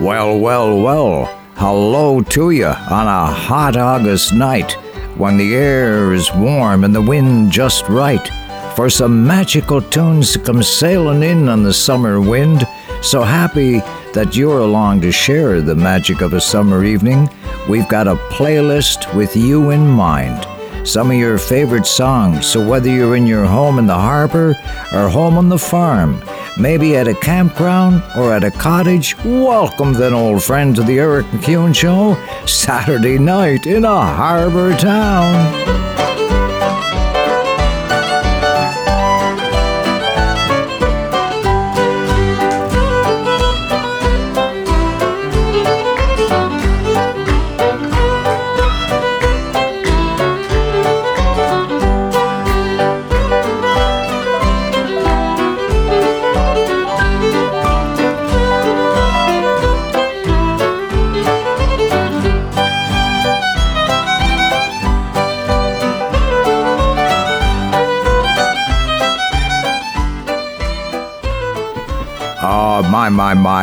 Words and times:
Well, 0.00 0.38
well, 0.38 0.82
well, 0.82 1.26
hello 1.54 2.20
to 2.20 2.50
you 2.50 2.66
on 2.66 3.06
a 3.06 3.26
hot 3.32 3.76
August 3.76 4.34
night 4.34 4.72
when 5.16 5.36
the 5.36 5.54
air 5.54 6.12
is 6.12 6.34
warm 6.34 6.82
and 6.82 6.92
the 6.92 7.00
wind 7.00 7.52
just 7.52 7.88
right 7.88 8.28
for 8.74 8.90
some 8.90 9.24
magical 9.24 9.80
tunes 9.80 10.32
to 10.32 10.40
come 10.40 10.64
sailing 10.64 11.22
in 11.22 11.48
on 11.48 11.62
the 11.62 11.72
summer 11.72 12.20
wind. 12.20 12.66
So 13.02 13.22
happy 13.22 13.78
that 14.14 14.34
you're 14.34 14.58
along 14.58 15.00
to 15.02 15.12
share 15.12 15.62
the 15.62 15.76
magic 15.76 16.22
of 16.22 16.32
a 16.32 16.40
summer 16.40 16.84
evening. 16.84 17.30
We've 17.68 17.88
got 17.88 18.08
a 18.08 18.16
playlist 18.32 19.14
with 19.14 19.36
you 19.36 19.70
in 19.70 19.86
mind. 19.86 20.44
Some 20.86 21.12
of 21.12 21.16
your 21.16 21.38
favorite 21.38 21.86
songs, 21.86 22.46
so 22.46 22.66
whether 22.68 22.90
you're 22.90 23.16
in 23.16 23.28
your 23.28 23.46
home 23.46 23.78
in 23.78 23.86
the 23.86 23.94
harbor 23.94 24.56
or 24.92 25.08
home 25.08 25.38
on 25.38 25.48
the 25.48 25.58
farm, 25.58 26.20
maybe 26.58 26.96
at 26.96 27.08
a 27.08 27.14
campground 27.14 28.02
or 28.16 28.32
at 28.32 28.44
a 28.44 28.50
cottage, 28.50 29.16
welcome 29.24 29.92
then, 29.92 30.12
old 30.12 30.42
friend, 30.42 30.74
to 30.76 30.82
the 30.82 30.98
Eric 30.98 31.26
MacEwen 31.26 31.74
Show, 31.74 32.16
Saturday 32.46 33.18
night 33.18 33.66
in 33.66 33.84
a 33.84 34.00
harbor 34.00 34.76
town. 34.76 35.93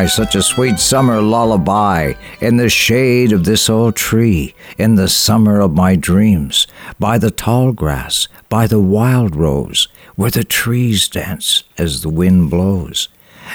My, 0.02 0.05
my, 0.05 0.07
such 0.07 0.33
a 0.33 0.41
sweet 0.41 0.80
summer 0.80 1.21
lullaby 1.21 2.13
in 2.39 2.57
the 2.57 2.69
shade 2.69 3.31
of 3.31 3.44
this 3.44 3.69
old 3.69 3.95
tree, 3.95 4.55
in 4.80 4.95
the 4.95 5.07
summer 5.07 5.59
of 5.59 5.75
my 5.75 5.95
dreams, 5.95 6.66
by 6.99 7.19
the 7.19 7.30
tall 7.30 7.71
grass, 7.71 8.27
by 8.49 8.66
the 8.66 8.79
wild 8.79 9.35
rose, 9.35 9.88
where 10.16 10.31
the 10.31 10.44
trees 10.44 11.07
dance 11.07 11.66
as 11.77 12.02
the 12.02 12.09
wind 12.09 12.49
blows. 12.49 13.09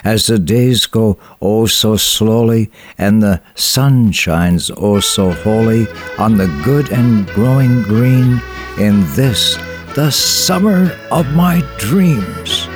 As 0.05 0.27
the 0.27 0.39
days 0.39 0.86
go 0.86 1.19
oh 1.42 1.67
so 1.67 1.97
slowly, 1.97 2.70
and 2.97 3.20
the 3.20 3.41
sun 3.56 4.12
shines 4.12 4.70
oh 4.77 5.00
so 5.00 5.33
holy 5.33 5.89
on 6.17 6.36
the 6.36 6.47
good 6.64 6.92
and 6.92 7.27
growing 7.28 7.83
green, 7.83 8.41
in 8.78 9.00
this, 9.17 9.56
the 9.97 10.12
summer 10.12 10.97
of 11.11 11.27
my 11.34 11.61
dreams. 11.78 12.69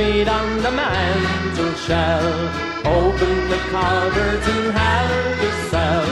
Feet 0.00 0.28
on 0.28 0.48
the 0.62 0.70
mantel 0.70 1.72
shelf. 1.86 2.50
Open 3.00 3.36
the 3.52 3.60
cupboards 3.72 4.46
and 4.54 4.66
have 4.80 5.42
yourself. 5.44 6.08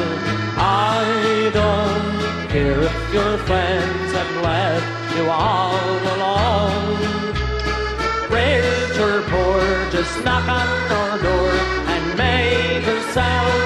I 0.58 1.50
don't 1.60 2.48
care 2.54 2.80
if 2.90 2.96
your 3.16 3.34
friends 3.48 4.10
have 4.18 4.32
left 4.48 5.16
you 5.16 5.24
all 5.30 6.00
alone. 6.14 6.98
Rich 8.36 8.96
or 9.06 9.16
poor, 9.32 9.62
just 9.96 10.14
knock 10.24 10.46
on 10.60 10.68
our 11.00 11.16
door 11.26 11.52
and 11.94 12.04
make 12.22 12.84
yourself 12.90 13.57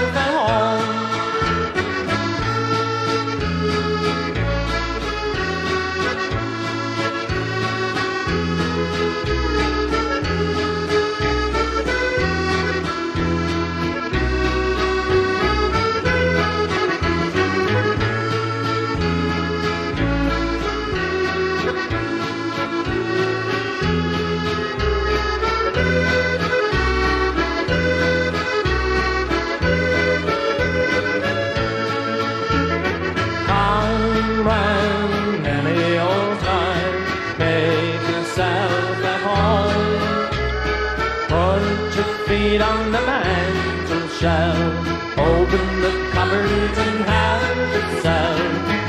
meat 42.52 42.60
on 42.60 42.92
the 42.92 43.00
mantel 43.00 44.08
shelf. 44.20 44.86
Open 45.16 45.66
the 45.84 45.92
cupboards 46.12 46.78
and 46.86 46.98
have 47.12 47.58
it 47.78 48.02
sell. 48.02 48.40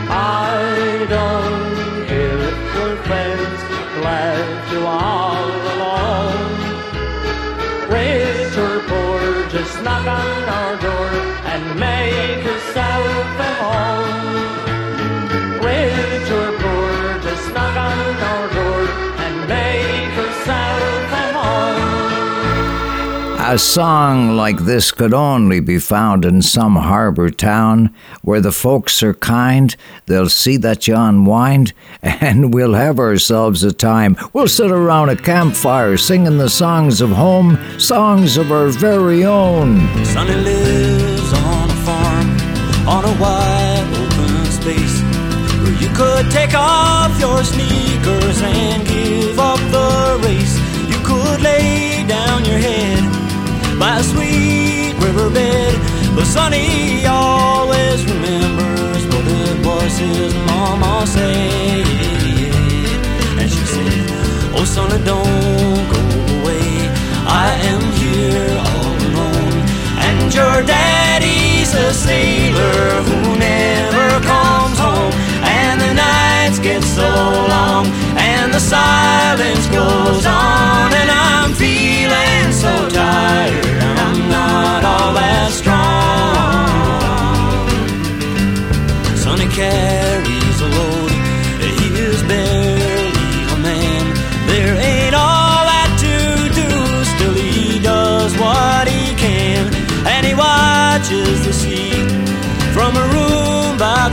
I 0.09 1.05
don't 1.15 2.07
care 2.09 2.39
if 2.51 2.57
we're 2.75 2.97
friends, 3.07 3.59
glad 3.99 4.71
you 4.71 4.81
all 4.85 5.49
along. 5.73 6.39
Rich 7.93 8.57
or 8.65 8.79
poor, 8.89 9.21
just 9.55 9.75
knock 9.83 10.05
on 10.21 10.43
our 10.59 10.75
door 10.87 11.09
and 11.51 11.79
make 11.79 12.43
yourself 12.43 13.39
at 13.47 13.57
home. 13.61 13.92
A 23.53 23.59
song 23.59 24.35
like 24.35 24.61
this 24.61 24.91
could 24.91 25.13
only 25.13 25.59
be 25.59 25.77
found 25.77 26.25
in 26.25 26.41
some 26.41 26.75
harbor 26.75 27.29
town 27.29 27.93
where 28.23 28.41
the 28.41 28.51
folks 28.51 29.03
are 29.03 29.13
kind, 29.13 29.75
they'll 30.07 30.27
see 30.27 30.57
that 30.57 30.87
you 30.87 30.95
unwind, 30.95 31.71
and 32.01 32.51
we'll 32.51 32.73
have 32.73 32.97
ourselves 32.97 33.63
a 33.63 33.71
time. 33.71 34.17
We'll 34.33 34.47
sit 34.47 34.71
around 34.71 35.09
a 35.09 35.15
campfire 35.15 35.97
singing 35.97 36.39
the 36.39 36.49
songs 36.49 36.99
of 36.99 37.11
home, 37.11 37.59
songs 37.79 38.37
of 38.37 38.51
our 38.51 38.69
very 38.69 39.23
own. 39.23 39.87
Sonny 40.03 40.33
lives 40.33 41.33
on 41.33 41.69
a 41.69 41.75
farm, 41.85 42.29
on 42.89 43.05
a 43.05 43.21
wide 43.21 43.87
open 43.93 44.45
space, 44.47 44.99
where 45.61 45.79
you 45.79 45.95
could 45.95 46.31
take 46.31 46.55
off 46.55 47.19
your 47.19 47.43
sneakers 47.43 48.41
and 48.41 48.87
give 48.87 49.37
up 49.37 49.59
the 49.69 50.19
race. 50.25 50.57
You 50.89 50.97
could 51.05 51.41
lay 51.43 52.03
down 52.07 52.45
your 52.45 52.57
head 52.57 53.12
by 53.79 53.99
a 53.99 54.03
sweet 54.03 54.93
riverbed. 54.99 55.75
But 56.15 56.25
Sonny 56.25 57.05
always 57.05 58.05
remembers 58.05 59.05
what 59.07 59.25
it 59.25 59.65
was 59.65 59.97
his 59.97 60.33
mama 60.47 61.05
said. 61.07 61.87
And 63.39 63.49
she 63.49 63.65
said, 63.65 64.05
Oh, 64.55 64.65
Sonny, 64.65 65.03
don't 65.03 65.85
go 65.93 66.01
away. 66.37 66.89
I 67.25 67.49
am 67.71 67.83
here 68.01 68.49
all 68.69 68.95
alone. 69.09 69.57
And 70.07 70.33
your 70.33 70.63
daddy's 70.63 71.73
a 71.73 71.93
sailor 71.93 73.01
who 73.07 73.37
never 73.37 74.07
comes 74.25 74.77
home. 74.77 75.13
And 75.43 75.81
the 75.81 75.93
nights 75.93 76.59
get 76.59 76.83
so 76.83 77.09
long, 77.53 77.87
and 78.17 78.53
the 78.53 78.59
silence 78.59 79.65
goes 79.67 80.25
on, 80.25 80.93
and 80.93 81.09
I'm 81.09 81.53
feeling 81.53 82.51
so 82.51 82.89
tired 82.89 83.72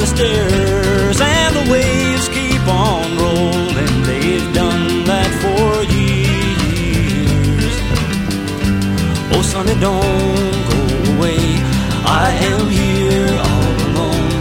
the 0.01 0.07
stairs 0.07 1.21
and 1.21 1.57
the 1.57 1.71
waves 1.71 2.29
keep 2.31 2.67
on 2.67 3.19
rolling. 3.19 4.03
They've 4.09 4.49
done 4.55 5.05
that 5.05 5.31
for 5.43 5.85
years. 5.93 7.75
Oh, 9.35 9.43
sonny, 9.43 9.77
don't 9.89 10.61
go 10.73 10.81
away. 11.13 11.43
I 12.25 12.29
am 12.51 12.65
here 12.71 13.35
all 13.49 13.77
alone. 13.89 14.33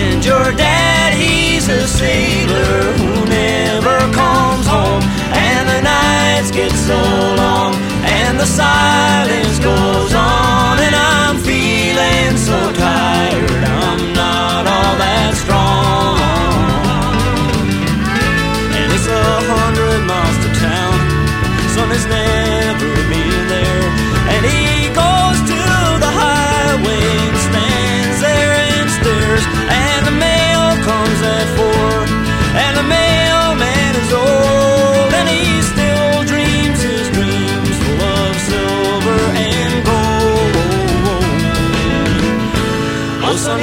And 0.00 0.24
your 0.24 0.52
daddy's 0.52 1.68
a 1.68 1.86
sailor 1.86 2.92
who 3.00 3.12
never 3.26 3.98
comes 4.16 4.66
home. 4.66 5.02
And 5.48 5.68
the 5.68 5.80
nights 5.82 6.50
get 6.50 6.72
so 6.72 7.00
long, 7.42 7.74
and 8.18 8.40
the 8.40 8.46
silence 8.46 9.58
goes 9.58 10.14
on. 10.14 10.51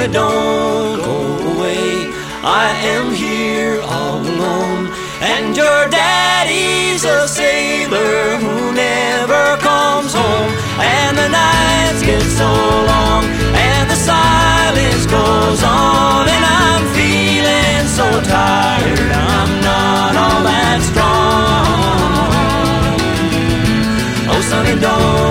Don't 0.08 0.96
go 0.96 1.18
away. 1.52 2.08
I 2.42 2.72
am 2.94 3.12
here 3.12 3.82
all 3.82 4.18
alone, 4.18 4.88
and 5.20 5.54
your 5.54 5.88
daddy's 5.90 7.04
a 7.04 7.28
sailor 7.28 8.38
who 8.38 8.72
never 8.72 9.58
comes 9.58 10.14
home. 10.14 10.52
And 10.80 11.18
the 11.18 11.28
nights 11.28 12.00
get 12.02 12.22
so 12.22 12.48
long, 12.48 13.24
and 13.68 13.90
the 13.90 13.96
silence 13.96 15.04
goes 15.04 15.62
on, 15.62 16.28
and 16.34 16.44
I'm 16.44 16.84
feeling 16.96 17.86
so 17.86 18.06
tired. 18.22 19.12
I'm 19.12 19.60
not 19.60 20.16
all 20.16 20.42
that 20.50 20.80
strong. 20.90 21.68
Oh, 24.32 24.40
sunny 24.48 24.80
dawn. 24.80 25.29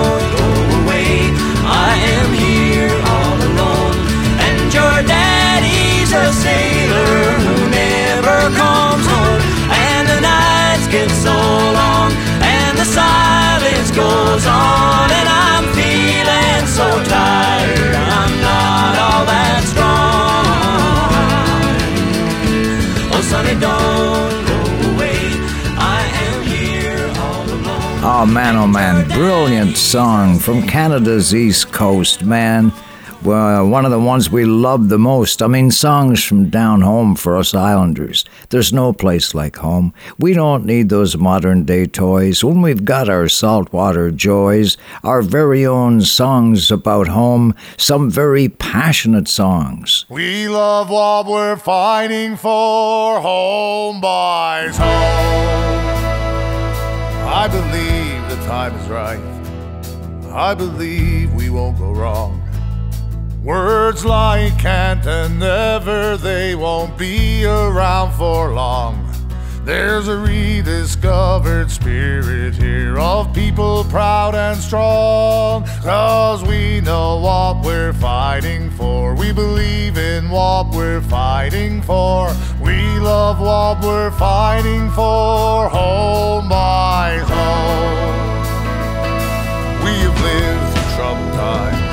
sailor 6.32 7.38
who 7.44 7.56
never 7.70 8.38
comes 8.56 9.04
home. 9.06 9.40
And 9.70 10.08
the 10.08 10.20
nights 10.20 10.86
get 10.88 11.10
so 11.10 11.34
long, 11.34 12.12
and 12.42 12.78
the 12.78 12.84
silence 12.84 13.90
goes 13.90 14.46
on. 14.46 15.10
And 15.10 15.28
I'm 15.28 15.64
feeling 15.74 16.66
so 16.66 16.86
tired, 17.04 17.94
I'm 17.94 18.32
not 18.40 18.92
all 18.98 19.24
that 19.26 19.62
strong. 19.66 20.46
Oh, 23.12 23.22
Oh, 28.02 28.26
man, 28.26 28.56
oh, 28.56 28.66
man. 28.66 29.06
Brilliant 29.08 29.76
song 29.76 30.38
from 30.38 30.66
Canada's 30.66 31.34
East 31.34 31.70
Coast, 31.72 32.24
man 32.24 32.72
well, 33.22 33.68
one 33.68 33.84
of 33.84 33.90
the 33.90 34.00
ones 34.00 34.30
we 34.30 34.44
love 34.44 34.88
the 34.88 34.98
most. 34.98 35.42
I 35.42 35.46
mean, 35.46 35.70
songs 35.70 36.24
from 36.24 36.48
down 36.48 36.80
home 36.80 37.14
for 37.14 37.36
us 37.36 37.54
Islanders. 37.54 38.24
There's 38.48 38.72
no 38.72 38.92
place 38.92 39.34
like 39.34 39.56
home. 39.56 39.92
We 40.18 40.32
don't 40.32 40.64
need 40.64 40.88
those 40.88 41.16
modern 41.16 41.64
day 41.64 41.86
toys 41.86 42.42
when 42.42 42.62
we've 42.62 42.84
got 42.84 43.08
our 43.08 43.28
saltwater 43.28 44.10
joys, 44.10 44.78
our 45.04 45.20
very 45.20 45.66
own 45.66 46.00
songs 46.00 46.70
about 46.70 47.08
home, 47.08 47.54
some 47.76 48.10
very 48.10 48.48
passionate 48.48 49.28
songs. 49.28 50.06
We 50.08 50.48
love 50.48 50.88
what 50.88 51.26
we're 51.26 51.56
fighting 51.56 52.36
for, 52.36 53.20
home 53.20 54.00
boys 54.00 54.76
home. 54.78 55.90
I 57.32 57.48
believe 57.48 58.28
the 58.30 58.46
time 58.46 58.74
is 58.76 58.88
right. 58.88 59.20
I 60.32 60.54
believe 60.54 61.34
we 61.34 61.50
won't 61.50 61.78
go 61.78 61.92
wrong. 61.92 62.42
Words 63.42 64.04
like 64.04 64.58
can't 64.58 65.06
and 65.06 65.40
never, 65.40 66.18
they 66.18 66.54
won't 66.54 66.98
be 66.98 67.46
around 67.46 68.12
for 68.12 68.52
long. 68.52 69.06
There's 69.64 70.08
a 70.08 70.18
rediscovered 70.18 71.70
spirit 71.70 72.54
here 72.54 72.98
of 72.98 73.32
people 73.32 73.84
proud 73.84 74.34
and 74.34 74.60
strong. 74.60 75.64
Cause 75.82 76.42
we 76.44 76.82
know 76.82 77.16
what 77.16 77.64
we're 77.64 77.94
fighting 77.94 78.70
for. 78.72 79.14
We 79.14 79.32
believe 79.32 79.96
in 79.96 80.28
what 80.28 80.74
we're 80.74 81.00
fighting 81.00 81.80
for. 81.80 82.34
We 82.60 82.98
love 82.98 83.40
what 83.40 83.82
we're 83.82 84.10
fighting 84.10 84.90
for. 84.90 85.70
Oh, 85.72 86.40
home 86.42 86.48
by 86.50 87.16
home. 87.24 88.44
We 89.82 89.92
have 90.00 90.20
lived 90.20 90.74
through 90.74 90.96
troubled 90.96 91.32
times 91.32 91.89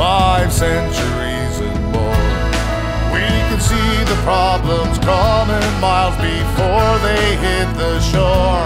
five 0.00 0.50
centuries 0.50 1.56
and 1.60 1.80
more. 1.92 2.24
We 3.12 3.26
can 3.48 3.60
see 3.60 3.92
the 4.08 4.18
problems 4.24 4.96
coming 5.04 5.68
miles 5.78 6.16
before 6.16 6.92
they 7.04 7.36
hit 7.44 7.68
the 7.76 8.00
shore. 8.00 8.64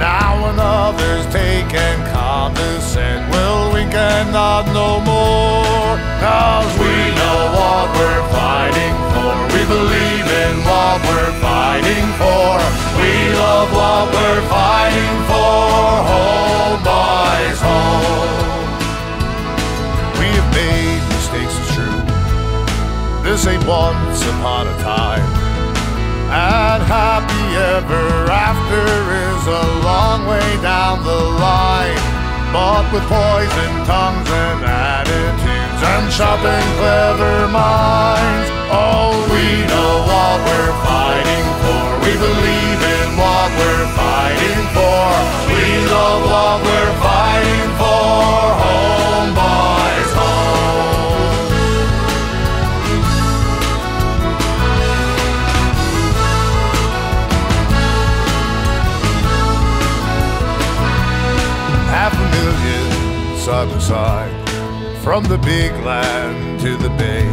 Now 0.00 0.32
another's 0.48 1.26
taken 1.28 1.94
condescend, 2.16 3.20
well, 3.32 3.74
we 3.74 3.84
cannot 3.92 4.64
no 4.72 4.90
more. 5.12 5.92
Cause 6.24 6.72
we 6.80 6.96
know 7.20 7.40
what 7.58 7.86
we're 7.98 8.26
fighting 8.32 8.96
for. 9.12 9.34
We 9.52 9.62
believe 9.76 10.26
in 10.44 10.54
what 10.64 10.96
we're 11.04 11.36
fighting 11.48 12.08
for. 12.16 12.48
We 12.96 13.12
love 13.44 13.68
what 13.76 14.04
we're 14.16 14.44
fighting 14.48 15.16
for. 15.28 15.68
Home, 16.12 16.80
boys, 16.88 17.60
home. 17.60 18.61
This 23.32 23.46
ain't 23.46 23.66
once 23.66 24.20
upon 24.28 24.68
a 24.68 24.76
time. 24.82 25.24
And 26.28 26.82
happy 26.84 27.46
ever 27.56 28.30
after 28.30 28.84
is 29.24 29.42
a 29.46 29.64
long 29.80 30.26
way 30.26 30.48
down 30.60 31.02
the 31.02 31.22
line. 31.40 31.96
But 32.52 32.84
with 32.92 33.06
poison 33.08 33.72
tongues 33.88 34.28
and 34.28 34.60
attitudes 34.62 35.80
and 35.80 36.12
sharp 36.12 36.44
and 36.44 36.68
clever 36.76 37.48
minds, 37.48 38.48
oh, 38.68 39.16
we 39.32 39.64
know 39.70 39.92
what 40.04 40.36
we're 40.44 40.76
fighting 40.84 41.46
for. 41.62 41.82
We 42.04 42.12
believe 42.12 42.80
in 43.00 43.08
what 43.16 43.48
we're 43.58 43.88
fighting 43.96 44.62
for. 44.76 45.08
We 45.50 45.64
love 45.88 46.22
what 46.28 46.56
we're 46.62 46.94
fighting 47.00 47.41
by 63.66 63.78
side, 63.78 64.48
from 65.04 65.22
the 65.24 65.38
big 65.38 65.72
land 65.84 66.58
to 66.60 66.76
the 66.76 66.88
bay. 66.98 67.26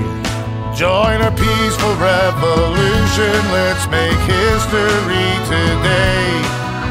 Join 0.76 1.22
our 1.26 1.32
peaceful 1.32 1.96
revolution, 1.98 3.34
let's 3.50 3.88
make 3.90 4.20
history 4.30 5.30
today. 5.50 6.30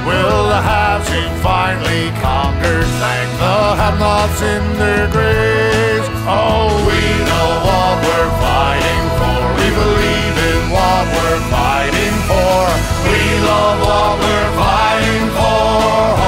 Will 0.07 0.43
the 0.49 0.61
haves 0.61 1.09
who 1.09 1.23
finally 1.43 2.11
conquered 2.21 2.89
thank 2.99 3.31
the 3.39 3.59
have-nots 3.79 4.43
in 4.43 4.63
their 4.79 5.07
graves? 5.11 6.09
Oh, 6.27 6.75
we 6.89 7.01
know 7.29 7.51
what 7.69 7.95
we're 8.03 8.33
fighting 8.43 9.05
for. 9.19 9.39
We 9.61 9.69
believe 9.71 10.37
in 10.51 10.61
what 10.75 11.05
we're 11.15 11.43
fighting 11.47 12.17
for. 12.27 12.61
We 13.07 13.21
love 13.47 13.79
what 13.87 14.13
we're 14.19 14.53
fighting 14.59 15.27
for. 15.39 16.28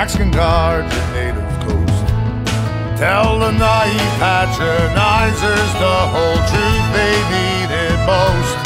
Facts 0.00 0.16
can 0.16 0.30
guard 0.30 0.90
your 0.90 1.08
native 1.12 1.52
coast. 1.60 2.06
Tell 2.96 3.38
the 3.38 3.52
naive 3.52 4.14
patronizers 4.16 5.70
the 5.76 5.98
whole 6.12 6.40
truth 6.48 6.86
they 6.96 7.16
needed 7.36 7.98
most. 8.08 8.56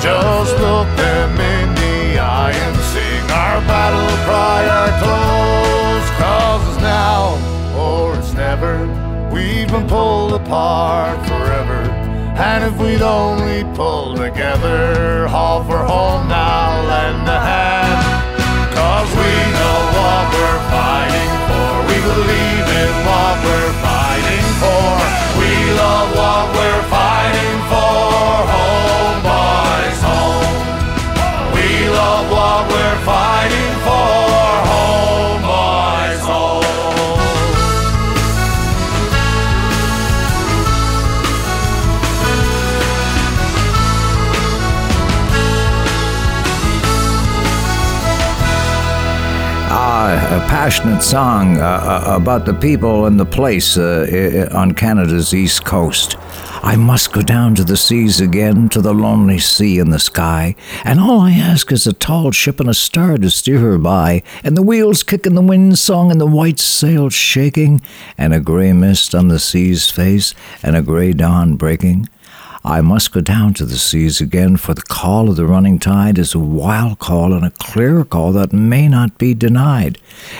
Just 0.00 0.54
look 0.62 0.86
them 0.94 1.32
in 1.34 1.74
the 1.74 2.20
eye 2.20 2.54
and 2.54 2.76
sing 2.94 3.24
our 3.42 3.58
battle 3.66 4.14
cry, 4.22 4.60
our 4.78 4.92
close. 5.02 6.08
Cause 6.22 6.62
it's 6.68 6.80
now 6.80 7.34
or 7.76 8.16
it's 8.16 8.32
never. 8.34 8.86
We've 9.34 9.66
been 9.66 9.88
pulled 9.88 10.34
apart 10.34 11.18
forever. 11.26 11.90
And 12.38 12.62
if 12.62 12.80
we'd 12.80 13.02
only 13.02 13.64
pull 13.74 14.14
together, 14.14 15.26
haul 15.26 15.64
for 15.64 15.78
home 15.78 16.28
now, 16.28 16.86
lend 16.86 17.26
a 17.26 17.40
hand. 17.40 18.28
Cause 18.76 19.10
we 19.10 19.32
know 19.58 19.78
what 19.98 20.34
we're 20.34 20.47
fighting 20.72 21.32
for. 21.48 21.70
We 21.88 21.96
believe 22.10 22.66
in 22.82 22.92
what 23.08 23.34
we're 23.46 23.74
fighting 23.84 24.46
for. 24.62 24.88
We 25.40 25.52
love 25.82 26.08
what 26.20 26.44
we're 26.56 26.84
fighting 26.92 27.58
for. 27.70 27.87
A 50.28 50.40
passionate 50.40 51.02
song 51.02 51.56
uh, 51.56 51.62
uh, 51.62 52.14
about 52.14 52.44
the 52.44 52.52
people 52.52 53.06
and 53.06 53.18
the 53.18 53.24
place 53.24 53.78
uh, 53.78 54.46
on 54.52 54.72
Canada's 54.72 55.32
east 55.32 55.64
coast. 55.64 56.16
I 56.62 56.76
must 56.76 57.14
go 57.14 57.22
down 57.22 57.54
to 57.54 57.64
the 57.64 57.78
seas 57.78 58.20
again, 58.20 58.68
to 58.70 58.82
the 58.82 58.92
lonely 58.92 59.38
sea 59.38 59.78
in 59.78 59.88
the 59.88 59.98
sky, 59.98 60.54
and 60.84 61.00
all 61.00 61.20
I 61.20 61.32
ask 61.32 61.72
is 61.72 61.86
a 61.86 61.94
tall 61.94 62.30
ship 62.30 62.60
and 62.60 62.68
a 62.68 62.74
star 62.74 63.16
to 63.16 63.30
steer 63.30 63.60
her 63.60 63.78
by, 63.78 64.22
and 64.44 64.54
the 64.54 64.62
wheels 64.62 65.02
kicking 65.02 65.34
the 65.34 65.40
wind 65.40 65.78
song 65.78 66.10
and 66.10 66.20
the 66.20 66.26
white 66.26 66.58
sails 66.58 67.14
shaking, 67.14 67.80
and 68.18 68.34
a 68.34 68.40
grey 68.40 68.74
mist 68.74 69.14
on 69.14 69.28
the 69.28 69.38
sea's 69.38 69.90
face, 69.90 70.34
and 70.62 70.76
a 70.76 70.82
grey 70.82 71.14
dawn 71.14 71.56
breaking. 71.56 72.06
I 72.68 72.82
must 72.82 73.12
go 73.12 73.22
down 73.22 73.54
to 73.54 73.64
the 73.64 73.78
seas 73.78 74.20
again, 74.20 74.58
for 74.58 74.74
the 74.74 74.82
call 74.82 75.30
of 75.30 75.36
the 75.36 75.46
running 75.46 75.78
tide 75.78 76.18
is 76.18 76.34
a 76.34 76.38
wild 76.38 76.98
call 76.98 77.32
and 77.32 77.42
a 77.42 77.50
clear 77.50 78.04
call 78.04 78.32
that 78.32 78.52
may 78.52 78.88
not 78.88 79.16
be 79.16 79.32
denied. 79.32 79.96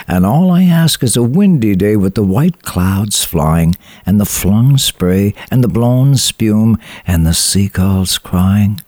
And 0.06 0.26
all 0.26 0.50
I 0.50 0.64
ask 0.64 1.02
is 1.02 1.16
a 1.16 1.22
windy 1.22 1.74
day 1.74 1.96
with 1.96 2.16
the 2.16 2.22
white 2.22 2.60
clouds 2.60 3.24
flying, 3.24 3.76
and 4.04 4.20
the 4.20 4.26
flung 4.26 4.76
spray, 4.76 5.32
and 5.50 5.64
the 5.64 5.68
blown 5.68 6.16
spume, 6.16 6.78
and 7.06 7.24
the 7.24 7.32
seagulls 7.32 8.18
crying. 8.18 8.82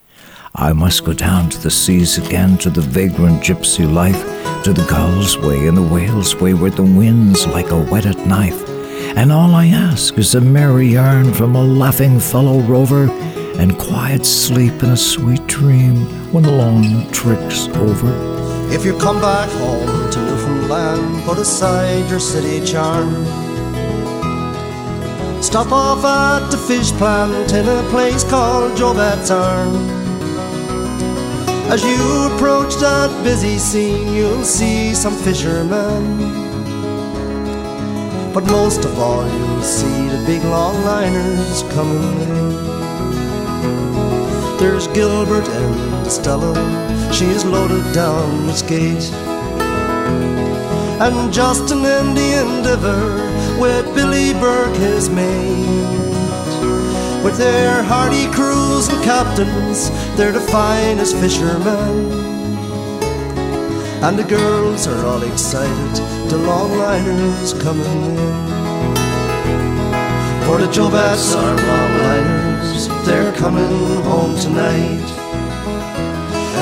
I 0.54 0.74
must 0.74 1.06
go 1.06 1.14
down 1.14 1.48
to 1.48 1.62
the 1.62 1.70
seas 1.70 2.18
again, 2.18 2.58
to 2.58 2.68
the 2.68 2.82
vagrant 2.82 3.42
gypsy 3.42 3.90
life, 3.90 4.22
to 4.64 4.74
the 4.74 4.84
gull's 4.84 5.38
way 5.38 5.66
and 5.66 5.78
the 5.78 5.82
whale's 5.82 6.34
way, 6.36 6.52
where 6.52 6.70
the 6.70 6.82
wind's 6.82 7.46
like 7.46 7.70
a 7.70 7.84
whetted 7.84 8.18
knife. 8.26 8.69
And 9.16 9.32
all 9.32 9.54
I 9.54 9.66
ask 9.66 10.16
is 10.18 10.34
a 10.34 10.40
merry 10.40 10.86
yarn 10.86 11.34
from 11.34 11.56
a 11.56 11.62
laughing 11.62 12.20
fellow 12.20 12.60
rover 12.60 13.10
and 13.58 13.76
quiet 13.78 14.24
sleep 14.24 14.82
and 14.82 14.92
a 14.92 14.96
sweet 14.96 15.46
dream 15.46 16.06
when 16.32 16.44
the 16.44 16.52
long 16.52 17.10
trick's 17.10 17.66
over. 17.68 18.12
If 18.72 18.84
you 18.84 18.96
come 18.98 19.20
back 19.20 19.50
home 19.50 20.10
to 20.12 20.18
Newfoundland, 20.18 21.24
put 21.24 21.38
aside 21.38 22.08
your 22.08 22.20
city 22.20 22.64
charm. 22.64 23.26
Stop 25.42 25.72
off 25.72 26.04
at 26.04 26.50
the 26.50 26.56
fish 26.56 26.92
plant 26.92 27.52
in 27.52 27.66
a 27.68 27.82
place 27.90 28.22
called 28.22 28.76
Joe 28.76 28.94
Batt's 28.94 29.30
Arm. 29.30 29.74
As 31.68 31.82
you 31.82 32.34
approach 32.34 32.76
that 32.76 33.10
busy 33.24 33.58
scene, 33.58 34.14
you'll 34.14 34.44
see 34.44 34.94
some 34.94 35.16
fishermen. 35.16 36.49
But 38.32 38.46
most 38.46 38.84
of 38.84 38.96
all, 38.98 39.26
you'll 39.28 39.62
see 39.62 40.08
the 40.08 40.22
big 40.24 40.44
long 40.44 40.84
liners 40.84 41.64
coming 41.74 42.20
in. 42.20 42.50
There's 44.58 44.86
Gilbert 44.88 45.48
and 45.48 46.06
Stella, 46.06 46.54
she's 47.12 47.44
loaded 47.44 47.92
down 47.92 48.46
with 48.46 48.58
skate. 48.58 49.10
And 51.00 51.32
Justin 51.32 51.84
and 51.84 52.16
the 52.16 52.40
Endeavour 52.40 53.30
with 53.60 53.92
Billy 53.96 54.32
Burke, 54.34 54.76
his 54.76 55.10
made. 55.10 55.90
With 57.24 57.36
their 57.36 57.82
hardy 57.82 58.26
crews 58.32 58.88
and 58.88 59.02
captains, 59.02 59.90
they're 60.16 60.30
the 60.30 60.40
finest 60.40 61.16
fishermen. 61.16 62.29
And 64.02 64.18
the 64.18 64.24
girls 64.24 64.86
are 64.86 65.04
all 65.04 65.22
excited, 65.22 65.94
the 66.30 66.38
longliners 66.38 67.52
coming 67.60 67.84
in. 67.84 68.16
For 70.46 70.58
the 70.58 70.72
Joe 70.72 70.90
Batt's 70.90 71.34
are 71.34 71.56
longliners, 71.56 72.88
they're 73.04 73.32
coming 73.34 74.02
home 74.02 74.38
tonight. 74.38 75.04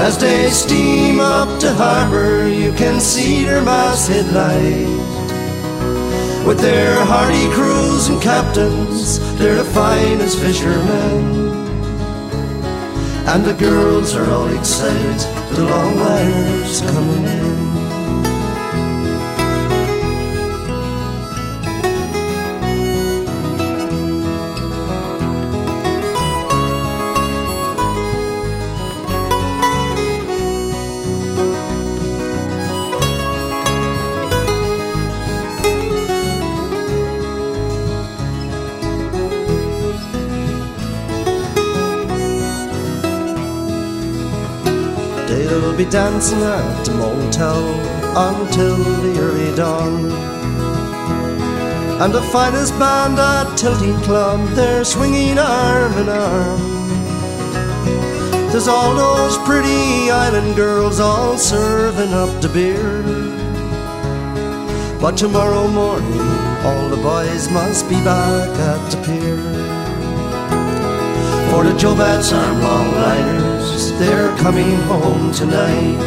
As 0.04 0.18
they 0.18 0.50
steam 0.50 1.20
up 1.20 1.60
the 1.60 1.72
harbor, 1.74 2.48
you 2.48 2.72
can 2.72 3.00
see 3.00 3.44
their 3.44 3.62
masthead 3.62 4.26
light. 4.32 5.08
With 6.44 6.58
their 6.58 7.04
hardy 7.04 7.48
crews 7.54 8.08
and 8.08 8.20
captains, 8.20 9.20
they're 9.38 9.54
the 9.54 9.64
finest 9.64 10.40
fishermen. 10.40 11.46
And 13.28 13.44
the 13.44 13.54
girls 13.54 14.16
are 14.16 14.28
all 14.28 14.48
excited, 14.48 15.37
the 15.54 15.64
long 15.64 15.94
longliners 15.94 16.82
coming 16.86 17.24
in. 17.24 17.28
They'll 17.48 17.67
be 45.78 45.84
dancing 45.84 46.42
at 46.42 46.84
the 46.84 46.92
motel 46.94 47.62
until 48.16 48.76
the 48.78 49.20
early 49.20 49.54
dawn. 49.54 50.10
And 52.02 52.12
the 52.12 52.20
finest 52.20 52.76
band 52.80 53.16
at 53.20 53.56
Tilting 53.56 53.94
Club, 54.00 54.40
they're 54.56 54.84
swinging 54.84 55.38
arm 55.38 55.92
in 55.92 56.08
arm. 56.08 56.60
There's 58.50 58.66
all 58.66 58.92
those 58.96 59.38
pretty 59.46 60.10
island 60.10 60.56
girls 60.56 60.98
all 60.98 61.38
serving 61.38 62.12
up 62.12 62.42
the 62.42 62.48
beer. 62.48 63.04
But 65.00 65.16
tomorrow 65.16 65.68
morning, 65.68 66.28
all 66.66 66.88
the 66.88 66.96
boys 66.96 67.48
must 67.52 67.88
be 67.88 68.00
back 68.02 68.50
at 68.72 68.90
the 68.90 68.96
pier. 69.06 69.36
For 71.52 71.62
the 71.62 71.78
Joe 71.78 71.94
Batt's 71.94 72.32
are 72.32 73.47
longliners, 73.78 73.98
they're 73.98 74.36
coming 74.38 74.76
home 74.86 75.32
tonight. 75.32 75.98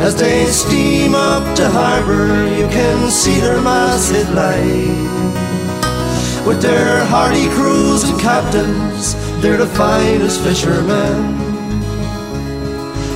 As 0.00 0.14
they 0.16 0.46
steam 0.46 1.14
up 1.14 1.56
to 1.56 1.68
harbor, 1.68 2.46
you 2.56 2.68
can 2.68 3.10
see 3.10 3.40
their 3.40 3.60
masthead 3.60 4.32
light. 4.34 5.06
With 6.46 6.62
their 6.62 7.04
hardy 7.04 7.48
crews 7.50 8.04
and 8.04 8.18
captains, 8.20 9.14
they're 9.40 9.58
the 9.58 9.66
finest 9.66 10.40
fishermen. 10.42 11.36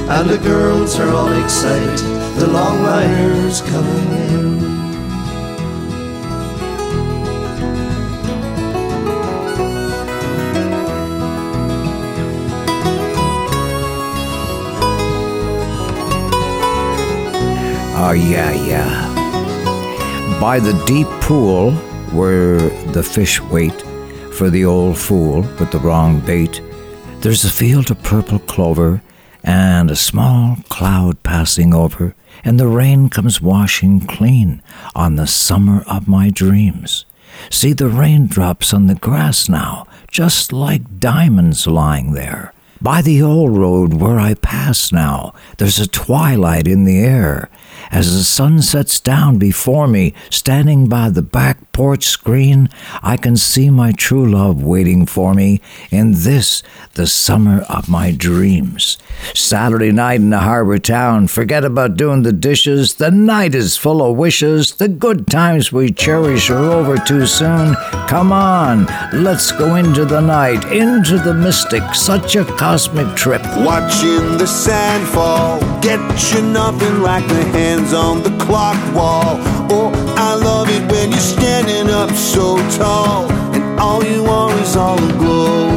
And 0.08 0.28
the 0.28 0.38
girls 0.38 0.98
are 0.98 1.08
all 1.08 1.32
excited, 1.44 1.98
the 2.38 2.46
longliners 2.46 3.62
coming 3.70 4.10
in. 4.28 4.51
Oh, 18.04 18.10
yeah, 18.10 18.50
yeah. 18.50 20.40
By 20.40 20.58
the 20.58 20.72
deep 20.86 21.06
pool 21.20 21.70
where 22.10 22.58
the 22.90 23.02
fish 23.04 23.40
wait 23.40 23.80
for 24.34 24.50
the 24.50 24.64
old 24.64 24.98
fool 24.98 25.42
with 25.42 25.70
the 25.70 25.78
wrong 25.78 26.18
bait, 26.18 26.60
there's 27.20 27.44
a 27.44 27.50
field 27.50 27.92
of 27.92 28.02
purple 28.02 28.40
clover 28.40 29.02
and 29.44 29.88
a 29.88 29.94
small 29.94 30.56
cloud 30.68 31.22
passing 31.22 31.72
over, 31.72 32.16
and 32.42 32.58
the 32.58 32.66
rain 32.66 33.08
comes 33.08 33.40
washing 33.40 34.00
clean 34.00 34.64
on 34.96 35.14
the 35.14 35.28
summer 35.28 35.84
of 35.86 36.08
my 36.08 36.28
dreams. 36.28 37.04
See 37.50 37.72
the 37.72 37.88
raindrops 37.88 38.74
on 38.74 38.88
the 38.88 38.96
grass 38.96 39.48
now, 39.48 39.86
just 40.10 40.52
like 40.52 40.98
diamonds 40.98 41.68
lying 41.68 42.14
there. 42.14 42.52
By 42.80 43.00
the 43.00 43.22
old 43.22 43.56
road 43.56 43.94
where 43.94 44.18
I 44.18 44.34
pass 44.34 44.90
now, 44.90 45.34
there's 45.58 45.78
a 45.78 45.86
twilight 45.86 46.66
in 46.66 46.82
the 46.82 46.98
air. 46.98 47.48
As 47.90 48.14
the 48.16 48.24
sun 48.24 48.62
sets 48.62 49.00
down 49.00 49.38
before 49.38 49.88
me, 49.88 50.14
standing 50.30 50.88
by 50.88 51.10
the 51.10 51.22
back 51.22 51.72
porch 51.72 52.04
screen, 52.04 52.68
I 53.02 53.16
can 53.16 53.36
see 53.36 53.70
my 53.70 53.92
true 53.92 54.30
love 54.30 54.62
waiting 54.62 55.06
for 55.06 55.34
me 55.34 55.60
in 55.90 56.12
this, 56.12 56.62
the 56.94 57.06
summer 57.06 57.62
of 57.68 57.88
my 57.88 58.12
dreams. 58.12 58.98
Saturday 59.34 59.92
night 59.92 60.20
in 60.20 60.30
the 60.30 60.40
harbor 60.40 60.78
town, 60.78 61.26
forget 61.26 61.64
about 61.64 61.96
doing 61.96 62.22
the 62.22 62.32
dishes. 62.32 62.94
The 62.94 63.10
night 63.10 63.54
is 63.54 63.76
full 63.76 64.02
of 64.02 64.16
wishes. 64.16 64.74
The 64.74 64.88
good 64.88 65.26
times 65.26 65.72
we 65.72 65.92
cherish 65.92 66.50
are 66.50 66.70
over 66.70 66.98
too 66.98 67.26
soon. 67.26 67.74
Come 68.08 68.32
on, 68.32 68.86
let's 69.12 69.52
go 69.52 69.76
into 69.76 70.04
the 70.04 70.20
night, 70.20 70.64
into 70.72 71.18
the 71.18 71.34
mystic, 71.34 71.82
such 71.94 72.36
a 72.36 72.44
cosmic 72.44 73.16
trip. 73.16 73.42
Watching 73.56 74.38
the 74.38 74.46
sand 74.46 75.08
fall, 75.08 75.60
get 75.80 76.00
you 76.32 76.42
nothing 76.42 77.00
like 77.00 77.26
the 77.28 77.44
hands 77.72 77.94
on 77.94 78.22
the 78.22 78.34
clock 78.44 78.76
wall. 78.94 79.38
Oh, 79.72 79.88
I 80.16 80.34
love 80.34 80.68
it 80.68 80.84
when 80.92 81.10
you're 81.10 81.28
standing 81.36 81.88
up 81.88 82.10
so 82.10 82.56
tall, 82.76 83.30
and 83.54 83.80
all 83.80 84.04
you 84.04 84.24
are 84.26 84.52
is 84.60 84.76
all 84.76 84.98
aglow. 84.98 85.70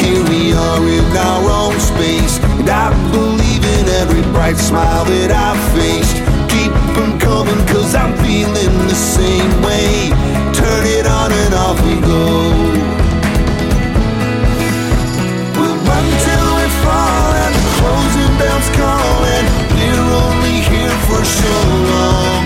Here 0.00 0.22
we 0.30 0.52
are 0.66 0.82
in 0.98 1.06
our 1.30 1.44
own 1.62 1.76
space, 1.80 2.38
and 2.58 2.68
I 2.70 2.86
believe 3.10 3.64
in 3.76 3.84
every 4.02 4.22
bright 4.30 4.56
smile 4.56 5.04
that 5.04 5.30
I've 5.46 5.62
faced. 5.74 6.18
Keep 6.54 6.72
them 6.96 7.18
coming, 7.18 7.60
cause 7.72 7.94
I'm 7.96 8.14
feeling 8.22 8.72
the 8.86 9.00
same 9.18 9.52
way. 9.66 10.10
Turn 10.60 10.84
it 10.96 11.06
on 11.18 11.30
and 11.42 11.54
off 11.64 11.78
we 11.86 11.96
go. 12.12 12.24
We'll 15.58 15.80
run 15.90 16.06
till 16.24 16.50
we 16.58 16.66
fall 16.84 17.30
and 17.44 17.54
the 17.58 18.27
bells 18.38 18.68
call 18.70 19.18
and 19.36 19.46
we're 19.74 20.06
only 20.24 20.56
here 20.70 20.96
for 21.08 21.22
so 21.24 21.54
long. 21.92 22.44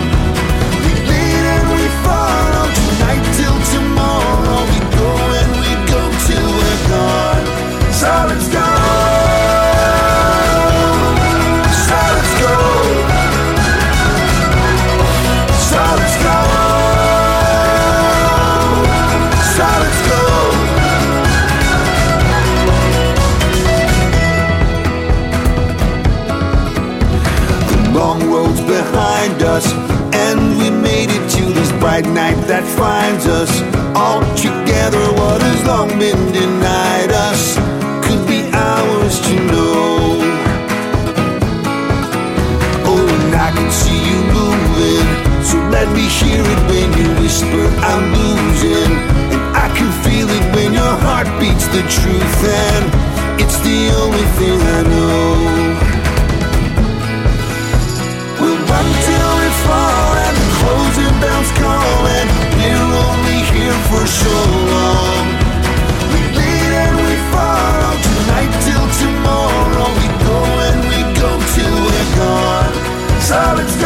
We 0.84 0.92
lead 1.10 1.44
and 1.54 1.66
we 1.76 1.84
follow 2.06 2.66
tonight 2.80 3.24
till 3.38 3.58
tomorrow. 3.74 4.58
We 4.72 4.78
go 4.98 5.10
and 5.40 5.50
we 5.62 5.70
go 5.92 6.00
till 6.26 6.48
we're 6.58 6.82
gone. 6.92 7.44
So 8.00 8.10
let's 8.28 8.48
bright 31.92 32.14
night 32.14 32.40
that 32.46 32.64
finds 32.64 33.26
us 33.26 33.52
all 33.94 34.22
together. 34.34 35.04
What 35.20 35.42
has 35.42 35.60
long 35.66 35.88
been 35.98 36.32
denied 36.32 37.12
us 37.12 37.56
could 38.04 38.26
be 38.26 38.48
ours 38.50 39.20
to 39.20 39.34
know. 39.52 40.16
Oh, 42.88 43.06
and 43.16 43.34
I 43.34 43.50
can 43.52 43.70
see 43.70 44.00
you 44.08 44.18
moving, 44.32 45.06
so 45.44 45.58
let 45.68 45.86
only 45.88 46.08
hear 46.08 46.40
it 46.40 46.60
when 46.70 46.88
you 46.98 47.08
whisper, 47.20 47.64
I'm 47.84 48.12
losing. 48.14 48.51
For 63.92 64.06
so 64.06 64.36
long. 64.72 65.24
We 66.12 66.20
lead 66.38 66.72
and 66.84 66.96
we 67.06 67.14
follow 67.32 67.92
tonight 68.08 68.52
till 68.66 68.86
tomorrow. 69.02 69.88
We 70.00 70.08
go 70.28 70.38
and 70.68 70.80
we 70.90 71.00
go 71.20 71.30
till 71.54 71.76
we're 71.86 72.10
gone. 72.16 72.72
So 73.28 73.38
let's 73.58 73.76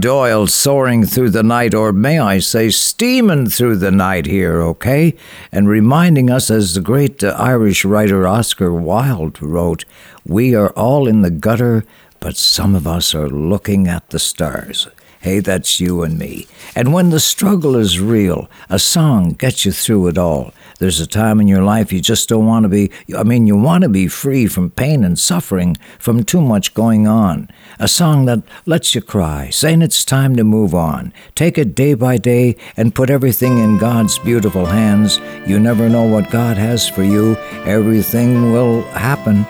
Doyle 0.00 0.46
soaring 0.46 1.04
through 1.04 1.30
the 1.30 1.42
night, 1.42 1.74
or 1.74 1.92
may 1.92 2.18
I 2.18 2.38
say, 2.38 2.70
steaming 2.70 3.48
through 3.48 3.76
the 3.76 3.90
night 3.90 4.26
here, 4.26 4.60
okay? 4.62 5.14
And 5.52 5.68
reminding 5.68 6.30
us, 6.30 6.50
as 6.50 6.74
the 6.74 6.80
great 6.80 7.22
uh, 7.22 7.34
Irish 7.38 7.84
writer 7.84 8.26
Oscar 8.26 8.72
Wilde 8.72 9.42
wrote, 9.42 9.84
we 10.26 10.54
are 10.54 10.70
all 10.70 11.06
in 11.08 11.22
the 11.22 11.30
gutter, 11.30 11.84
but 12.20 12.36
some 12.36 12.74
of 12.74 12.86
us 12.86 13.14
are 13.14 13.28
looking 13.28 13.88
at 13.88 14.10
the 14.10 14.18
stars. 14.18 14.88
Hey, 15.20 15.40
that's 15.40 15.80
you 15.80 16.02
and 16.04 16.16
me. 16.18 16.46
And 16.76 16.92
when 16.92 17.10
the 17.10 17.18
struggle 17.18 17.74
is 17.74 17.98
real, 17.98 18.48
a 18.70 18.78
song 18.78 19.30
gets 19.30 19.64
you 19.64 19.72
through 19.72 20.08
it 20.08 20.18
all. 20.18 20.52
There's 20.78 21.00
a 21.00 21.06
time 21.08 21.40
in 21.40 21.48
your 21.48 21.62
life 21.62 21.92
you 21.92 22.00
just 22.00 22.28
don't 22.28 22.46
want 22.46 22.62
to 22.62 22.68
be, 22.68 22.90
I 23.16 23.24
mean, 23.24 23.48
you 23.48 23.56
want 23.56 23.82
to 23.82 23.88
be 23.88 24.06
free 24.06 24.46
from 24.46 24.70
pain 24.70 25.02
and 25.02 25.18
suffering 25.18 25.76
from 25.98 26.22
too 26.22 26.40
much 26.40 26.72
going 26.72 27.06
on. 27.08 27.48
A 27.80 27.88
song 27.88 28.26
that 28.26 28.42
lets 28.64 28.94
you 28.94 29.00
cry, 29.00 29.50
saying 29.50 29.82
it's 29.82 30.04
time 30.04 30.36
to 30.36 30.44
move 30.44 30.74
on. 30.74 31.12
Take 31.34 31.58
it 31.58 31.74
day 31.74 31.94
by 31.94 32.16
day 32.16 32.56
and 32.76 32.94
put 32.94 33.10
everything 33.10 33.58
in 33.58 33.78
God's 33.78 34.20
beautiful 34.20 34.66
hands. 34.66 35.18
You 35.48 35.58
never 35.58 35.88
know 35.88 36.04
what 36.04 36.30
God 36.30 36.56
has 36.56 36.88
for 36.88 37.02
you. 37.02 37.36
Everything 37.64 38.52
will 38.52 38.82
happen. 38.92 39.44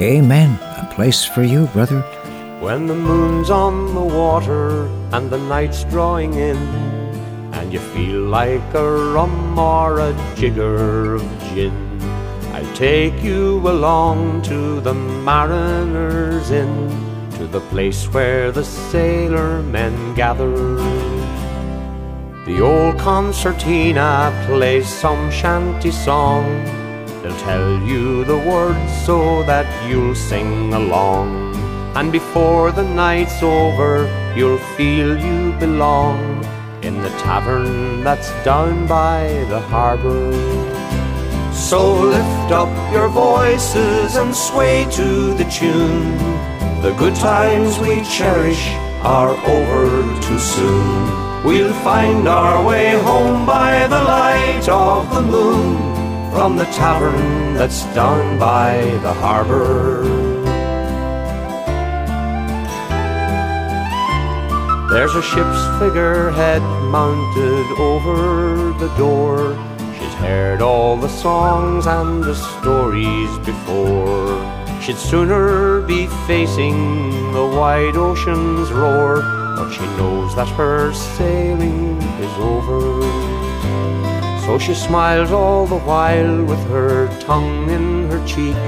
Amen. 0.00 0.58
A 0.62 0.90
place 0.94 1.26
for 1.26 1.42
you, 1.42 1.66
brother. 1.68 2.00
When 2.60 2.86
the 2.86 2.94
moon's 2.94 3.50
on 3.50 3.94
the 3.94 4.00
water 4.00 4.86
and 5.12 5.28
the 5.28 5.36
night's 5.38 5.84
drawing 5.84 6.32
in, 6.34 7.03
and 7.54 7.72
you 7.72 7.78
feel 7.78 8.22
like 8.22 8.74
a 8.74 9.12
rum 9.14 9.58
or 9.58 10.00
a 10.00 10.12
jigger 10.34 11.14
of 11.14 11.22
gin, 11.48 12.00
I'll 12.52 12.74
take 12.74 13.22
you 13.22 13.58
along 13.68 14.42
to 14.42 14.80
the 14.80 14.94
Mariners 14.94 16.50
Inn, 16.50 16.90
to 17.38 17.46
the 17.46 17.60
place 17.72 18.06
where 18.12 18.50
the 18.50 18.64
sailor 18.64 19.62
men 19.62 20.14
gather. 20.14 20.76
The 22.44 22.60
old 22.60 22.98
concertina 22.98 24.32
plays 24.46 24.88
some 24.88 25.30
shanty 25.30 25.92
song. 25.92 26.44
They'll 27.22 27.38
tell 27.38 27.80
you 27.82 28.24
the 28.24 28.38
words 28.38 28.92
so 29.06 29.42
that 29.44 29.66
you'll 29.88 30.16
sing 30.16 30.74
along. 30.74 31.54
And 31.94 32.10
before 32.10 32.72
the 32.72 32.82
night's 32.82 33.42
over, 33.42 34.10
you'll 34.36 34.64
feel 34.76 35.16
you 35.16 35.52
belong 35.58 36.44
in 36.94 37.02
the 37.02 37.10
tavern 37.18 38.02
that's 38.02 38.30
down 38.44 38.86
by 38.86 39.26
the 39.48 39.60
harbor. 39.60 40.32
So 41.52 41.94
lift 41.94 42.52
up 42.52 42.72
your 42.92 43.08
voices 43.08 44.16
and 44.16 44.34
sway 44.34 44.86
to 44.92 45.34
the 45.34 45.44
tune. 45.44 46.16
The 46.82 46.94
good 46.98 47.16
times 47.16 47.78
we 47.78 48.02
cherish 48.04 48.64
are 49.02 49.34
over 49.54 50.22
too 50.22 50.38
soon. 50.38 51.44
We'll 51.44 51.74
find 51.82 52.28
our 52.28 52.64
way 52.64 52.90
home 53.00 53.46
by 53.46 53.86
the 53.88 54.02
light 54.02 54.68
of 54.68 55.14
the 55.14 55.22
moon 55.22 55.76
from 56.32 56.56
the 56.56 56.64
tavern 56.64 57.54
that's 57.54 57.84
down 57.94 58.38
by 58.38 58.76
the 59.02 59.12
harbor. 59.14 60.34
There's 64.90 65.14
a 65.16 65.22
ship's 65.22 65.62
figurehead 65.80 66.62
mounted 66.94 67.66
over 67.90 68.72
the 68.78 68.90
door. 68.96 69.36
She's 69.98 70.16
heard 70.26 70.62
all 70.62 70.96
the 70.96 71.08
songs 71.08 71.88
and 71.88 72.22
the 72.22 72.36
stories 72.36 73.32
before. 73.38 74.38
She'd 74.80 74.96
sooner 75.10 75.80
be 75.80 76.06
facing 76.28 76.78
the 77.32 77.46
wide 77.58 77.96
ocean's 77.96 78.70
roar, 78.70 79.22
but 79.56 79.72
she 79.72 79.84
knows 79.98 80.36
that 80.36 80.46
her 80.60 80.92
sailing 81.16 82.00
is 82.26 82.34
over. 82.52 82.82
So 84.44 84.56
she 84.64 84.74
smiles 84.74 85.32
all 85.32 85.66
the 85.66 85.82
while 85.90 86.44
with 86.44 86.62
her 86.74 87.08
tongue 87.22 87.70
in 87.70 88.08
her 88.08 88.24
cheek. 88.24 88.62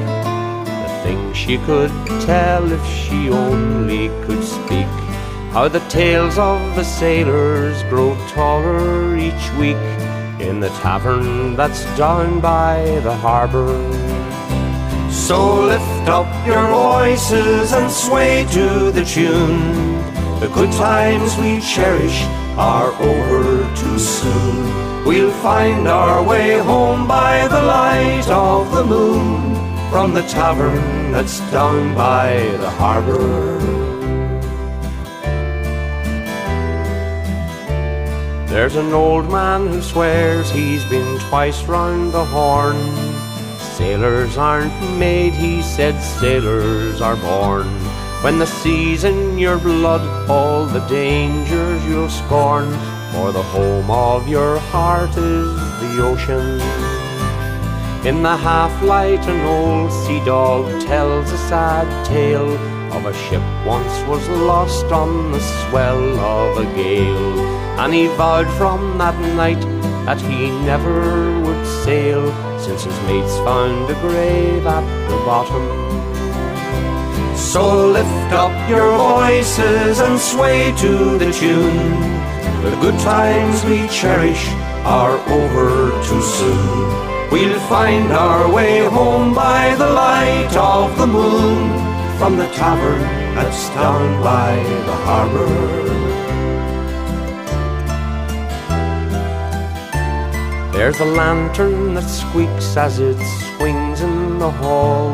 The 0.82 0.92
things 1.04 1.36
she 1.36 1.58
could 1.58 1.92
tell 2.30 2.64
if 2.72 2.84
she 2.84 3.30
only 3.30 4.08
could. 4.24 4.36
How 5.56 5.68
the 5.68 5.80
tales 5.88 6.36
of 6.36 6.76
the 6.76 6.84
sailors 6.84 7.82
grow 7.84 8.14
taller 8.28 9.16
each 9.16 9.50
week 9.52 9.88
in 10.38 10.60
the 10.60 10.68
tavern 10.84 11.56
that's 11.56 11.82
down 11.96 12.40
by 12.40 13.00
the 13.02 13.16
harbor. 13.16 13.72
So 15.10 15.62
lift 15.62 16.08
up 16.10 16.28
your 16.46 16.66
voices 16.68 17.72
and 17.72 17.90
sway 17.90 18.44
to 18.50 18.90
the 18.90 19.02
tune. 19.02 19.96
The 20.40 20.50
good 20.52 20.72
times 20.72 21.34
we 21.38 21.62
cherish 21.62 22.24
are 22.58 22.92
over 23.00 23.74
too 23.76 23.98
soon. 23.98 25.06
We'll 25.06 25.32
find 25.40 25.88
our 25.88 26.22
way 26.22 26.58
home 26.58 27.08
by 27.08 27.48
the 27.48 27.62
light 27.62 28.28
of 28.28 28.70
the 28.72 28.84
moon 28.84 29.54
from 29.90 30.12
the 30.12 30.26
tavern 30.28 31.12
that's 31.12 31.40
down 31.50 31.94
by 31.94 32.44
the 32.60 32.68
harbor. 32.68 33.75
There's 38.56 38.76
an 38.76 38.94
old 38.94 39.30
man 39.30 39.66
who 39.66 39.82
swears 39.82 40.50
he's 40.50 40.82
been 40.86 41.18
twice 41.28 41.62
round 41.64 42.12
the 42.12 42.24
horn. 42.24 42.78
Sailors 43.58 44.38
aren't 44.38 44.98
made, 44.98 45.34
he 45.34 45.60
said, 45.60 46.00
sailors 46.00 47.02
are 47.02 47.16
born. 47.16 47.66
When 48.24 48.38
the 48.38 48.46
sea's 48.46 49.04
in 49.04 49.38
your 49.38 49.58
blood, 49.58 50.30
all 50.30 50.64
the 50.64 50.80
dangers 50.88 51.84
you'll 51.84 52.08
scorn. 52.08 52.70
For 53.12 53.30
the 53.30 53.42
home 53.42 53.90
of 53.90 54.26
your 54.26 54.58
heart 54.58 55.10
is 55.10 55.54
the 55.82 56.02
ocean. 56.02 56.58
In 58.06 58.22
the 58.22 58.38
half 58.38 58.82
light, 58.82 59.20
an 59.28 59.44
old 59.44 59.92
sea 59.92 60.24
dog 60.24 60.64
tells 60.86 61.30
a 61.30 61.38
sad 61.46 62.06
tale 62.06 62.56
of 62.96 63.04
a 63.04 63.12
ship 63.12 63.42
once 63.66 64.00
was 64.08 64.26
lost 64.30 64.86
on 64.86 65.30
the 65.30 65.40
swell 65.40 66.18
of 66.18 66.56
a 66.56 66.64
gale, 66.74 67.65
and 67.78 67.92
he 67.92 68.06
vowed 68.06 68.48
from 68.56 68.98
that 68.98 69.18
night 69.34 69.60
that 70.06 70.20
he 70.20 70.50
never 70.64 71.40
would 71.42 71.66
sail, 71.84 72.22
since 72.58 72.84
his 72.84 72.98
mates 73.02 73.36
found 73.38 73.90
a 73.90 73.94
grave 74.00 74.66
at 74.66 74.86
the 75.10 75.16
bottom. 75.26 75.64
So 77.36 77.88
lift 77.88 78.32
up 78.32 78.54
your 78.68 78.96
voices 78.96 80.00
and 80.00 80.18
sway 80.18 80.72
to 80.78 81.18
the 81.18 81.30
tune. 81.32 82.16
The 82.62 82.76
good 82.80 82.98
times 83.00 83.64
we 83.64 83.86
cherish 83.88 84.48
are 84.84 85.18
over 85.28 85.90
too 86.06 86.22
soon. 86.22 87.30
We'll 87.30 87.60
find 87.68 88.12
our 88.12 88.50
way 88.52 88.84
home 88.84 89.34
by 89.34 89.74
the 89.74 89.90
light 89.90 90.56
of 90.56 90.96
the 90.96 91.06
moon 91.06 91.70
from 92.18 92.38
the 92.38 92.46
tavern 92.54 93.02
that's 93.34 93.68
down 93.70 94.22
by 94.22 94.56
the 94.86 94.96
harbor. 95.04 95.95
There's 100.76 101.00
a 101.00 101.06
lantern 101.06 101.94
that 101.94 102.06
squeaks 102.06 102.76
as 102.76 102.98
it 102.98 103.16
swings 103.56 104.02
in 104.02 104.38
the 104.38 104.50
hall. 104.50 105.08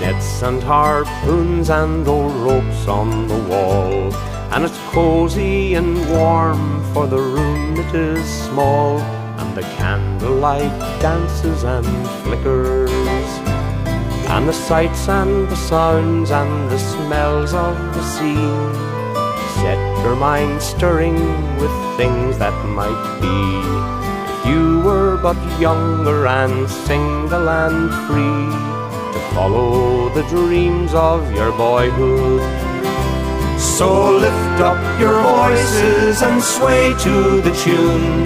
Nets 0.00 0.42
and 0.42 0.62
harpoons 0.62 1.70
and 1.70 2.06
old 2.06 2.34
ropes 2.34 2.86
on 2.86 3.26
the 3.26 3.38
wall. 3.48 4.14
And 4.52 4.66
it's 4.66 4.76
cozy 4.92 5.74
and 5.74 5.96
warm, 6.10 6.84
for 6.92 7.06
the 7.06 7.16
room 7.16 7.80
it 7.80 7.94
is 7.94 8.22
small 8.44 9.00
and 9.40 9.56
the 9.56 9.62
candlelight 9.62 10.78
dances 11.00 11.64
and 11.64 11.86
flickers, 12.22 12.90
and 14.28 14.46
the 14.46 14.52
sights 14.52 15.08
and 15.08 15.48
the 15.48 15.56
sounds 15.56 16.30
and 16.30 16.70
the 16.70 16.78
smells 16.78 17.54
of 17.54 17.76
the 17.94 18.02
sea 18.02 18.36
set 19.56 19.78
your 20.04 20.16
mind 20.16 20.60
stirring 20.60 21.16
with 21.56 21.72
things 21.96 22.36
that 22.36 22.54
might 22.66 23.20
be. 23.22 23.95
You 24.46 24.80
were 24.80 25.16
but 25.16 25.36
younger 25.58 26.26
and 26.28 26.70
single 26.70 27.48
and 27.48 27.90
free 28.06 28.46
to 29.12 29.20
follow 29.34 30.08
the 30.10 30.22
dreams 30.28 30.94
of 30.94 31.34
your 31.34 31.50
boyhood. 31.50 32.42
So 33.58 34.12
lift 34.12 34.60
up 34.60 34.78
your 35.00 35.20
voices 35.20 36.22
and 36.22 36.40
sway 36.40 36.94
to 37.06 37.40
the 37.40 37.54
tune 37.64 38.24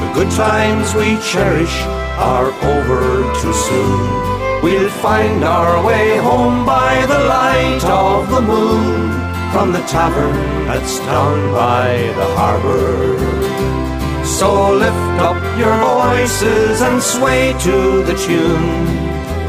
The 0.00 0.10
good 0.14 0.30
times 0.32 0.92
we 0.94 1.18
cherish 1.22 1.76
are 2.18 2.50
over 2.72 3.22
too 3.40 3.52
soon. 3.52 4.62
We'll 4.62 4.90
find 4.90 5.44
our 5.44 5.86
way 5.86 6.16
home 6.16 6.66
by 6.66 7.06
the 7.06 7.20
light 7.36 7.84
of 7.84 8.28
the 8.28 8.40
moon 8.40 9.12
from 9.52 9.72
the 9.72 9.84
tavern 9.86 10.66
that's 10.66 10.98
down 10.98 11.52
by 11.52 12.12
the 12.18 12.26
harbor. 12.34 13.83
So 14.24 14.72
lift 14.72 15.20
up 15.20 15.40
your 15.58 15.76
voices 15.78 16.80
and 16.80 17.02
sway 17.02 17.52
to 17.60 18.02
the 18.02 18.14
tune. 18.26 18.86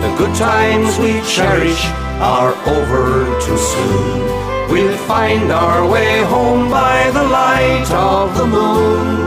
The 0.01 0.15
good 0.17 0.35
times 0.35 0.97
we 0.99 1.21
cherish 1.27 1.85
are 2.21 2.53
over 2.67 3.25
too 3.41 3.57
soon. 3.57 4.71
We'll 4.71 4.97
find 5.07 5.51
our 5.51 5.89
way 5.89 6.23
home 6.23 6.69
by 6.69 7.09
the 7.11 7.23
light 7.23 7.89
of 7.91 8.37
the 8.37 8.45
moon 8.45 9.25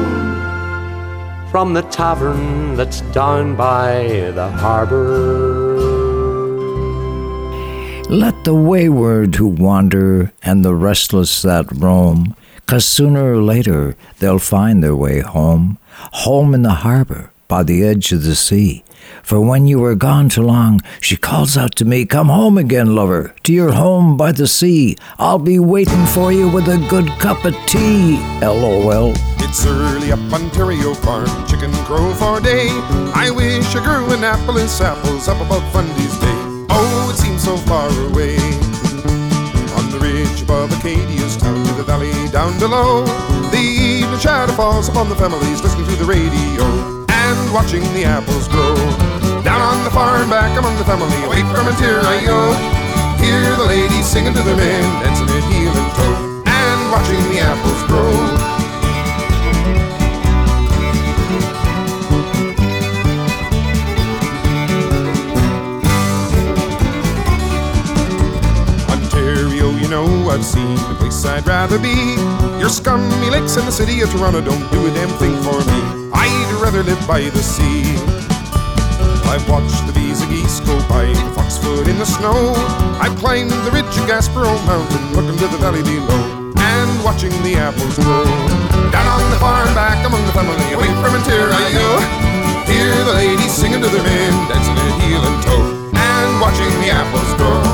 from 1.50 1.72
the 1.72 1.82
tavern 1.82 2.76
that's 2.76 3.00
down 3.12 3.56
by 3.56 4.30
the 4.34 4.50
harbor. 4.50 5.78
Let 8.10 8.44
the 8.44 8.54
wayward 8.54 9.34
who 9.34 9.46
wander 9.46 10.32
and 10.42 10.64
the 10.64 10.74
restless 10.74 11.42
that 11.42 11.66
roam, 11.72 12.36
'cause 12.68 12.84
sooner 12.84 13.32
or 13.32 13.42
later 13.42 13.96
they'll 14.20 14.38
find 14.38 14.82
their 14.82 14.94
way 14.94 15.20
home, 15.20 15.78
home 16.24 16.54
in 16.54 16.62
the 16.62 16.84
harbor 16.86 17.30
by 17.48 17.62
the 17.62 17.82
edge 17.82 18.12
of 18.12 18.22
the 18.22 18.34
sea. 18.34 18.84
For 19.22 19.40
when 19.40 19.66
you 19.66 19.82
are 19.84 19.94
gone 19.94 20.28
too 20.28 20.42
long, 20.42 20.82
she 21.00 21.16
calls 21.16 21.56
out 21.56 21.74
to 21.76 21.86
me, 21.86 22.04
Come 22.04 22.28
home 22.28 22.58
again, 22.58 22.94
lover, 22.94 23.34
to 23.44 23.52
your 23.54 23.72
home 23.72 24.18
by 24.18 24.32
the 24.32 24.46
sea. 24.46 24.96
I'll 25.18 25.38
be 25.38 25.58
waiting 25.58 26.04
for 26.06 26.30
you 26.30 26.46
with 26.48 26.68
a 26.68 26.76
good 26.90 27.08
cup 27.18 27.44
of 27.46 27.54
tea. 27.66 28.20
LOL. 28.42 29.14
It's 29.38 29.64
early 29.66 30.12
up 30.12 30.20
Ontario 30.30 30.92
farm, 30.92 31.28
chicken 31.48 31.72
crow 31.86 32.12
for 32.14 32.38
day. 32.40 32.68
I 33.14 33.30
wish 33.34 33.74
I 33.74 33.82
grew 33.82 34.12
Annapolis 34.12 34.80
apples 34.80 35.26
up 35.26 35.40
above 35.40 35.64
Fundy's 35.72 36.16
Bay. 36.18 36.38
Oh, 36.70 37.10
it 37.10 37.16
seems 37.16 37.42
so 37.42 37.56
far 37.56 37.88
away. 38.10 38.37
The 40.48 40.54
above 40.54 40.78
Acadia's 40.80 41.36
town 41.36 41.62
to 41.66 41.72
the 41.74 41.82
valley 41.82 42.10
down 42.32 42.58
below. 42.58 43.04
The 43.52 43.60
evening 43.60 44.18
shadow 44.18 44.50
falls 44.54 44.88
upon 44.88 45.10
the 45.10 45.14
families 45.14 45.60
listening 45.62 45.84
to 45.88 45.96
the 45.96 46.06
radio 46.06 46.64
and 47.04 47.52
watching 47.52 47.82
the 47.92 48.04
apples 48.04 48.48
grow. 48.48 48.74
Down 49.44 49.60
on 49.60 49.84
the 49.84 49.90
farm, 49.90 50.30
back 50.30 50.56
among 50.56 50.78
the 50.78 50.86
family, 50.86 51.20
away 51.24 51.42
from 51.52 51.68
Ontario. 51.68 52.56
Hear 53.20 53.56
the 53.60 53.66
ladies 53.68 54.06
singing 54.06 54.32
to 54.32 54.40
their 54.40 54.56
men, 54.56 55.04
dancing 55.04 55.28
at 55.28 55.44
heel 55.52 55.68
and 55.68 55.92
toe, 56.00 56.42
and 56.48 56.92
watching 56.92 57.20
the 57.28 57.40
apples 57.44 57.82
grow. 57.84 58.67
I've 70.38 70.46
seen 70.46 70.76
the 70.76 70.94
place 71.02 71.26
I'd 71.26 71.44
rather 71.48 71.82
be. 71.82 72.14
Your 72.62 72.70
scummy 72.70 73.26
lakes 73.26 73.58
in 73.58 73.66
the 73.66 73.74
city 73.74 74.06
of 74.06 74.10
Toronto 74.14 74.38
don't 74.38 74.70
do 74.70 74.86
a 74.86 74.90
damn 74.94 75.10
thing 75.18 75.34
for 75.42 75.58
me. 75.66 76.10
I'd 76.14 76.62
rather 76.62 76.86
live 76.86 77.02
by 77.10 77.26
the 77.26 77.42
sea. 77.42 77.82
I've 79.26 79.42
watched 79.50 79.82
the 79.90 79.92
bees 79.92 80.22
and 80.22 80.30
geese 80.30 80.62
go 80.62 80.78
by 80.86 81.10
the 81.10 81.26
foxfoot 81.34 81.90
in 81.90 81.98
the 81.98 82.06
snow. 82.06 82.54
I've 83.02 83.18
climbed 83.18 83.50
the 83.50 83.72
ridge 83.74 83.90
of 83.98 84.06
Gaspereau 84.06 84.54
Mountain, 84.62 85.10
looking 85.18 85.34
to 85.42 85.50
the 85.50 85.58
valley 85.58 85.82
below, 85.82 86.54
and 86.54 86.90
watching 87.02 87.34
the 87.42 87.58
apples 87.58 87.98
grow. 87.98 88.22
Down 88.94 89.10
on 89.10 89.26
the 89.34 89.42
farm, 89.42 89.74
back 89.74 90.06
among 90.06 90.22
the 90.22 90.34
family, 90.38 90.54
away 90.70 90.86
from 91.02 91.18
Ontario. 91.18 91.98
Hear 92.70 92.94
the 93.10 93.14
ladies 93.18 93.50
singing 93.50 93.82
to 93.82 93.90
their 93.90 94.06
men, 94.06 94.30
dancing 94.46 94.78
at 94.86 95.02
heel 95.02 95.18
and 95.18 95.38
toe, 95.42 95.66
and 95.98 96.30
watching 96.38 96.70
the 96.78 96.94
apples 96.94 97.34
grow. 97.34 97.67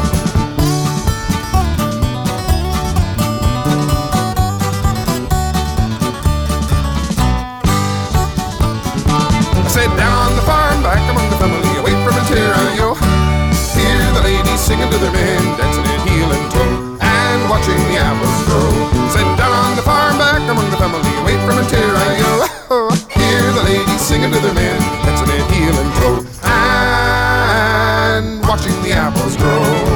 Singing 14.65 14.89
to 14.89 14.97
their 14.97 15.13
men, 15.13 15.59
dancing 15.59 15.85
in 15.85 16.01
heel 16.09 16.33
and 16.33 16.51
toe, 16.51 16.97
and 17.03 17.51
watching 17.51 17.77
the 17.93 18.01
apples 18.01 18.39
grow. 18.49 18.73
Sit 19.13 19.29
down 19.37 19.53
on 19.53 19.77
the 19.77 19.83
farm 19.83 20.17
back 20.17 20.41
among 20.49 20.71
the 20.71 20.79
family, 20.79 21.05
wait 21.21 21.37
from 21.45 21.59
Ontario. 21.61 22.49
Hear 23.13 23.45
the 23.53 23.63
ladies 23.63 24.01
singing 24.01 24.33
to 24.33 24.41
their 24.41 24.55
men, 24.55 24.81
dancing 25.05 25.29
at 25.37 25.51
heel 25.53 25.77
and 25.77 25.93
toe, 26.01 26.25
and 26.49 28.41
watching 28.49 28.81
the 28.83 28.93
apples 28.93 29.37
grow. 29.37 29.94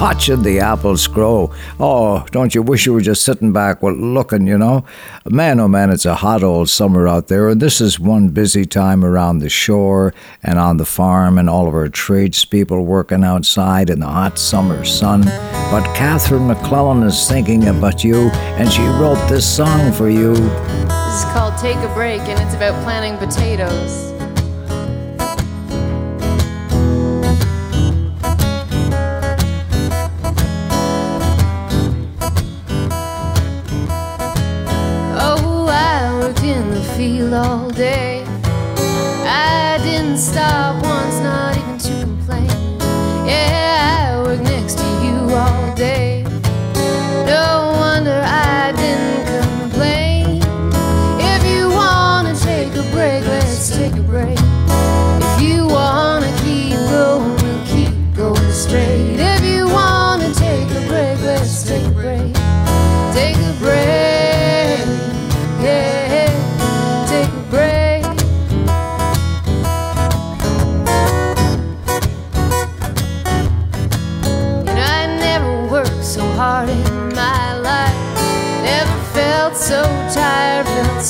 Watching 0.00 0.42
the 0.42 0.60
apples 0.60 1.06
grow. 1.06 1.52
Oh, 1.78 2.24
don't 2.30 2.54
you 2.54 2.62
wish 2.62 2.86
you 2.86 2.94
were 2.94 3.02
just 3.02 3.22
sitting 3.22 3.52
back, 3.52 3.82
looking, 3.82 4.46
you 4.46 4.56
know? 4.56 4.86
Man, 5.26 5.60
oh 5.60 5.68
man, 5.68 5.90
it's 5.90 6.06
a 6.06 6.14
hot 6.14 6.42
old 6.42 6.70
summer 6.70 7.06
out 7.06 7.28
there, 7.28 7.50
and 7.50 7.60
this 7.60 7.82
is 7.82 8.00
one 8.00 8.30
busy 8.30 8.64
time 8.64 9.04
around 9.04 9.40
the 9.40 9.50
shore 9.50 10.14
and 10.42 10.58
on 10.58 10.78
the 10.78 10.86
farm, 10.86 11.36
and 11.36 11.50
all 11.50 11.68
of 11.68 11.74
our 11.74 11.88
tradespeople 11.88 12.82
working 12.86 13.24
outside 13.24 13.90
in 13.90 14.00
the 14.00 14.06
hot 14.06 14.38
summer 14.38 14.86
sun. 14.86 15.20
But 15.70 15.84
Catherine 15.94 16.46
MacLellan 16.46 17.02
is 17.02 17.28
thinking 17.28 17.68
about 17.68 18.02
you, 18.02 18.30
and 18.56 18.72
she 18.72 18.82
wrote 18.82 19.22
this 19.28 19.46
song 19.46 19.92
for 19.92 20.08
you. 20.08 20.34
This 20.34 21.18
is 21.18 21.24
called 21.32 21.58
Take 21.58 21.76
a 21.76 21.92
Break, 21.92 22.22
and 22.22 22.40
it's 22.40 22.54
about 22.54 22.82
planting 22.84 23.18
potatoes. 23.18 24.09
Field 37.00 37.32
all 37.32 37.70
day. 37.70 38.22
I 39.24 39.80
didn't 39.82 40.18
stop 40.18 40.99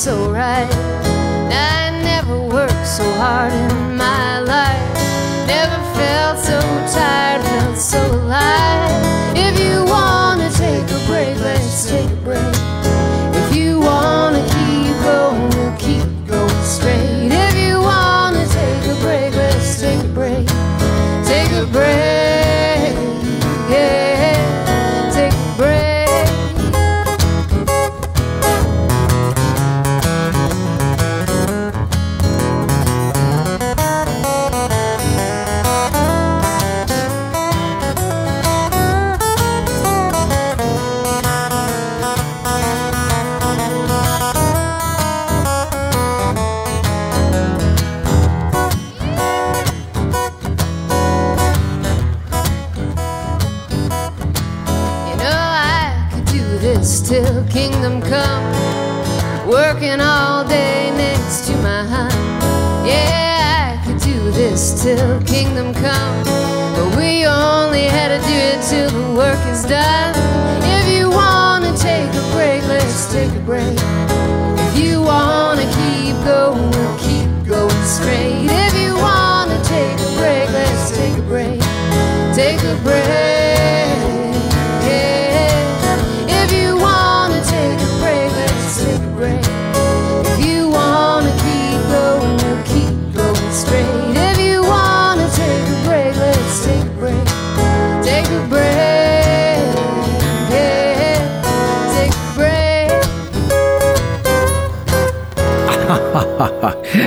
so 0.01 0.31
right. 0.31 0.67
I 1.51 1.91
never 2.01 2.35
worked 2.35 2.87
so 2.87 3.03
hard 3.21 3.53
in 3.53 3.97
my 3.97 4.39
life. 4.39 4.95
Never 5.45 5.77
felt 5.93 6.39
so 6.39 6.59
tired, 6.91 7.43
felt 7.43 7.77
so 7.77 8.01
alive. 8.11 8.80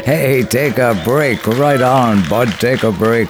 Hey, 0.05 0.43
take 0.43 0.79
a 0.79 1.01
break. 1.05 1.47
Right 1.47 1.81
on, 1.81 2.29
bud. 2.29 2.49
Take 2.59 2.83
a 2.83 2.93
break. 2.93 3.29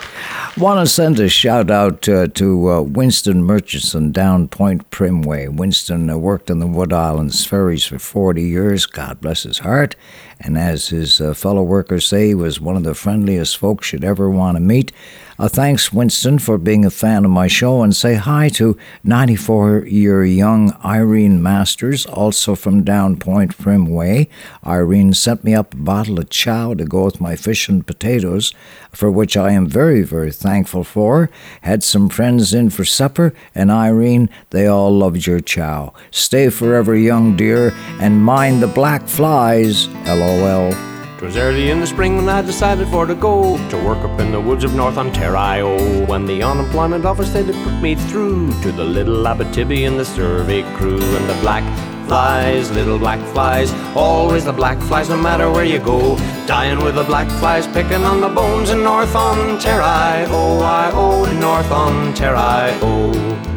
Want 0.65 0.81
to 0.81 0.87
send 0.87 1.21
a 1.21 1.29
shout 1.29 1.71
out 1.71 2.09
uh, 2.09 2.27
to 2.29 2.71
uh, 2.71 2.81
Winston 2.81 3.45
Murchison 3.45 4.13
down 4.13 4.49
Point 4.49 4.89
Prim 4.89 5.21
way. 5.21 5.47
Winston 5.47 6.09
uh, 6.09 6.17
worked 6.17 6.51
on 6.51 6.59
the 6.59 6.67
Wood 6.67 6.91
Islands 6.91 7.45
ferries 7.45 7.85
for 7.85 7.99
40 7.99 8.43
years. 8.43 8.87
God 8.87 9.21
bless 9.21 9.43
his 9.43 9.59
heart. 9.59 9.95
And 10.41 10.59
as 10.59 10.89
his 10.89 11.21
uh, 11.21 11.35
fellow 11.35 11.63
workers 11.63 12.07
say, 12.07 12.29
he 12.29 12.35
was 12.35 12.61
one 12.61 12.77
of 12.77 12.83
the 12.83 12.95
friendliest 12.95 13.57
folks 13.57 13.93
you'd 13.93 14.05
ever 14.05 14.29
want 14.29 14.57
to 14.57 14.61
meet. 14.61 14.93
Uh, 15.37 15.49
thanks, 15.49 15.93
Winston, 15.93 16.39
for 16.39 16.59
being 16.59 16.85
a 16.85 16.91
fan 16.91 17.25
of 17.25 17.31
my 17.31 17.49
show, 17.49 17.83
and 17.83 17.95
say 17.95 18.15
hi 18.15 18.49
to 18.51 18.79
94 19.03 19.85
year 19.87 20.25
young 20.25 20.73
Irene 20.85 21.43
Masters, 21.43 22.07
also 22.07 22.55
from 22.55 22.85
Down 22.85 23.17
Point 23.17 23.59
Prim 23.59 23.87
way. 23.87 24.29
Irene 24.65 25.13
sent 25.13 25.43
me 25.43 25.53
up 25.53 25.75
a 25.75 25.79
bottle 25.79 26.21
of 26.21 26.31
chow 26.31 26.75
to 26.75 26.85
go 26.85 27.05
with 27.05 27.21
my 27.21 27.35
fish 27.35 27.69
and 27.69 27.85
potatoes, 27.85 28.55
for 28.93 29.11
which 29.11 29.37
I 29.37 29.51
am 29.51 29.67
very, 29.67 30.03
very 30.03 30.31
thankful 30.31 30.85
for. 30.85 31.31
Had 31.63 31.83
some 31.83 32.09
friends 32.09 32.55
in 32.55 32.71
for 32.71 32.85
supper, 32.85 33.35
and 33.57 33.73
Irene, 33.73 34.31
they 34.51 34.69
all 34.69 34.93
loved 34.93 35.27
your 35.27 35.41
chow. 35.41 35.93
Stay 36.13 36.49
forever 36.49 36.95
young, 36.95 37.35
dear, 37.37 37.75
and 37.99 38.23
mind 38.23 38.63
the 38.63 38.69
black 38.69 39.09
flies. 39.09 39.89
LOL. 40.25 40.73
'Twas 41.19 41.37
early 41.37 41.71
in 41.71 41.81
the 41.81 41.87
spring 41.87 42.17
when 42.17 42.29
I 42.29 42.43
decided 42.43 42.89
for 42.89 43.07
to 43.07 43.15
go 43.15 43.57
to 43.69 43.77
work 43.85 43.99
up 43.99 44.19
in 44.19 44.33
the 44.33 44.41
woods 44.41 44.65
of 44.65 44.75
North 44.75 44.99
Ontario. 44.99 45.69
When 46.07 46.27
the 46.27 46.43
unemployment 46.43 47.05
office 47.05 47.33
they 47.33 47.45
did 47.45 47.55
put 47.65 47.81
me 47.81 47.95
through 47.95 48.51
to 48.63 48.73
the 48.73 48.85
little 48.85 49.23
Abitibi 49.25 49.87
and 49.87 49.99
the 49.99 50.05
survey 50.05 50.63
crew 50.77 51.01
and 51.17 51.29
the 51.29 51.39
black 51.41 51.65
flies, 52.07 52.71
little 52.71 52.99
black 52.99 53.21
flies, 53.33 53.73
always 53.95 54.45
the 54.45 54.53
black 54.53 54.79
flies 54.79 55.09
no 55.09 55.17
matter 55.17 55.51
where 55.51 55.65
you 55.65 55.79
go. 55.79 56.17
Dying 56.47 56.83
with 56.83 56.97
the 56.97 57.05
black 57.05 57.29
flies 57.41 57.67
picking 57.67 58.05
on 58.05 58.21
the 58.21 58.29
bones 58.29 58.71
in 58.71 58.83
North 58.83 59.15
Ontario. 59.15 60.27
Oh, 60.31 60.61
I 60.63 60.91
oh 60.93 61.25
North 61.39 61.71
Ontario. 61.71 63.54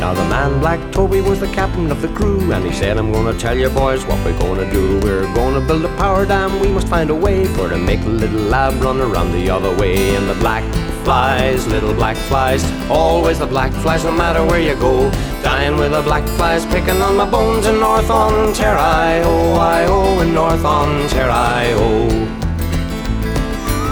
Now 0.00 0.14
the 0.14 0.24
man 0.24 0.60
Black. 0.60 0.80
Toby 0.92 1.20
was 1.20 1.40
the 1.40 1.46
captain 1.48 1.90
of 1.90 2.00
the 2.00 2.08
crew 2.08 2.50
And 2.52 2.64
he 2.64 2.72
said 2.72 2.96
I'm 2.96 3.12
gonna 3.12 3.38
tell 3.38 3.56
you 3.56 3.68
boys 3.68 4.02
what 4.06 4.24
we're 4.24 4.38
gonna 4.38 4.68
do. 4.72 4.98
We're 5.00 5.32
gonna 5.34 5.60
build 5.60 5.84
a 5.84 5.94
power 5.98 6.24
dam, 6.24 6.58
we 6.58 6.68
must 6.68 6.88
find 6.88 7.10
a 7.10 7.14
way 7.14 7.44
For 7.44 7.68
to 7.68 7.76
make 7.76 8.00
the 8.00 8.08
little 8.08 8.54
Ab 8.54 8.80
run 8.80 8.98
around 8.98 9.32
the 9.32 9.50
other 9.50 9.76
way. 9.76 10.16
And 10.16 10.26
the 10.26 10.34
black 10.36 10.64
flies, 11.04 11.66
little 11.66 11.92
black 11.92 12.16
flies 12.16 12.64
Always 12.88 13.40
the 13.40 13.46
black 13.46 13.72
flies 13.82 14.02
no 14.02 14.12
matter 14.12 14.42
where 14.42 14.60
you 14.60 14.74
go. 14.76 15.10
Dying 15.42 15.76
with 15.76 15.92
the 15.92 16.00
black 16.00 16.26
flies 16.36 16.64
picking 16.64 17.02
on 17.02 17.16
my 17.16 17.28
bones 17.30 17.66
in 17.66 17.78
North 17.78 18.08
Ontario. 18.10 19.22
Oh, 19.26 19.54
I 19.60 19.84
oh 19.84 20.20
in 20.20 20.32
North 20.32 20.64
Ontario 20.64 22.39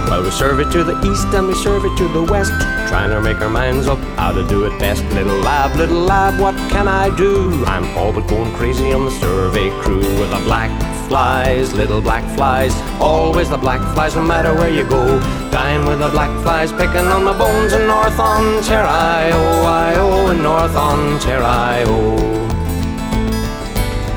well, 0.09 0.23
we 0.23 0.31
serve 0.31 0.59
it 0.61 0.71
to 0.73 0.85
the 0.85 0.99
east 1.11 1.27
and 1.35 1.47
we 1.47 1.55
serve 1.55 1.85
it 1.85 1.97
to 1.99 2.09
the 2.09 2.23
west, 2.23 2.53
trying 2.89 3.11
to 3.11 3.21
make 3.21 3.41
our 3.41 3.51
minds 3.51 3.87
up 3.87 3.99
how 4.17 4.33
to 4.33 4.47
do 4.49 4.65
it 4.65 4.79
best. 4.79 5.05
Little 5.13 5.37
lab, 5.39 5.77
little 5.77 6.01
lab, 6.01 6.41
what 6.41 6.55
can 6.71 6.89
I 6.89 7.15
do? 7.15 7.65
I'm 7.67 7.85
all 7.97 8.13
but 8.13 8.27
going 8.27 8.53
crazy 8.55 8.93
on 8.93 9.05
the 9.05 9.11
survey 9.11 9.71
crew 9.83 9.99
with 9.99 10.31
the 10.31 10.41
black 10.45 10.71
flies, 11.09 11.75
little 11.75 12.01
black 12.01 12.25
flies, 12.37 12.75
always 13.01 13.51
the 13.51 13.59
black 13.59 13.81
flies, 13.95 14.15
no 14.15 14.23
matter 14.23 14.55
where 14.55 14.71
you 14.71 14.89
go. 14.89 15.21
Dying 15.51 15.87
with 15.87 15.99
the 15.99 16.09
black 16.09 16.31
flies, 16.43 16.73
picking 16.73 17.07
on 17.07 17.25
the 17.25 17.33
bones 17.33 17.73
in 17.73 17.87
North 17.87 18.19
Ontario, 18.19 18.89
I 18.89 19.95
oh 19.97 20.31
in 20.31 20.43
North 20.43 20.75
Ontario. 20.75 22.17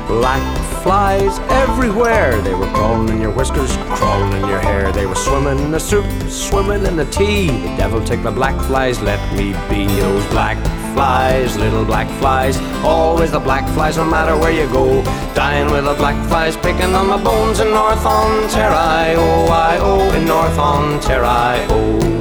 Black 0.08 0.61
flies 0.82 1.38
everywhere. 1.50 2.40
They 2.42 2.54
were 2.54 2.66
crawling 2.72 3.08
in 3.08 3.20
your 3.20 3.30
whiskers, 3.30 3.74
crawling 3.96 4.32
in 4.32 4.48
your 4.48 4.58
hair. 4.58 4.92
They 4.92 5.06
were 5.06 5.14
swimming 5.14 5.58
in 5.58 5.70
the 5.70 5.80
soup, 5.80 6.04
swimming 6.28 6.84
in 6.84 6.96
the 6.96 7.04
tea. 7.06 7.46
The 7.46 7.76
devil 7.76 8.02
take 8.02 8.22
the 8.22 8.32
black 8.32 8.56
flies, 8.66 9.00
let 9.00 9.20
me 9.32 9.52
be 9.70 9.86
those 10.00 10.26
black 10.26 10.58
flies, 10.94 11.56
little 11.56 11.84
black 11.84 12.08
flies. 12.20 12.58
Always 12.84 13.30
the 13.32 13.40
black 13.40 13.66
flies, 13.74 13.96
no 13.96 14.04
matter 14.04 14.36
where 14.36 14.52
you 14.52 14.66
go. 14.72 15.02
Dying 15.34 15.70
with 15.70 15.84
the 15.84 15.94
black 15.94 16.16
flies, 16.28 16.56
picking 16.56 16.94
on 16.94 17.06
my 17.06 17.22
bones 17.22 17.60
in 17.60 17.70
North 17.70 18.04
Ontario. 18.04 19.22
I 19.50 19.78
oh, 19.80 20.10
oh 20.10 20.16
in 20.16 20.26
North 20.26 20.58
Ontario. 20.58 22.11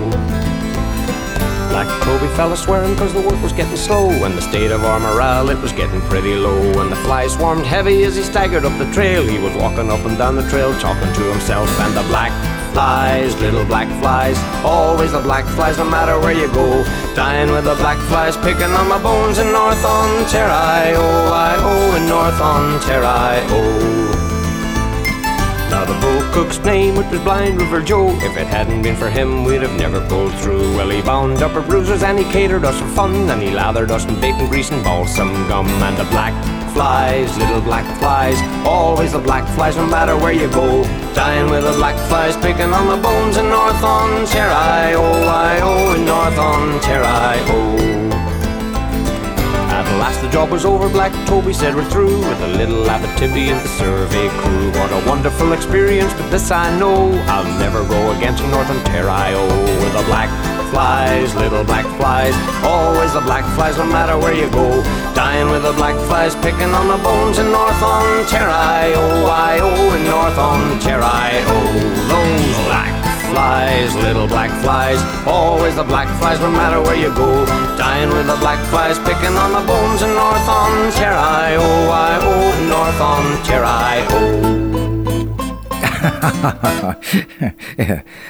Black 1.72 1.88
Toby 2.04 2.28
fell 2.36 2.52
a 2.52 2.58
swearing 2.58 2.98
cause 2.98 3.14
the 3.14 3.22
work 3.22 3.42
was 3.42 3.54
getting 3.54 3.78
slow 3.78 4.10
And 4.10 4.38
the 4.38 4.42
state 4.42 4.72
of 4.72 4.84
our 4.84 5.00
morale 5.00 5.50
it 5.50 5.58
was 5.60 5.72
getting 5.72 6.02
pretty 6.02 6.36
low 6.36 6.82
And 6.82 6.92
the 6.92 6.98
flies 6.98 7.34
swarmed 7.34 7.66
heavy 7.66 8.04
as 8.04 8.18
he 8.18 8.24
staggered 8.24 8.66
up 8.66 8.78
the 8.78 8.92
trail. 8.92 9.24
He 9.24 9.40
was 9.40 9.56
walking 9.56 9.90
up 9.90 10.06
and 10.06 10.18
down 10.18 10.36
the 10.36 10.48
trail 10.50 10.78
talking 10.80 11.14
to 11.14 11.32
himself 11.32 11.70
And 11.80 11.96
the 11.96 12.04
black 12.04 12.34
flies, 12.74 13.34
little 13.40 13.64
black 13.64 13.88
flies 14.02 14.38
Always 14.66 15.14
the 15.14 15.22
black 15.22 15.46
flies 15.56 15.78
no 15.78 15.90
matter 15.90 16.20
where 16.20 16.34
you 16.34 16.52
go. 16.54 16.84
Dying 17.16 17.52
with 17.52 17.64
the 17.64 17.76
black 17.76 17.98
flies 18.10 18.36
picking 18.36 18.72
on 18.76 18.90
my 18.90 19.02
bones 19.02 19.40
in 19.40 19.50
North 19.54 19.84
Ontario 19.86 21.00
I 21.32 21.56
oh 21.58 21.96
in 21.96 22.06
North 22.06 22.42
Ontario 22.42 24.21
now 25.72 25.86
the 25.86 25.98
bull 26.02 26.22
cook's 26.34 26.60
name, 26.60 26.96
which 26.96 27.08
was 27.08 27.22
Blind 27.22 27.60
River 27.60 27.82
Joe. 27.82 28.10
If 28.20 28.38
it 28.38 28.46
hadn't 28.46 28.82
been 28.82 28.96
for 28.96 29.10
him, 29.10 29.46
we'd 29.46 29.62
have 29.62 29.78
never 29.80 30.06
pulled 30.08 30.34
through. 30.36 30.76
Well, 30.76 30.90
he 30.90 31.02
bound 31.02 31.42
up 31.42 31.56
our 31.56 31.62
bruises 31.62 32.04
and 32.04 32.20
he 32.20 32.26
catered 32.26 32.66
us 32.66 32.78
for 32.78 32.88
fun, 32.90 33.16
and 33.30 33.42
he 33.42 33.52
lathered 33.52 33.90
us 33.90 34.06
in 34.06 34.20
bacon 34.20 34.48
grease 34.48 34.70
and 34.70 34.84
balsam 34.84 35.32
gum. 35.48 35.68
And 35.68 35.98
the 35.98 36.04
black 36.12 36.36
flies, 36.74 37.36
little 37.38 37.62
black 37.62 37.86
flies, 38.00 38.38
always 38.68 39.14
the 39.14 39.20
black 39.20 39.48
flies, 39.56 39.78
no 39.78 39.88
matter 39.88 40.18
where 40.18 40.34
you 40.34 40.50
go. 40.52 40.84
Dying 41.16 41.50
with 41.50 41.64
the 41.64 41.74
black 41.74 41.98
flies, 42.10 42.36
picking 42.38 42.74
on 42.74 42.88
the 42.88 43.02
bones 43.02 43.38
in 43.38 43.48
North 43.50 43.82
Ontario. 43.82 44.54
I 44.54 45.60
oh, 45.64 45.70
oh 45.70 45.96
in 45.96 46.06
North 46.06 46.38
Ontario. 46.38 47.91
Job 50.32 50.50
was 50.50 50.66
over, 50.66 50.90
Black 50.90 51.12
Toby 51.28 51.54
said 51.54 51.76
we're 51.76 51.90
through 51.90 52.18
with 52.18 52.42
a 52.42 52.48
little 52.48 52.84
Abitibi 52.86 53.52
and 53.52 53.62
the 53.62 53.68
survey 53.68 54.28
crew. 54.40 54.72
What 54.72 54.90
a 54.92 55.08
wonderful 55.08 55.52
experience, 55.54 56.14
but 56.14 56.32
this 56.32 56.50
I 56.50 56.66
know 56.80 57.12
I'll 57.28 57.46
never 57.60 57.86
go 57.86 58.12
against 58.18 58.42
North 58.44 58.70
Ontario 58.70 59.46
with 59.84 59.94
the 59.94 60.04
black 60.08 60.30
flies, 60.72 61.36
little 61.36 61.64
black 61.64 61.86
flies. 61.98 62.34
Always 62.64 63.14
the 63.14 63.22
black 63.22 63.46
flies, 63.56 63.78
no 63.78 63.86
matter 63.86 64.18
where 64.18 64.34
you 64.34 64.50
go. 64.50 64.82
Dying 65.14 65.52
with 65.52 65.64
the 65.64 65.74
black 65.74 65.96
flies, 66.08 66.34
picking 66.36 66.74
on 66.74 66.88
the 66.88 66.98
bones 67.04 67.38
in 67.38 67.52
North 67.52 67.84
Ontario. 67.84 69.04
I 69.28 69.60
oh 69.62 69.96
in 69.96 70.04
North 70.10 70.40
Ontario, 70.40 71.92
flies, 73.32 73.96
little 73.96 74.28
black 74.28 74.52
flies. 74.62 75.00
Always 75.26 75.76
the 75.76 75.84
black 75.84 76.08
flies, 76.20 76.40
no 76.40 76.52
matter 76.52 76.82
where 76.82 76.96
you 76.96 77.14
go. 77.16 77.46
Dying 77.78 78.10
with 78.10 78.28
the 78.28 78.38
black 78.38 78.60
flies, 78.70 79.00
picking 79.00 79.36
on 79.44 79.52
the 79.58 79.64
bones 79.66 80.02
in 80.02 80.12
North 80.14 80.48
Ontario. 80.48 81.64
I 81.90 82.20
oh 82.22 82.52
North 82.76 83.02
Ontario. 83.02 84.71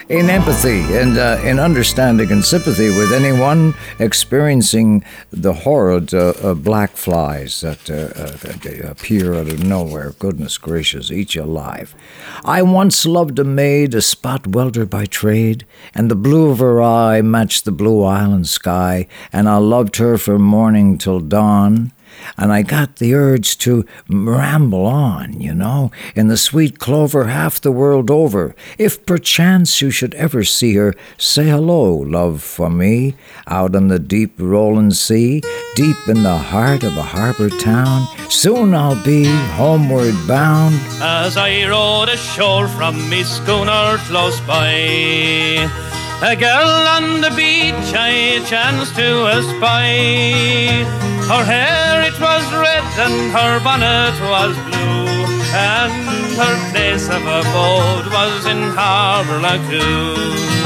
in 0.09 0.29
empathy 0.29 0.81
and 0.93 1.17
uh, 1.17 1.39
in 1.43 1.57
understanding 1.57 2.29
and 2.29 2.43
sympathy 2.43 2.89
with 2.89 3.13
anyone 3.13 3.73
experiencing 3.97 5.05
the 5.31 5.53
horrid 5.53 6.13
uh, 6.13 6.33
uh, 6.41 6.53
black 6.53 6.97
flies 6.97 7.61
that 7.61 7.89
uh, 7.89 8.11
uh, 8.19 8.91
appear 8.91 9.33
out 9.35 9.47
of 9.47 9.63
nowhere. 9.63 10.11
Goodness 10.19 10.57
gracious, 10.57 11.11
eat 11.11 11.35
you 11.35 11.43
alive. 11.43 11.95
I 12.43 12.61
once 12.61 13.05
loved 13.05 13.39
a 13.39 13.45
maid, 13.45 13.95
a 13.95 14.01
spot 14.01 14.47
welder 14.47 14.85
by 14.85 15.05
trade, 15.05 15.65
and 15.95 16.11
the 16.11 16.15
blue 16.15 16.49
of 16.49 16.59
her 16.59 16.81
eye 16.81 17.21
matched 17.21 17.63
the 17.63 17.71
blue 17.71 18.03
island 18.03 18.47
sky, 18.47 19.07
and 19.31 19.47
I 19.47 19.57
loved 19.57 19.95
her 19.95 20.17
from 20.17 20.41
morning 20.41 20.97
till 20.97 21.21
dawn 21.21 21.93
and 22.37 22.51
I 22.51 22.61
got 22.61 22.97
the 22.97 23.13
urge 23.13 23.57
to 23.59 23.85
ramble 24.09 24.85
on, 24.85 25.39
you 25.39 25.53
know, 25.53 25.91
in 26.15 26.27
the 26.27 26.37
sweet 26.37 26.79
clover 26.79 27.25
half 27.25 27.61
the 27.61 27.71
world 27.71 28.09
over. 28.09 28.55
If 28.77 29.05
perchance 29.05 29.81
you 29.81 29.91
should 29.91 30.13
ever 30.15 30.43
see 30.43 30.75
her, 30.75 30.95
say 31.17 31.49
hello, 31.49 31.93
love, 31.93 32.41
for 32.41 32.69
me, 32.69 33.15
out 33.47 33.75
on 33.75 33.87
the 33.87 33.99
deep 33.99 34.33
rolling 34.37 34.91
sea, 34.91 35.41
deep 35.75 35.97
in 36.07 36.23
the 36.23 36.37
heart 36.37 36.83
of 36.83 36.97
a 36.97 37.03
harbor 37.03 37.49
town. 37.49 38.07
Soon 38.29 38.73
I'll 38.73 39.01
be 39.03 39.25
homeward 39.25 40.15
bound. 40.27 40.75
As 41.01 41.37
I 41.37 41.67
rode 41.67 42.09
ashore 42.09 42.67
from 42.67 43.09
me 43.09 43.23
schooner 43.23 43.97
close 44.07 44.39
by. 44.41 46.00
A 46.23 46.35
girl 46.35 46.87
on 46.97 47.21
the 47.21 47.31
beach 47.31 47.95
I 47.95 48.45
chanced 48.45 48.93
to 48.95 49.25
espy. 49.37 50.85
Her 51.25 51.43
hair 51.43 52.03
it 52.03 52.13
was 52.21 52.45
red 52.53 52.85
and 52.99 53.31
her 53.31 53.59
bonnet 53.63 54.13
was 54.21 54.55
blue, 54.69 55.09
and 55.51 56.37
her 56.37 56.55
place 56.71 57.09
of 57.09 57.23
abode 57.23 58.05
was 58.13 58.45
in 58.45 58.61
Harbour 58.77 59.39
Le 59.41 59.57
Cou. 59.67 60.60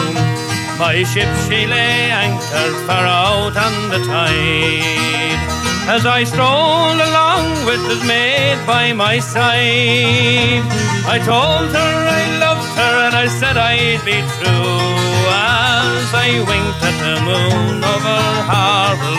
My 0.77 1.03
ship 1.03 1.29
she 1.47 1.65
lay 1.65 2.11
anchored 2.11 2.75
far 2.85 3.05
out 3.05 3.55
on 3.55 3.89
the 3.89 3.99
tide. 4.05 5.39
As 5.87 6.05
I 6.05 6.25
strolled 6.25 6.99
along 6.99 7.65
with 7.65 7.81
his 7.87 8.03
maid 8.03 8.57
by 8.67 8.91
my 8.91 9.19
side, 9.19 10.65
I 11.07 11.17
told 11.23 11.71
her 11.71 11.93
I 12.19 12.23
loved 12.43 12.71
her 12.79 12.95
and 13.07 13.15
I 13.15 13.27
said 13.27 13.55
I'd 13.55 14.03
be 14.03 14.19
true 14.35 15.05
as 15.31 16.09
I 16.13 16.43
winked 16.49 16.81
at 16.89 16.97
the 17.05 17.15
moon 17.23 17.83
over 17.93 18.19
Harbour. 18.51 19.15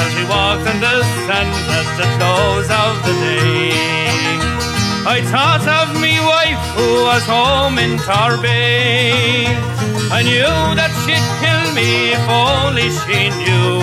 As 0.00 0.10
we 0.16 0.24
walked 0.24 0.66
in 0.66 0.80
the 0.80 1.04
sand 1.26 1.54
at 1.78 1.88
the 2.00 2.06
close 2.18 2.70
of 2.70 2.94
the 3.06 3.14
day, 3.22 4.03
I 5.14 5.22
thought 5.22 5.62
of 5.62 5.94
me 6.02 6.18
wife 6.18 6.58
who 6.74 7.06
was 7.06 7.22
home 7.22 7.78
in 7.78 8.02
Torbay. 8.02 9.46
I 10.10 10.26
knew 10.26 10.50
that 10.74 10.90
she'd 11.06 11.22
kill 11.38 11.64
me 11.70 12.18
if 12.18 12.26
only 12.26 12.90
she 12.90 13.30
knew 13.30 13.78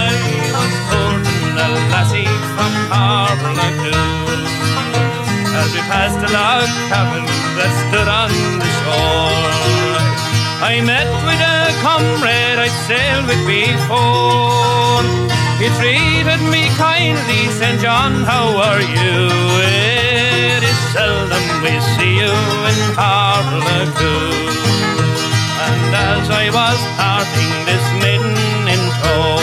I 0.00 0.16
was 0.56 0.74
courting 0.88 1.60
a 1.60 1.68
lassie 1.92 2.24
from 2.56 2.72
Harbour 2.88 3.52
As 5.60 5.68
we 5.76 5.82
passed 5.92 6.24
a 6.24 6.30
log 6.32 6.72
cabin 6.88 7.28
that 7.60 7.72
stood 7.84 8.08
on 8.08 8.32
the 8.56 8.70
shore. 8.80 10.00
I 10.64 10.80
met 10.80 11.12
with 11.28 11.36
a 11.36 11.68
comrade 11.84 12.64
I'd 12.64 12.72
sailed 12.88 13.28
with 13.28 13.44
before. 13.44 15.04
He 15.60 15.68
treated 15.76 16.40
me 16.48 16.72
kindly, 16.80 17.44
St. 17.60 17.78
John, 17.78 18.24
how 18.24 18.56
are 18.56 18.80
you? 18.80 20.15
Is 20.96 21.02
seldom 21.02 21.46
we 21.62 21.74
see 21.94 22.14
you 22.16 22.32
in 22.70 22.78
Le 23.66 23.80
Cou. 23.96 24.16
And 25.68 25.92
as 25.92 26.24
I 26.30 26.48
was 26.48 26.78
parting 26.96 27.52
this 27.68 27.84
maiden 28.00 28.36
in 28.74 28.82
tow, 29.00 29.36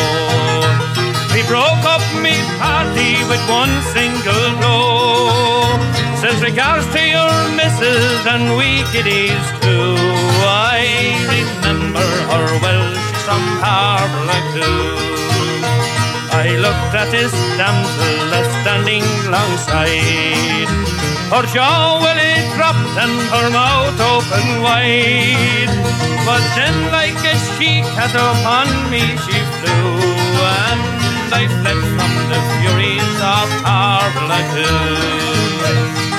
we 1.33 1.41
broke 1.45 1.85
up 1.85 2.01
me 2.25 2.33
party 2.57 3.21
with 3.29 3.43
one 3.49 3.73
single 3.93 4.47
blow. 4.57 5.77
Says 6.21 6.41
regards 6.41 6.87
to 6.93 7.01
your 7.15 7.35
missus 7.53 8.25
and 8.25 8.57
we 8.57 8.81
kiddies 8.91 9.45
too. 9.61 9.93
I 10.49 10.81
remember 11.35 12.07
her 12.33 12.49
well, 12.63 12.87
she's 12.95 13.23
from 13.29 13.43
Le 14.25 14.39
Cou. 14.53 15.02
I 16.43 16.57
looked 16.59 16.91
at 16.91 17.07
this 17.09 17.31
damsel 17.55 18.43
standing 18.59 19.07
alongside. 19.31 20.67
Her 21.31 21.47
jaw 21.47 22.03
well 22.03 22.19
it 22.19 22.43
dropped 22.59 22.99
and 22.99 23.15
her 23.31 23.47
mouth 23.47 23.95
open 23.95 24.59
wide. 24.59 25.71
But 26.27 26.43
then 26.51 26.75
like 26.91 27.15
a 27.23 27.35
she 27.55 27.79
cat 27.95 28.11
upon 28.11 28.67
me 28.91 29.15
she 29.23 29.39
flew 29.55 30.03
and 30.67 30.83
I 31.31 31.47
fled 31.47 31.79
from 31.95 32.11
the 32.27 32.39
furies 32.59 33.17
of 33.23 33.47
Le 34.27 34.41
Cou. 34.51 34.67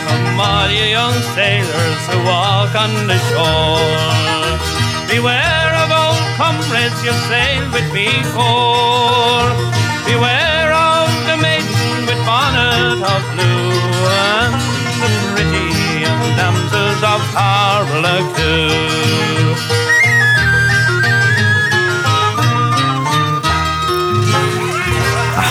Come 0.08 0.40
all 0.40 0.70
you 0.72 0.88
young 0.88 1.20
sailors 1.36 2.00
who 2.08 2.16
walk 2.24 2.72
on 2.72 2.92
the 3.12 3.20
shore. 3.28 4.56
Beware 5.04 5.72
of 5.84 5.92
old 5.92 6.24
comrades 6.40 6.96
you've 7.04 7.24
sailed 7.28 7.68
with 7.76 7.92
before. 7.92 9.04
Beware 10.06 10.72
of 10.72 11.08
the 11.26 11.36
maiden 11.40 12.06
with 12.06 12.20
bonnet 12.26 13.00
of 13.00 13.22
blue 13.32 13.72
and 14.28 14.54
the 15.00 15.08
pretty 15.32 16.04
damsels 16.36 17.02
of 17.02 17.22
Le 18.02 18.16
Cou. 18.36 18.74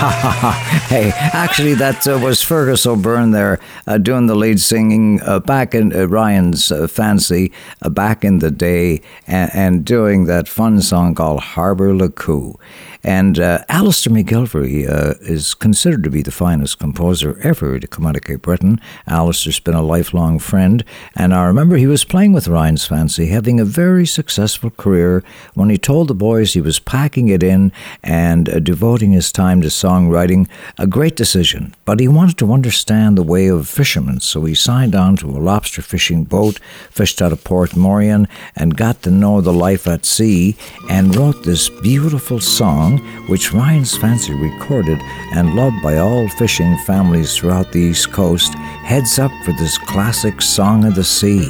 hey, 0.90 1.12
actually, 1.16 1.74
that 1.76 2.06
uh, 2.06 2.20
was 2.22 2.42
Fergus 2.42 2.86
O'Byrne 2.86 3.32
there 3.32 3.58
uh, 3.88 3.98
doing 3.98 4.28
the 4.28 4.36
lead 4.36 4.60
singing 4.60 5.22
uh, 5.22 5.40
back 5.40 5.74
in 5.74 5.96
uh, 5.96 6.08
Ryan's 6.08 6.74
uh, 6.74 6.88
Fancy 6.88 7.54
uh, 7.82 7.90
back 7.90 8.26
in 8.26 8.40
the 8.40 8.52
day 8.52 9.02
and, 9.26 9.52
and, 9.54 9.86
doing 9.86 10.26
that 10.26 10.50
fun 10.50 10.82
song 10.82 11.16
called 11.16 11.40
Harbour 11.40 11.94
Le 11.96 12.10
Cou. 12.10 12.60
And 13.04 13.38
uh, 13.38 13.66
Allister 13.68 14.10
MacGillivray 14.10 14.90
uh, 14.90 15.16
is 15.22 15.54
considered 15.54 16.04
to 16.04 16.10
be 16.10 16.22
the 16.22 16.32
finest 16.32 16.80
composer 16.80 17.38
ever 17.44 17.78
to 17.78 17.88
come 17.88 18.06
out 18.06 18.16
of 18.16 18.24
Cape 18.24 18.44
Breton. 18.44 18.80
Allister's 19.08 19.60
been 19.60 19.74
a 19.74 19.82
lifelong 19.82 20.40
friend, 20.40 20.86
and 21.16 21.34
I 21.34 21.44
remember 21.44 21.76
he 21.76 21.88
was 21.88 22.06
playing 22.06 22.32
with 22.32 22.48
Ryan's 22.48 22.86
Fancy, 22.86 23.28
having 23.28 23.60
a 23.60 23.66
very 23.66 24.06
successful 24.06 24.70
career 24.70 25.22
when 25.54 25.70
he 25.70 25.78
told 25.78 26.08
the 26.08 26.16
boys 26.16 26.54
he 26.54 26.62
was 26.62 26.80
packing 26.80 27.28
it 27.28 27.44
in 27.44 27.74
and 28.02 28.48
uh, 28.48 28.60
devoting 28.60 29.12
his 29.12 29.34
time 29.34 29.62
to 29.62 29.68
songwriting. 29.68 30.48
A 30.78 30.88
great 30.88 31.18
decision, 31.18 31.76
but 31.84 32.00
he 32.00 32.08
wanted 32.08 32.38
to 32.38 32.54
understand 32.54 33.18
the 33.18 33.24
way 33.24 33.48
of 33.48 33.68
fishermen, 33.68 34.22
so 34.22 34.46
he 34.46 34.56
signed 34.56 34.96
on 34.96 35.18
to 35.18 35.30
a 35.30 35.44
lobster 35.44 35.82
fishing 35.82 36.24
boat, 36.24 36.60
fished 36.90 37.22
out 37.22 37.34
of 37.34 37.44
Port 37.44 37.72
Morien, 37.72 38.30
and 38.56 38.78
got 38.78 39.02
to 39.02 39.12
know 39.12 39.42
the 39.42 39.52
life 39.52 39.88
at 39.88 40.06
sea, 40.06 40.56
and 40.90 41.16
wrote 41.16 41.44
this 41.44 41.70
beautiful 41.70 42.40
song 42.40 42.93
which 43.28 43.54
Ryan's 43.54 43.96
Fancy 43.96 44.34
recorded 44.34 45.00
and 45.34 45.56
loved 45.56 45.82
by 45.82 45.98
all 45.98 46.28
fishing 46.28 46.78
families 46.80 47.36
throughout 47.36 47.72
the 47.72 47.80
East 47.80 48.12
Coast, 48.12 48.54
heads 48.84 49.20
up 49.20 49.32
for 49.44 49.52
this 49.54 49.78
classic 49.78 50.42
Song 50.42 50.86
of 50.86 50.96
the 50.96 51.04
Sea. 51.04 51.50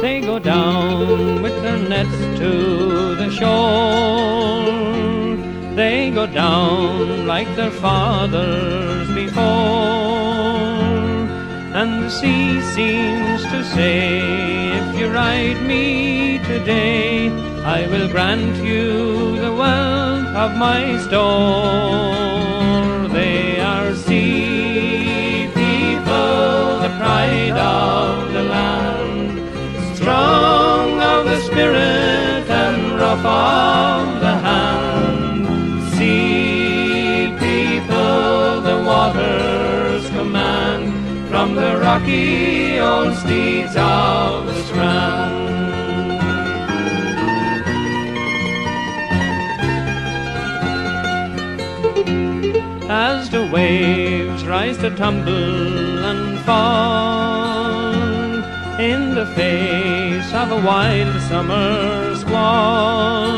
They 0.00 0.20
go 0.20 0.38
down 0.38 1.42
with 1.42 1.60
their 1.62 1.78
nets 1.78 2.38
to 2.38 3.14
the 3.14 3.30
shore. 3.30 4.64
They 5.74 6.10
go 6.10 6.26
down 6.26 7.26
like 7.26 7.54
their 7.56 7.70
fathers 7.70 9.08
before. 9.14 9.44
And 11.74 12.04
the 12.04 12.10
sea 12.10 12.60
seems 12.60 13.42
to 13.42 13.64
say, 13.64 14.20
if 14.78 14.98
you 14.98 15.08
ride 15.08 15.60
me 15.66 16.38
today, 16.46 17.30
I 17.64 17.86
will 17.86 18.08
grant 18.08 18.62
you 18.62 19.40
the 19.40 19.50
wealth 19.50 20.36
of 20.36 20.54
my 20.54 20.98
store. 20.98 23.08
They 23.08 23.58
are 23.58 23.94
sea 23.94 25.48
people, 25.54 26.80
the 26.84 26.92
pride 26.98 27.56
of 27.56 28.34
the 28.34 28.42
land, 28.42 29.96
strong 29.96 31.00
of 31.00 31.24
the 31.24 31.40
spirit 31.40 32.50
and 32.50 33.00
rough 33.00 33.24
of 33.24 34.20
the 34.20 34.36
hand. 34.48 35.46
Sea 35.94 37.32
people, 37.38 38.60
the 38.60 38.84
waters 38.86 40.06
command 40.10 40.92
from 41.30 41.54
the 41.54 41.78
rocky 41.78 42.78
old 42.78 43.14
steeds 43.14 43.74
of 43.74 44.48
the 44.48 44.62
strand. 44.64 45.53
Waves 53.54 54.44
rise 54.46 54.76
to 54.78 54.90
tumble 54.96 56.04
and 56.10 56.40
fall 56.40 57.94
in 58.80 59.14
the 59.14 59.26
face 59.38 60.30
of 60.34 60.50
a 60.50 60.60
wild 60.66 61.20
summer 61.30 62.16
squall. 62.16 63.30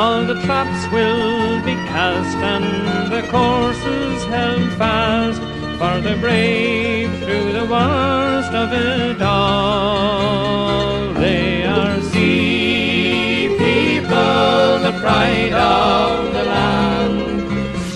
All 0.00 0.22
the 0.24 0.40
traps 0.46 0.82
will 0.92 1.60
be 1.64 1.74
cast 1.90 2.36
and 2.54 3.12
the 3.12 3.22
courses 3.36 4.22
held 4.34 4.70
fast 4.74 5.42
for 5.80 6.00
the 6.00 6.16
brave 6.20 7.10
through 7.18 7.52
the 7.58 7.66
worst 7.74 8.52
of 8.52 8.72
it 8.72 9.20
all. 9.20 11.14
They 11.14 11.64
are 11.66 12.00
sea 12.12 13.48
people, 13.58 14.78
the 14.86 14.94
pride 15.02 15.52
of 15.52 16.32
the 16.32 16.44
land, 16.44 17.27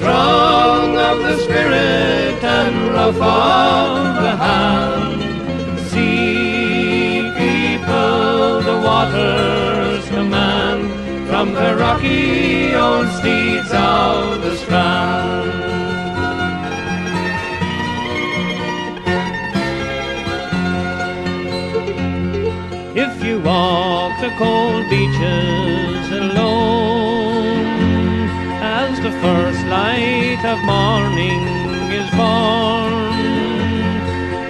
strong 0.03 0.99
of 0.99 1.19
the 1.23 1.37
spirit 1.45 2.43
and 2.43 2.75
rough 2.93 3.23
of 3.23 4.23
the 4.25 4.35
hand. 4.45 5.21
Sea 5.91 7.31
people, 7.43 8.63
the 8.69 8.79
waters 8.89 10.05
command 10.09 10.83
from 11.29 11.55
the 11.55 11.77
rocky 11.77 12.75
old 12.75 13.07
steeds 13.19 13.73
of 13.73 14.43
the 14.43 14.57
strand. 14.57 15.51
If 23.05 23.25
you 23.25 23.41
walk 23.41 24.21
the 24.21 24.33
cold 24.37 24.85
beaches 24.91 25.82
the 29.03 29.11
first 29.21 29.67
light 29.67 30.45
of 30.45 30.63
morning 30.65 31.43
is 31.91 32.09
born, 32.13 32.93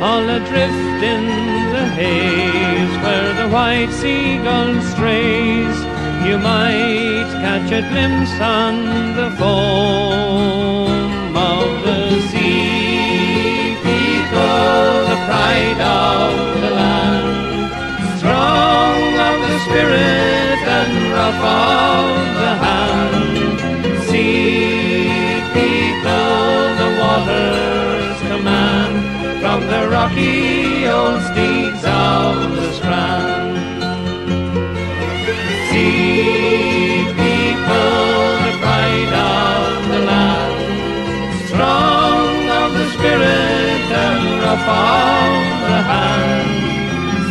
all 0.03 0.29
adrift 0.29 1.03
in 1.03 1.25
the 1.73 1.87
haze 1.97 2.95
where 3.03 3.33
the 3.33 3.49
white 3.49 3.91
seagull 3.91 4.79
strays, 4.93 5.77
you 6.27 6.37
might 6.37 7.29
catch 7.41 7.73
a 7.73 7.81
glimpse 7.89 8.39
on 8.43 9.17
the 9.17 9.31
foam 9.39 11.35
of 11.35 11.83
the 11.87 12.21
sea. 12.29 13.75
People, 13.81 14.87
the 15.13 15.19
pride 15.29 15.81
of 15.81 16.61
the 16.61 16.71
land 16.71 18.19
strong 18.19 19.01
of 19.29 19.37
the 19.49 19.59
spirit 19.65 20.61
and 20.79 20.93
rough 21.15 21.43
of 21.43 22.35
the 22.43 22.55
hand. 22.57 22.72
Rocky 30.03 30.89
old 30.89 31.23
steeds 31.31 31.85
of 31.85 32.35
the 32.57 32.73
strand. 32.73 33.55
Sea 35.69 37.05
people, 37.23 37.87
the 38.47 38.53
pride 38.63 39.15
of 39.31 39.89
the 39.93 40.01
land, 40.11 41.47
strong 41.47 42.35
of 42.63 42.71
the 42.79 42.87
spirit 42.95 43.85
and 44.05 44.25
rough 44.43 44.69
of 44.91 45.31
the 45.71 45.81
hand. 45.93 46.51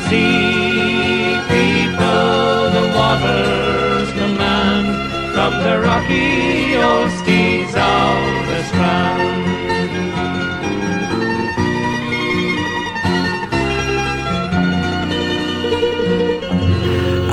Sea 0.08 1.44
people, 1.52 2.56
the 2.78 2.86
waters 2.96 4.10
command 4.22 4.88
from 5.34 5.52
the 5.66 5.76
rocky 5.88 6.78
old 6.78 7.12
steeds 7.20 7.76
of 7.76 8.16
the 8.50 8.64
strand. 8.70 9.41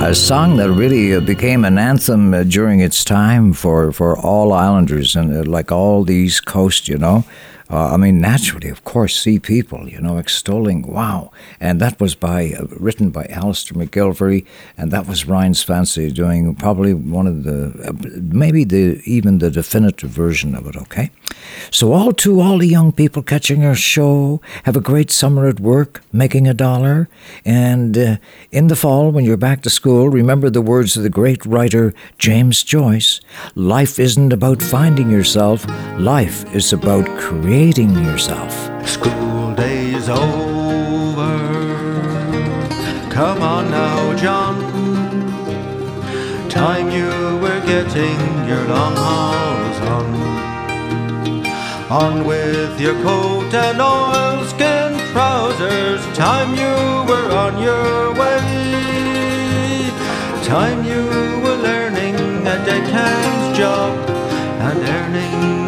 A 0.08 0.14
song 0.14 0.56
that 0.56 0.70
really 0.70 1.14
uh, 1.14 1.20
became 1.20 1.66
an 1.66 1.76
anthem 1.76 2.32
uh, 2.32 2.42
during 2.42 2.80
its 2.80 3.04
time 3.04 3.52
for, 3.52 3.92
for 3.92 4.18
all 4.18 4.54
islanders 4.54 5.14
and 5.14 5.36
uh, 5.36 5.42
like 5.42 5.70
all 5.70 6.02
the 6.02 6.14
East 6.14 6.46
Coast, 6.46 6.88
you 6.88 6.96
know. 6.96 7.24
Uh, 7.70 7.92
I 7.92 7.96
mean, 7.98 8.18
naturally, 8.18 8.70
of 8.70 8.82
course, 8.84 9.20
sea 9.20 9.38
people, 9.38 9.88
you 9.88 10.00
know, 10.00 10.16
extolling, 10.16 10.86
wow. 10.86 11.30
And 11.60 11.80
that 11.80 12.00
was 12.00 12.14
by 12.14 12.54
uh, 12.58 12.64
written 12.70 13.10
by 13.10 13.26
Allister 13.26 13.74
MacGillivray, 13.74 14.46
and 14.78 14.90
that 14.90 15.06
was 15.06 15.26
Ryan's 15.26 15.62
Fancy 15.62 16.10
doing 16.10 16.54
probably 16.54 16.94
one 16.94 17.26
of 17.26 17.44
the, 17.44 17.72
uh, 17.86 17.92
maybe 18.34 18.64
the 18.64 19.02
even 19.04 19.38
the 19.38 19.50
definitive 19.50 20.08
version 20.08 20.54
of 20.54 20.66
it, 20.66 20.76
okay? 20.76 21.10
So, 21.70 21.92
all 21.92 22.12
to 22.12 22.40
all 22.40 22.56
the 22.58 22.66
young 22.66 22.90
people 22.90 23.22
catching 23.22 23.66
our 23.66 23.74
show, 23.74 24.40
have 24.64 24.76
a 24.76 24.80
great 24.80 25.10
summer 25.10 25.46
at 25.46 25.60
work, 25.60 26.02
making 26.10 26.48
a 26.48 26.54
dollar. 26.54 27.10
And 27.44 27.98
uh, 27.98 28.16
in 28.50 28.68
the 28.68 28.76
fall, 28.76 29.10
when 29.10 29.26
you're 29.26 29.36
back 29.36 29.60
to 29.62 29.70
school, 29.70 30.08
remember 30.08 30.48
the 30.48 30.62
words 30.62 30.96
of 30.96 31.02
the 31.02 31.10
great 31.10 31.44
writer 31.44 31.92
James 32.18 32.62
Joyce 32.62 33.20
Life 33.54 33.98
isn't 33.98 34.32
about 34.32 34.62
finding 34.62 35.10
yourself, 35.10 35.66
life 35.98 36.44
is 36.54 36.72
about 36.72 37.06
creating 37.18 37.57
yourself. 37.58 38.54
School 38.86 39.52
day's 39.56 40.08
over. 40.08 41.34
Come 43.10 43.42
on 43.42 43.68
now, 43.68 44.14
John. 44.16 44.56
Time 46.48 46.88
you 46.92 47.10
were 47.42 47.60
getting 47.66 48.18
your 48.46 48.64
long 48.68 48.94
hauls 48.94 49.78
on. 49.96 50.06
On 51.90 52.24
with 52.24 52.80
your 52.80 52.94
coat 53.02 53.52
and 53.52 53.80
oilskin 53.80 54.96
trousers. 55.10 56.00
Time 56.16 56.54
you 56.54 56.74
were 57.10 57.28
on 57.44 57.60
your 57.60 58.14
way. 58.14 59.90
Time 60.44 60.84
you 60.84 61.02
were 61.42 61.56
learning 61.56 62.14
a 62.46 62.56
deckhand's 62.64 63.58
job 63.58 63.98
and 64.60 64.78
earning 64.78 65.67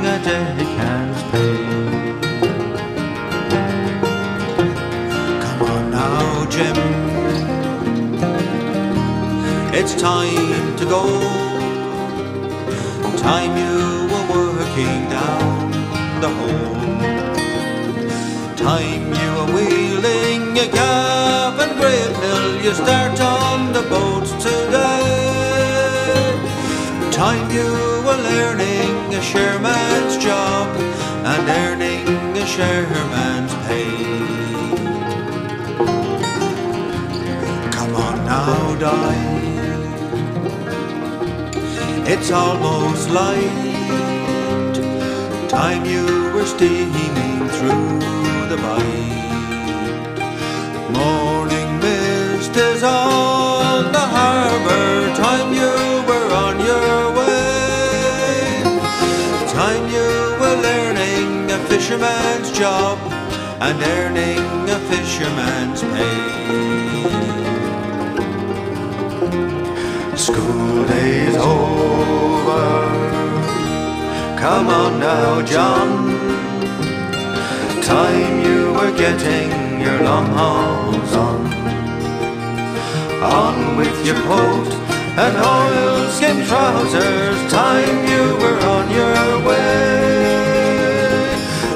It's 9.72 9.94
time 9.94 10.76
to 10.78 10.84
go. 10.84 11.04
Time 13.18 13.56
you 13.56 14.08
were 14.12 14.26
working 14.32 15.08
down 15.08 15.70
the 16.20 16.28
hole. 16.28 16.74
Time 18.56 19.04
you 19.14 19.28
were 19.36 19.50
wheeling 19.54 20.58
a 20.58 20.66
gaff 20.66 21.60
and 21.60 21.72
great 21.78 22.12
mill. 22.18 22.64
You 22.64 22.74
start 22.74 23.20
on 23.20 23.72
the 23.72 23.82
boat 23.82 24.26
today. 24.40 25.14
Time 27.12 27.48
you 27.52 27.70
were 28.04 28.20
learning 28.30 29.14
a 29.14 29.22
shareman's 29.22 30.16
job 30.18 30.66
and 31.24 31.48
earning 31.48 32.08
a 32.36 32.44
shareman's 32.44 33.54
pay. 33.68 33.86
Come 37.70 37.94
on 37.94 38.16
now, 38.26 38.74
die. 38.80 39.39
It's 42.12 42.32
almost 42.32 43.08
light. 43.08 44.74
Time 45.48 45.84
you 45.84 46.04
were 46.34 46.44
steaming 46.44 47.38
through 47.56 47.98
the 48.50 48.58
bight. 48.66 50.18
Morning 50.90 51.78
mist 51.78 52.56
is 52.56 52.82
on 52.82 53.92
the 53.92 54.06
harbor. 54.16 55.14
Time 55.14 55.54
you 55.54 55.72
were 56.10 56.28
on 56.46 56.58
your 56.58 57.12
way. 57.14 58.60
Time 59.52 59.84
you 59.96 60.10
were 60.40 60.56
learning 60.68 61.48
a 61.52 61.58
fisherman's 61.68 62.50
job 62.50 62.98
and 63.60 63.80
earning 63.80 64.68
a 64.68 64.80
fisherman's 64.90 65.82
pay. 65.82 66.89
School 70.32 70.86
days 70.86 71.36
over. 71.36 72.62
come 74.38 74.68
on 74.68 75.00
now, 75.00 75.42
John. 75.42 75.88
Time 77.82 78.34
you 78.46 78.72
were 78.74 78.92
getting 78.96 79.80
your 79.80 79.98
long 80.04 80.26
hauls 80.26 81.12
on. 81.26 81.40
On 83.40 83.76
with 83.76 84.06
your 84.06 84.20
coat 84.30 84.70
and 85.24 85.34
oilskin 85.36 86.46
trousers. 86.46 87.40
Time 87.50 87.98
you 88.12 88.24
were 88.42 88.60
on 88.76 88.86
your 88.98 89.22
way. 89.48 90.30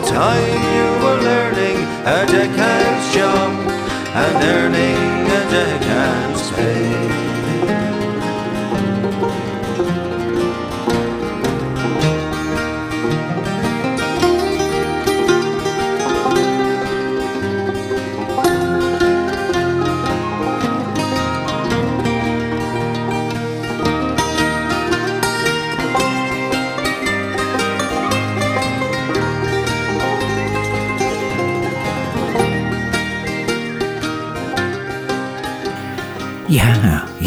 Time 0.07 0.61
you 0.77 0.87
were 1.03 1.21
learning 1.31 1.79
a 2.07 2.19
deckhand's 2.33 3.07
job 3.13 3.51
and 4.23 4.37
earning 4.55 5.27
a 5.39 5.41
deckhand's 5.51 6.51
pay. 6.53 7.04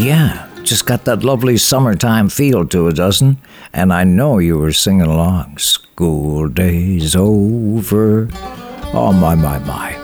Yeah. 0.07 0.47
Just 0.63 0.85
got 0.85 1.03
that 1.03 1.25
lovely 1.25 1.57
summertime 1.57 2.29
feel 2.29 2.65
to 2.67 2.87
it, 2.87 2.95
doesn't? 2.95 3.39
And 3.73 3.91
I 3.91 4.05
know 4.05 4.37
you 4.37 4.57
were 4.57 4.71
singing 4.71 5.01
along. 5.01 5.57
School 5.57 6.47
days 6.47 7.13
over. 7.13 8.29
Oh, 8.93 9.11
my, 9.11 9.35
my, 9.35 9.59
my. 9.59 9.95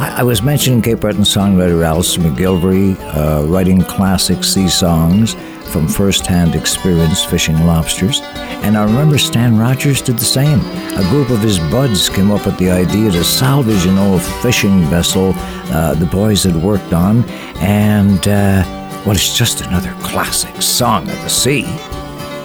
I, 0.00 0.16
I 0.18 0.22
was 0.24 0.42
mentioning 0.42 0.82
Cape 0.82 0.98
Breton 0.98 1.22
songwriter 1.22 1.84
Allister 1.84 2.22
MacGillivray, 2.22 2.96
uh, 3.14 3.46
writing 3.46 3.82
classic 3.82 4.42
sea 4.42 4.66
songs 4.66 5.34
from 5.70 5.86
first 5.86 6.26
hand 6.26 6.56
experience 6.56 7.24
fishing 7.24 7.66
lobsters. 7.66 8.22
And 8.64 8.76
I 8.76 8.82
remember 8.82 9.16
Stan 9.16 9.56
Rogers 9.56 10.02
did 10.02 10.18
the 10.18 10.24
same. 10.24 10.58
A 10.98 11.08
group 11.08 11.30
of 11.30 11.40
his 11.40 11.60
buds 11.70 12.08
came 12.08 12.32
up 12.32 12.46
with 12.46 12.58
the 12.58 12.70
idea 12.72 13.12
to 13.12 13.22
salvage 13.22 13.86
an 13.86 13.96
old 13.96 14.22
fishing 14.42 14.80
vessel 14.86 15.34
uh, 15.36 15.94
the 15.94 16.06
boys 16.06 16.42
had 16.42 16.56
worked 16.56 16.92
on, 16.92 17.22
and, 17.60 18.26
uh, 18.26 18.75
well, 19.06 19.14
it's 19.14 19.38
just 19.38 19.60
another 19.60 19.94
classic 20.00 20.60
song 20.60 21.08
of 21.08 21.14
the 21.22 21.28
sea. 21.28 21.64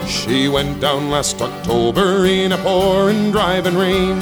She 0.08 0.48
went 0.48 0.80
down 0.80 1.10
last 1.10 1.42
October 1.42 2.26
in 2.26 2.52
a 2.52 2.58
pouring 2.60 3.32
driving 3.32 3.76
rain. 3.76 4.20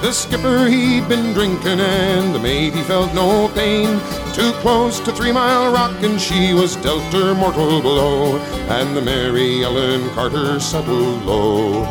The 0.00 0.12
skipper 0.12 0.66
he'd 0.66 1.08
been 1.08 1.32
drinking 1.32 1.80
and 1.80 2.32
the 2.32 2.38
mate 2.38 2.74
he 2.74 2.82
felt 2.82 3.12
no 3.12 3.48
pain. 3.48 3.98
Too 4.32 4.52
close 4.62 5.00
to 5.00 5.10
Three 5.10 5.32
Mile 5.32 5.72
Rock 5.72 6.00
and 6.04 6.20
she 6.20 6.54
was 6.54 6.76
dealt 6.76 7.12
her 7.12 7.34
mortal 7.34 7.82
blow. 7.82 8.38
And 8.68 8.96
the 8.96 9.02
Mary 9.02 9.64
Ellen 9.64 10.08
Carter 10.10 10.60
settled 10.60 11.24
low. 11.24 11.84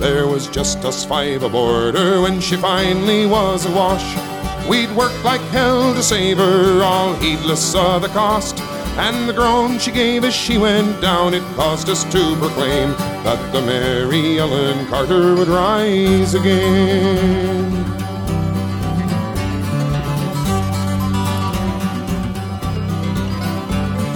There 0.00 0.26
was 0.26 0.48
just 0.48 0.84
us 0.84 1.04
five 1.04 1.44
aboard 1.44 1.94
her 1.94 2.20
when 2.20 2.40
she 2.40 2.56
finally 2.56 3.26
was 3.26 3.64
awash. 3.64 4.68
We'd 4.68 4.90
worked 4.96 5.24
like 5.24 5.40
hell 5.52 5.94
to 5.94 6.02
save 6.02 6.38
her, 6.38 6.82
all 6.82 7.14
heedless 7.14 7.76
of 7.76 8.02
the 8.02 8.08
cost. 8.08 8.58
And 8.98 9.28
the 9.28 9.32
groan 9.32 9.78
she 9.78 9.92
gave 9.92 10.24
as 10.24 10.34
she 10.34 10.58
went 10.58 11.00
down, 11.00 11.32
it 11.32 11.42
caused 11.54 11.88
us 11.88 12.02
to 12.12 12.36
proclaim 12.36 12.90
that 13.22 13.52
the 13.52 13.62
Mary 13.62 14.40
Ellen 14.40 14.86
Carter 14.88 15.36
would 15.36 15.46
rise 15.46 16.34
again. 16.34 17.84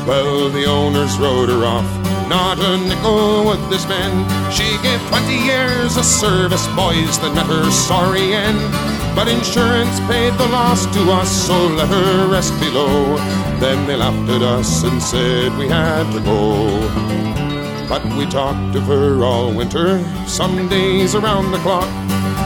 Well, 0.04 0.50
the 0.50 0.64
owners 0.64 1.16
rode 1.16 1.48
her 1.48 1.64
off. 1.64 1.86
Not 2.28 2.58
a 2.58 2.76
nickel 2.76 3.44
would 3.44 3.60
they 3.70 3.78
spend. 3.78 4.52
She 4.52 4.76
gave 4.82 5.00
20 5.08 5.44
years 5.44 5.96
of 5.96 6.04
service, 6.04 6.66
boys 6.74 7.20
that 7.20 7.32
met 7.36 7.46
her 7.46 7.70
sorry 7.70 8.34
end. 8.34 9.01
But 9.14 9.28
insurance 9.28 10.00
paid 10.08 10.32
the 10.34 10.48
loss 10.48 10.86
to 10.86 11.00
us, 11.12 11.30
so 11.46 11.66
let 11.68 11.88
her 11.88 12.32
rest 12.32 12.58
below. 12.58 13.16
Then 13.60 13.86
they 13.86 13.96
laughed 13.96 14.28
at 14.30 14.42
us 14.42 14.82
and 14.82 15.02
said 15.02 15.56
we 15.58 15.68
had 15.68 16.10
to 16.12 16.20
go. 16.20 16.66
But 17.88 18.04
we 18.16 18.24
talked 18.26 18.74
of 18.74 18.84
her 18.84 19.22
all 19.22 19.52
winter, 19.52 20.02
some 20.26 20.68
days 20.68 21.14
around 21.14 21.52
the 21.52 21.58
clock. 21.58 21.90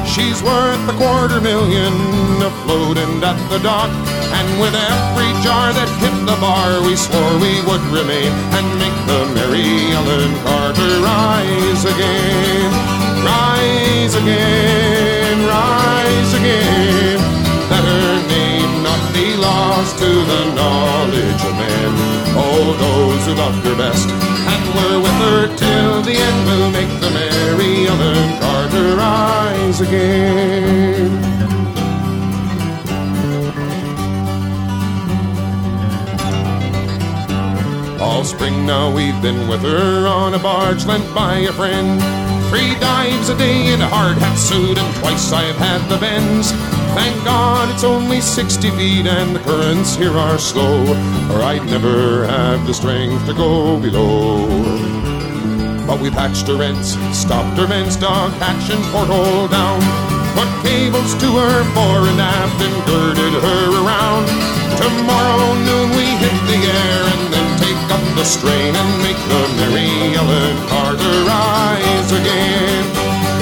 She's 0.06 0.42
worth 0.42 0.88
a 0.88 0.96
quarter 0.98 1.40
million 1.40 1.94
afloat 2.42 2.98
and 2.98 3.22
at 3.22 3.38
the 3.48 3.58
dock. 3.58 3.90
And 4.38 4.60
with 4.60 4.74
every 4.74 5.30
jar 5.42 5.72
that 5.72 5.90
hit 6.02 6.14
the 6.26 6.38
bar, 6.40 6.82
we 6.82 6.96
swore 6.96 7.38
we 7.38 7.62
would 7.66 7.84
remain 7.94 8.30
and 8.54 8.66
make 8.82 8.98
the 9.06 9.22
Mary 9.34 9.94
Ellen 9.94 10.34
Carter 10.42 10.92
rise 11.02 11.84
again. 11.84 12.70
Rise 13.26 14.14
again, 14.14 15.15
rise 15.56 16.32
again. 16.40 17.18
That 17.70 17.84
her 17.92 18.14
name 18.36 18.72
not 18.88 19.02
be 19.16 19.26
lost 19.36 19.98
to 20.02 20.10
the 20.32 20.42
knowledge 20.58 21.42
of 21.48 21.54
men. 21.64 21.92
All 22.42 22.66
those 22.86 23.22
who 23.26 23.34
loved 23.34 23.62
her 23.68 23.76
best 23.84 24.08
and 24.52 24.64
were 24.76 24.98
with 25.06 25.18
her 25.26 25.42
till 25.64 26.02
the 26.08 26.16
end 26.28 26.40
will 26.48 26.70
make 26.78 26.92
the 27.04 27.10
Mary 27.18 27.74
Ellen 27.92 28.28
Carter 28.42 28.88
rise 28.96 29.80
again. 29.80 31.12
All 38.00 38.24
spring 38.24 38.66
now 38.66 38.94
we've 38.94 39.20
been 39.20 39.48
with 39.48 39.62
her 39.62 40.06
on 40.06 40.34
a 40.34 40.38
barge 40.38 40.84
lent 40.86 41.06
by 41.14 41.38
a 41.50 41.52
friend. 41.52 42.25
Three 42.48 42.74
dives 42.78 43.28
a 43.28 43.36
day 43.36 43.72
in 43.72 43.80
a 43.80 43.88
hard 43.88 44.18
hat 44.18 44.38
suit, 44.38 44.78
and 44.78 44.96
twice 44.96 45.32
I've 45.32 45.56
had 45.56 45.82
the 45.88 45.98
bends. 45.98 46.52
Thank 46.94 47.24
God 47.24 47.68
it's 47.74 47.84
only 47.84 48.20
60 48.20 48.70
feet 48.70 49.06
and 49.06 49.36
the 49.36 49.40
currents 49.40 49.96
here 49.96 50.16
are 50.16 50.38
slow, 50.38 50.82
or 51.34 51.42
I'd 51.42 51.66
never 51.66 52.26
have 52.26 52.66
the 52.66 52.72
strength 52.72 53.26
to 53.26 53.34
go 53.34 53.78
below. 53.78 54.46
But 55.86 56.00
we 56.00 56.10
patched 56.10 56.48
her 56.48 56.62
ends, 56.62 56.96
stopped 57.12 57.58
her 57.58 57.68
men's 57.68 57.96
dog 57.96 58.32
hatch 58.40 58.70
and 58.70 58.82
porthole 58.94 59.48
down. 59.48 59.80
Put 60.34 60.48
cables 60.62 61.14
to 61.20 61.28
her 61.36 61.64
fore 61.74 62.08
and 62.08 62.20
aft 62.20 62.60
and 62.62 62.76
girded 62.86 63.34
her 63.42 63.62
around. 63.84 64.26
Tomorrow 64.80 65.54
noon 65.66 65.90
we 65.98 66.06
hit 66.16 66.38
the 66.48 66.60
air 66.64 67.02
and 67.12 67.35
the 68.16 68.24
strain 68.24 68.74
and 68.74 69.02
make 69.02 69.20
the 69.28 69.42
Mary 69.60 70.16
Ellen 70.16 70.56
Carter 70.68 71.16
rise 71.28 72.10
again. 72.12 72.84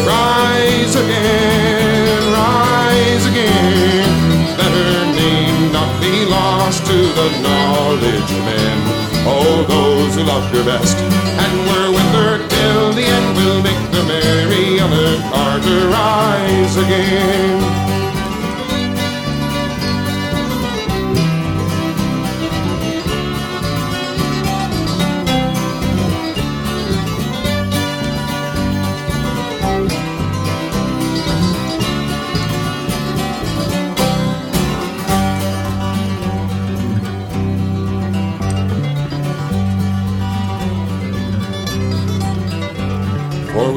Rise 0.03 0.97
again, 0.97 2.33
rise 2.33 3.25
again. 3.31 4.11
Let 4.59 4.73
her 4.75 5.05
name 5.15 5.73
not 5.73 5.91
be 6.01 6.25
lost 6.27 6.85
to 6.87 6.93
the 6.93 7.29
knowledge 7.47 8.31
of 8.37 8.43
men. 8.51 8.79
All 9.27 9.63
those 9.63 10.17
who 10.17 10.25
loved 10.25 10.53
her 10.57 10.65
best 10.65 10.99
and 10.99 11.55
were 11.71 11.91
with 11.95 12.11
her 12.19 12.49
till 12.49 12.93
the 12.95 13.05
end 13.05 13.37
will 13.37 13.63
make 13.63 13.85
the 13.93 14.03
Mary 14.11 14.81
Ellen 14.81 15.23
Carter 15.31 15.89
rise 15.89 16.77
again. 16.77 17.84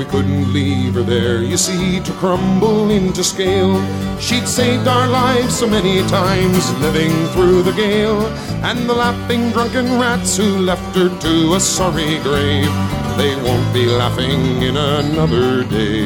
Couldn't 0.10 0.53
leave 0.53 0.95
her 0.95 1.03
there, 1.03 1.41
you 1.41 1.58
see, 1.58 1.99
to 1.99 2.12
crumble 2.14 2.89
into 2.89 3.24
scale. 3.24 3.76
She'd 4.20 4.47
saved 4.47 4.88
our 4.88 5.08
lives 5.08 5.60
so 5.60 5.68
many 5.68 6.01
times, 6.08 6.72
living 6.80 7.12
through 7.34 7.64
the 7.64 7.74
gale. 7.74 8.26
And 8.64 8.89
the 8.89 8.93
laughing 8.93 9.51
drunken 9.51 9.99
rats 9.99 10.38
who 10.38 10.60
left 10.60 10.95
her 10.95 11.10
to 11.10 11.55
a 11.55 11.60
sorry 11.60 12.20
grave, 12.20 12.72
they 13.18 13.36
won't 13.43 13.74
be 13.74 13.86
laughing 13.86 14.62
in 14.62 14.78
another 14.78 15.64
day. 15.64 16.05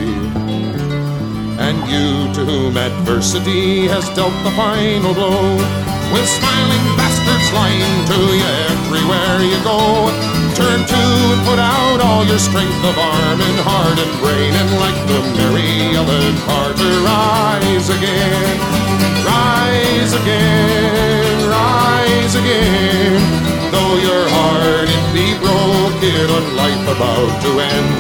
And 1.60 1.78
you 1.92 2.34
to 2.34 2.42
whom 2.44 2.78
adversity 2.78 3.88
has 3.88 4.10
dealt 4.16 4.34
the 4.44 4.52
final 4.52 5.14
blow, 5.14 5.56
with 6.14 6.28
smiling 6.28 6.86
bastards 6.98 7.54
lying 7.54 8.06
to 8.12 8.20
you 8.40 8.50
everywhere 8.72 9.40
you 9.42 9.64
go. 9.64 10.41
Turn 10.72 10.88
to 10.88 11.04
and 11.36 11.42
put 11.44 11.60
out 11.60 12.00
all 12.00 12.24
your 12.24 12.40
strength 12.40 12.84
of 12.88 12.96
arm 12.98 13.40
and 13.44 13.60
heart 13.68 13.98
and 14.00 14.14
brain, 14.24 14.54
and 14.56 14.72
like 14.80 15.00
the 15.12 15.20
Mary 15.36 15.92
Ellen 16.00 16.36
Carter, 16.48 16.94
rise 17.04 17.90
again, 17.92 18.56
rise 19.28 20.14
again, 20.16 21.50
rise 21.52 22.36
again. 22.40 23.20
Though 23.74 23.96
your 24.00 24.24
heart 24.32 24.88
it 24.88 25.06
be 25.12 25.36
broken 25.44 26.26
on 26.38 26.46
life 26.56 26.86
about 26.96 27.32
to 27.44 27.52
end, 27.60 27.92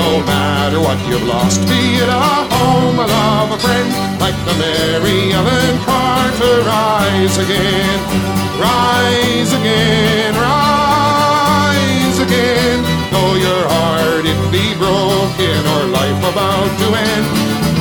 no 0.00 0.24
matter 0.24 0.80
what 0.80 0.96
you've 1.08 1.28
lost, 1.28 1.60
be 1.68 2.00
it 2.00 2.08
a 2.08 2.24
home, 2.56 2.96
a 2.96 3.06
love, 3.06 3.50
a 3.52 3.58
friend, 3.60 3.88
like 4.24 4.38
the 4.48 4.56
Mary 4.56 5.32
Ellen 5.36 5.76
Carter, 5.84 6.56
rise 6.64 7.36
again, 7.36 8.00
rise 8.56 9.52
again, 9.52 10.32
rise 10.34 10.95
again. 12.26 12.82
Though 13.12 13.34
your 13.34 13.62
heart 13.70 14.24
it 14.26 14.40
be 14.50 14.74
broken 14.74 15.60
or 15.74 15.82
life 15.98 16.20
about 16.32 16.70
to 16.80 16.88
end, 17.10 17.26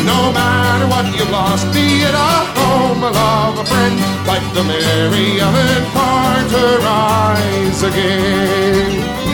no 0.05 0.31
matter 0.31 0.87
what 0.87 1.05
you've 1.17 1.29
lost, 1.31 1.65
be 1.73 2.05
it 2.07 2.13
a 2.13 2.33
home, 2.59 3.03
a 3.03 3.11
love, 3.11 3.57
a 3.59 3.65
friend, 3.65 3.95
like 4.27 4.45
the 4.53 4.63
Mary 4.63 5.39
Ellen 5.41 5.83
Carter, 5.93 6.69
rise 6.85 7.81
again. 7.83 9.24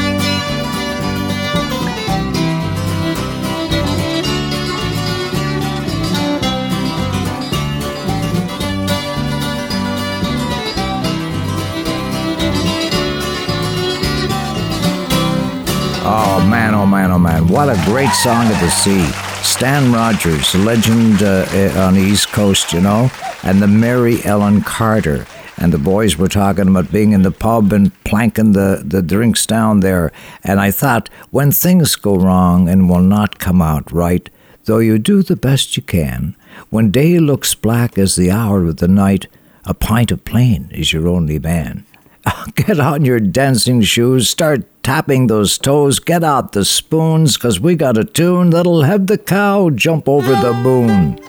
Oh 16.03 16.43
man, 16.49 16.73
oh 16.73 16.87
man, 16.87 17.11
oh 17.11 17.19
man! 17.19 17.47
What 17.47 17.69
a 17.69 17.79
great 17.85 18.09
song 18.09 18.47
of 18.47 18.59
the 18.59 18.71
sea. 18.71 19.05
Stan 19.43 19.93
Rogers, 19.93 20.55
legend 20.55 21.21
uh, 21.21 21.45
uh, 21.53 21.85
on 21.85 21.93
the 21.93 22.01
East 22.01 22.29
Coast, 22.29 22.73
you 22.73 22.81
know, 22.81 23.11
and 23.43 23.61
the 23.61 23.67
Mary 23.67 24.17
Ellen 24.23 24.61
Carter. 24.61 25.27
And 25.57 25.71
the 25.71 25.77
boys 25.77 26.17
were 26.17 26.27
talking 26.27 26.67
about 26.67 26.91
being 26.91 27.11
in 27.11 27.21
the 27.21 27.29
pub 27.29 27.71
and 27.71 27.93
planking 28.03 28.53
the, 28.53 28.81
the 28.83 29.03
drinks 29.03 29.45
down 29.45 29.81
there. 29.81 30.11
And 30.43 30.59
I 30.59 30.71
thought, 30.71 31.07
when 31.29 31.51
things 31.51 31.95
go 31.95 32.15
wrong 32.15 32.67
and 32.67 32.89
will 32.89 33.01
not 33.01 33.37
come 33.37 33.61
out 33.61 33.91
right, 33.91 34.27
though 34.65 34.79
you 34.79 34.97
do 34.97 35.21
the 35.21 35.35
best 35.35 35.77
you 35.77 35.83
can, 35.83 36.35
when 36.71 36.89
day 36.89 37.19
looks 37.19 37.53
black 37.53 37.99
as 37.99 38.15
the 38.15 38.31
hour 38.31 38.65
of 38.65 38.77
the 38.77 38.87
night, 38.87 39.27
a 39.65 39.75
pint 39.75 40.11
of 40.11 40.25
plain 40.25 40.67
is 40.71 40.93
your 40.93 41.07
only 41.07 41.37
man. 41.37 41.85
Get 42.55 42.79
on 42.79 43.05
your 43.05 43.19
dancing 43.19 43.83
shoes, 43.83 44.27
start 44.27 44.65
tapping 44.83 45.27
those 45.27 45.57
toes, 45.57 45.99
get 45.99 46.23
out 46.23 46.51
the 46.51 46.65
spoons, 46.65 47.37
'cause 47.37 47.59
we 47.59 47.75
got 47.75 47.97
a 47.97 48.03
tune 48.03 48.49
that'll 48.49 48.83
have 48.83 49.07
the 49.07 49.17
cow 49.17 49.69
jump 49.69 50.09
over 50.09 50.33
the 50.35 50.53
moon. 50.53 51.19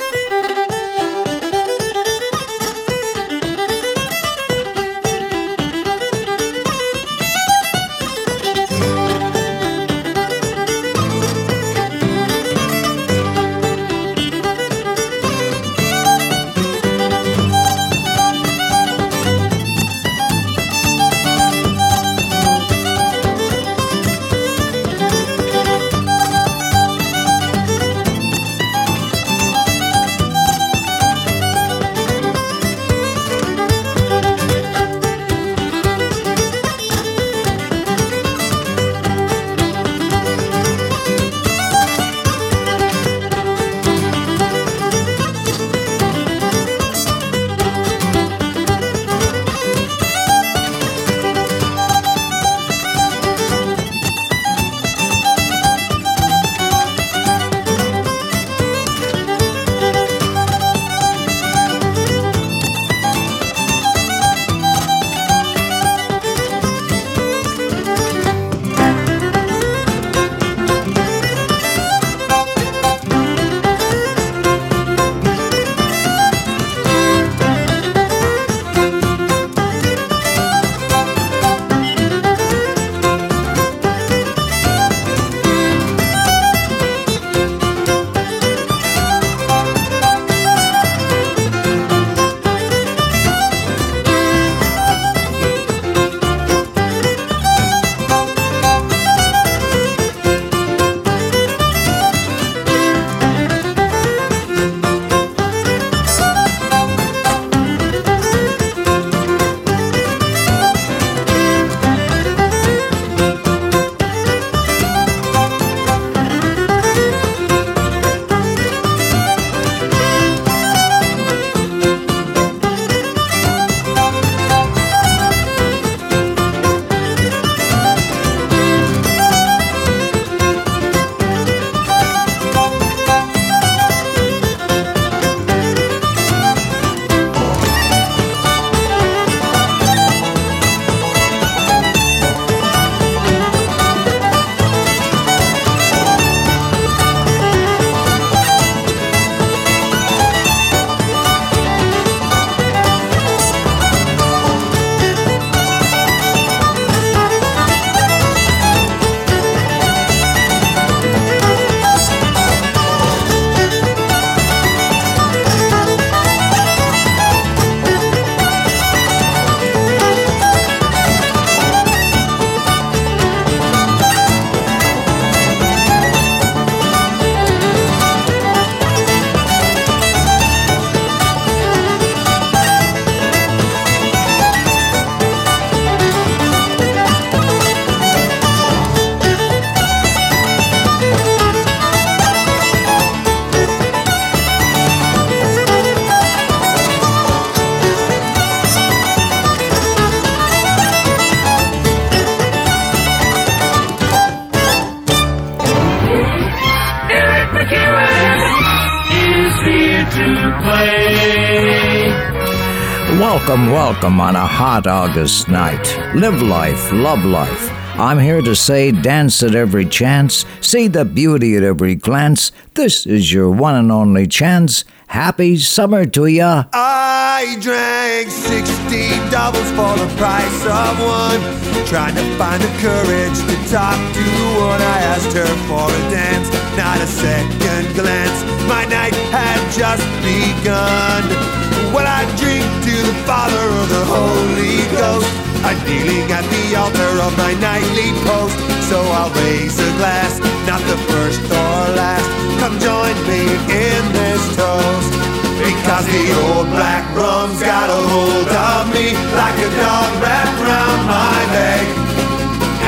Welcome, 213.52 213.70
welcome 213.70 214.18
on 214.18 214.34
a 214.34 214.46
hot 214.46 214.86
August 214.86 215.46
night. 215.46 215.84
Live 216.14 216.40
life, 216.40 216.90
love 216.90 217.22
life. 217.22 217.70
I'm 218.00 218.18
here 218.18 218.40
to 218.40 218.56
say 218.56 218.92
dance 218.92 219.42
at 219.42 219.54
every 219.54 219.84
chance, 219.84 220.46
see 220.62 220.88
the 220.88 221.04
beauty 221.04 221.58
at 221.58 221.62
every 221.62 221.94
glance. 221.94 222.50
This 222.72 223.04
is 223.04 223.30
your 223.30 223.50
one 223.50 223.74
and 223.74 223.92
only 223.92 224.26
chance. 224.26 224.86
Happy 225.08 225.58
summer 225.58 226.06
to 226.06 226.24
ya. 226.24 226.64
I 226.72 227.58
drank 227.60 228.30
60 228.30 229.28
doubles 229.28 229.68
for 229.76 230.00
the 230.00 230.08
price 230.16 230.64
of 230.64 230.96
one. 231.04 231.84
Trying 231.84 232.14
to 232.14 232.24
find 232.38 232.62
the 232.62 232.72
courage 232.80 233.36
to 233.36 233.56
talk 233.68 234.00
to 234.14 234.24
one. 234.64 234.80
I 234.80 234.98
asked 235.12 235.36
her 235.36 235.52
for 235.68 235.92
a 235.92 236.02
dance, 236.08 236.48
not 236.74 237.02
a 237.02 237.06
second 237.06 237.94
glance. 237.94 238.38
My 238.66 238.86
night 238.86 239.14
had 239.28 239.60
just 239.76 240.08
begun. 240.24 241.61
Well, 241.92 242.08
I 242.08 242.24
drink 242.40 242.64
to 242.88 242.94
the 243.04 243.16
Father 243.28 243.66
of 243.68 243.86
the 243.92 244.04
Holy 244.08 244.80
Ghost. 244.96 245.28
I'm 245.60 245.76
kneeling 245.84 246.24
at 246.32 246.40
the 246.48 246.64
altar 246.72 247.12
of 247.20 247.36
my 247.36 247.52
nightly 247.60 248.16
post. 248.24 248.56
So 248.88 248.96
I'll 249.12 249.28
raise 249.44 249.76
a 249.76 249.90
glass, 250.00 250.40
not 250.64 250.80
the 250.88 250.96
first 251.12 251.44
or 251.44 251.80
last. 251.92 252.24
Come 252.64 252.80
join 252.80 253.12
me 253.28 253.44
in 253.68 254.02
this 254.16 254.42
toast. 254.56 255.12
Because 255.60 256.06
the 256.08 256.26
old 256.48 256.72
black 256.72 257.04
rum's 257.12 257.60
got 257.60 257.92
a 257.92 258.00
hold 258.08 258.48
of 258.48 258.82
me 258.96 259.12
like 259.36 259.58
a 259.60 259.70
dog 259.76 260.10
wrapped 260.24 260.58
around 260.64 261.00
my 261.04 261.38
leg. 261.52 261.86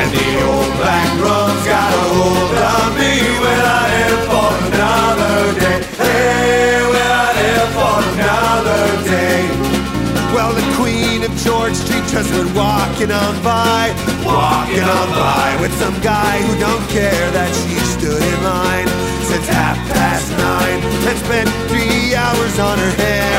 And 0.01 0.09
the 0.17 0.31
old 0.49 0.73
black 0.81 1.11
rum's 1.21 1.65
got 1.69 1.93
a 1.93 2.05
hold 2.09 2.57
of 2.73 2.89
me 2.97 3.15
when 3.37 3.61
I 3.69 3.85
live 3.95 4.23
for 4.33 4.53
another 4.65 5.61
day. 5.61 5.94
Another 8.75 9.05
day. 9.09 9.49
Well, 10.35 10.53
the 10.53 10.67
queen 10.75 11.23
of 11.23 11.31
George 11.37 11.75
Street 11.75 12.05
just 12.09 12.31
went 12.33 12.55
walking 12.57 13.13
on 13.13 13.35
by, 13.43 13.95
walking 14.25 14.83
on 14.83 15.09
by 15.11 15.57
with 15.61 15.73
some 15.79 15.95
guy 16.03 16.43
who 16.43 16.59
don't 16.59 16.87
care 16.91 17.31
that 17.31 17.51
she 17.55 17.79
stood 17.95 18.23
in 18.23 18.43
line 18.43 19.04
since 19.35 19.49
half 19.49 19.79
past 19.91 20.31
nine 20.39 20.79
and 21.11 21.19
spent 21.19 21.51
three 21.67 22.15
hours 22.15 22.55
on 22.61 22.79
her 22.79 22.95
hair. 23.03 23.35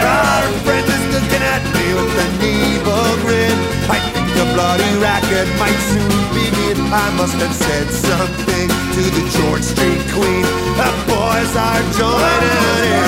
Our 0.00 0.48
friend 0.64 0.88
is 0.88 1.04
looking 1.12 1.44
at 1.44 1.62
me 1.76 1.86
with 1.92 2.16
an 2.24 2.32
evil 2.40 3.08
grin. 3.20 3.52
I 3.92 4.00
think 4.08 4.24
the 4.32 4.46
bloody 4.56 4.88
racket 4.96 5.48
might 5.60 5.80
soon 5.92 6.08
begin. 6.32 6.80
I 6.88 7.12
must 7.20 7.36
have 7.44 7.52
said 7.52 7.88
something 7.92 8.68
to 8.96 9.02
the 9.04 9.24
George 9.36 9.64
Street 9.68 10.00
queen. 10.16 10.48
The 10.80 10.90
boys 11.12 11.52
are 11.60 11.84
joining 12.00 12.64
in. 12.88 13.04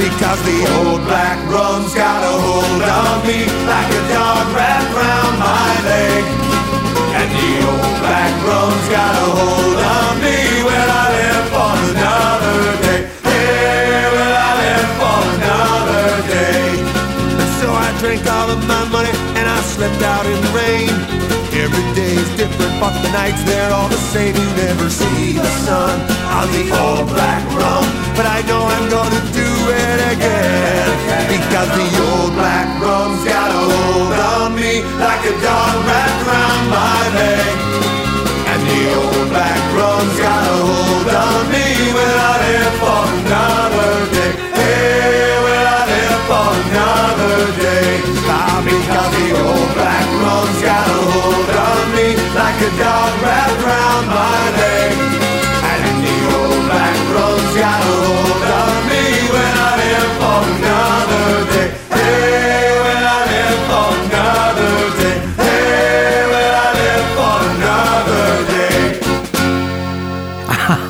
Because 0.00 0.40
the 0.48 0.60
old 0.80 1.04
black 1.04 1.36
rum's 1.52 1.92
got 1.92 2.24
a 2.24 2.32
hold 2.32 2.80
on 2.80 3.26
me 3.28 3.44
like 3.68 3.90
a 3.92 4.02
dog 4.08 4.44
wrapped 4.56 4.92
around 4.96 5.34
my 5.36 5.68
leg. 5.84 6.55
The 7.26 7.50
old 7.66 7.96
black 8.02 8.34
rum's 8.46 8.88
got 8.88 9.12
a 9.14 9.26
hold 9.38 9.78
on 9.98 10.14
me 10.22 10.38
when 10.62 10.86
I 11.02 11.04
live 11.16 11.46
for 11.52 11.74
another 11.90 12.58
day. 12.86 13.00
Hey, 13.26 14.06
when 14.14 14.32
I 14.48 14.50
live 14.62 14.90
for 15.00 15.18
another 15.34 16.06
day. 16.30 16.64
So 17.60 17.66
I 17.72 17.88
drank 17.98 18.24
all 18.26 18.50
of 18.50 18.60
my 18.66 18.84
money 18.94 19.10
and 19.38 19.48
I 19.48 19.60
slept 19.74 20.00
out 20.02 20.24
in 20.26 20.38
the 20.40 20.50
rain. 20.54 21.25
Different, 22.46 22.78
but 22.78 22.94
the 23.02 23.10
nights 23.10 23.42
they're 23.42 23.72
all 23.74 23.88
the 23.88 23.98
same. 24.14 24.36
You 24.36 24.48
never 24.54 24.88
see 24.88 25.32
the 25.34 25.50
sun 25.66 25.98
on 26.30 26.46
the 26.54 26.70
old 26.78 27.10
black 27.10 27.42
rum, 27.58 27.82
but 28.14 28.22
I 28.22 28.38
know 28.46 28.62
I'm 28.62 28.86
gonna 28.86 29.18
do 29.34 29.50
it 29.66 29.98
again 30.14 30.86
because 31.26 31.70
the 31.74 31.88
old 32.06 32.38
black 32.38 32.70
rum's 32.78 33.24
got 33.26 33.50
a 33.50 33.62
hold 33.66 34.14
on 34.30 34.54
me 34.54 34.78
like 35.02 35.22
a 35.26 35.34
dog 35.42 35.74
wrapped 35.90 36.22
around 36.22 36.62
my 36.70 36.98
leg. 37.18 37.54
And 38.46 38.60
the 38.62 38.82
old 38.94 39.26
black 39.34 39.62
rum's 39.74 40.16
got 40.22 40.46
a 40.46 40.56
hold 40.70 41.08
on 41.26 41.42
me 41.50 41.66
when 41.98 42.14
I 42.30 42.34
live 42.46 42.74
for 42.78 43.02
another 43.26 43.90
day. 44.14 44.32
Hey, 44.54 45.34
when 45.42 45.64
I 45.66 45.82
live 45.90 46.22
for 46.30 46.46
another 46.62 47.42
day. 47.58 48.25
Like 52.58 52.72
a 52.72 52.78
dog 52.78 53.22
wrapped 53.22 53.62
around 53.62 54.06
my 54.06 54.50
leg. 54.56 54.75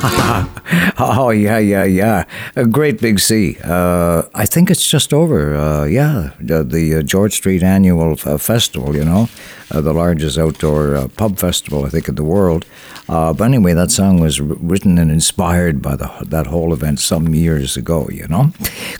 Oh, 0.99 1.29
yeah, 1.29 1.59
yeah, 1.59 1.83
yeah. 1.83 2.25
A 2.55 2.65
Great 2.65 2.99
Big 2.99 3.19
Sea. 3.19 3.57
Uh, 3.63 4.23
I 4.33 4.45
think 4.47 4.71
it's 4.71 4.89
just 4.89 5.13
over. 5.13 5.55
Uh, 5.55 5.85
yeah, 5.85 6.31
the, 6.39 6.63
the 6.63 6.95
uh, 6.95 7.01
George 7.03 7.33
Street 7.33 7.61
Annual 7.61 8.17
uh, 8.25 8.37
Festival, 8.39 8.95
you 8.95 9.05
know, 9.05 9.29
uh, 9.69 9.81
the 9.81 9.93
largest 9.93 10.39
outdoor 10.39 10.95
uh, 10.95 11.07
pub 11.09 11.37
festival, 11.37 11.85
I 11.85 11.89
think, 11.89 12.07
in 12.07 12.15
the 12.15 12.23
world. 12.23 12.65
But 13.07 13.41
anyway, 13.41 13.73
that 13.73 13.91
song 13.91 14.19
was 14.19 14.41
wr- 14.41 14.55
written 14.59 14.97
and 14.97 15.11
inspired 15.11 15.81
by 15.81 15.95
the, 15.95 16.11
that 16.25 16.47
whole 16.47 16.73
event 16.73 16.99
some 16.99 17.33
years 17.33 17.77
ago, 17.77 18.09
you 18.11 18.27
know. 18.27 18.51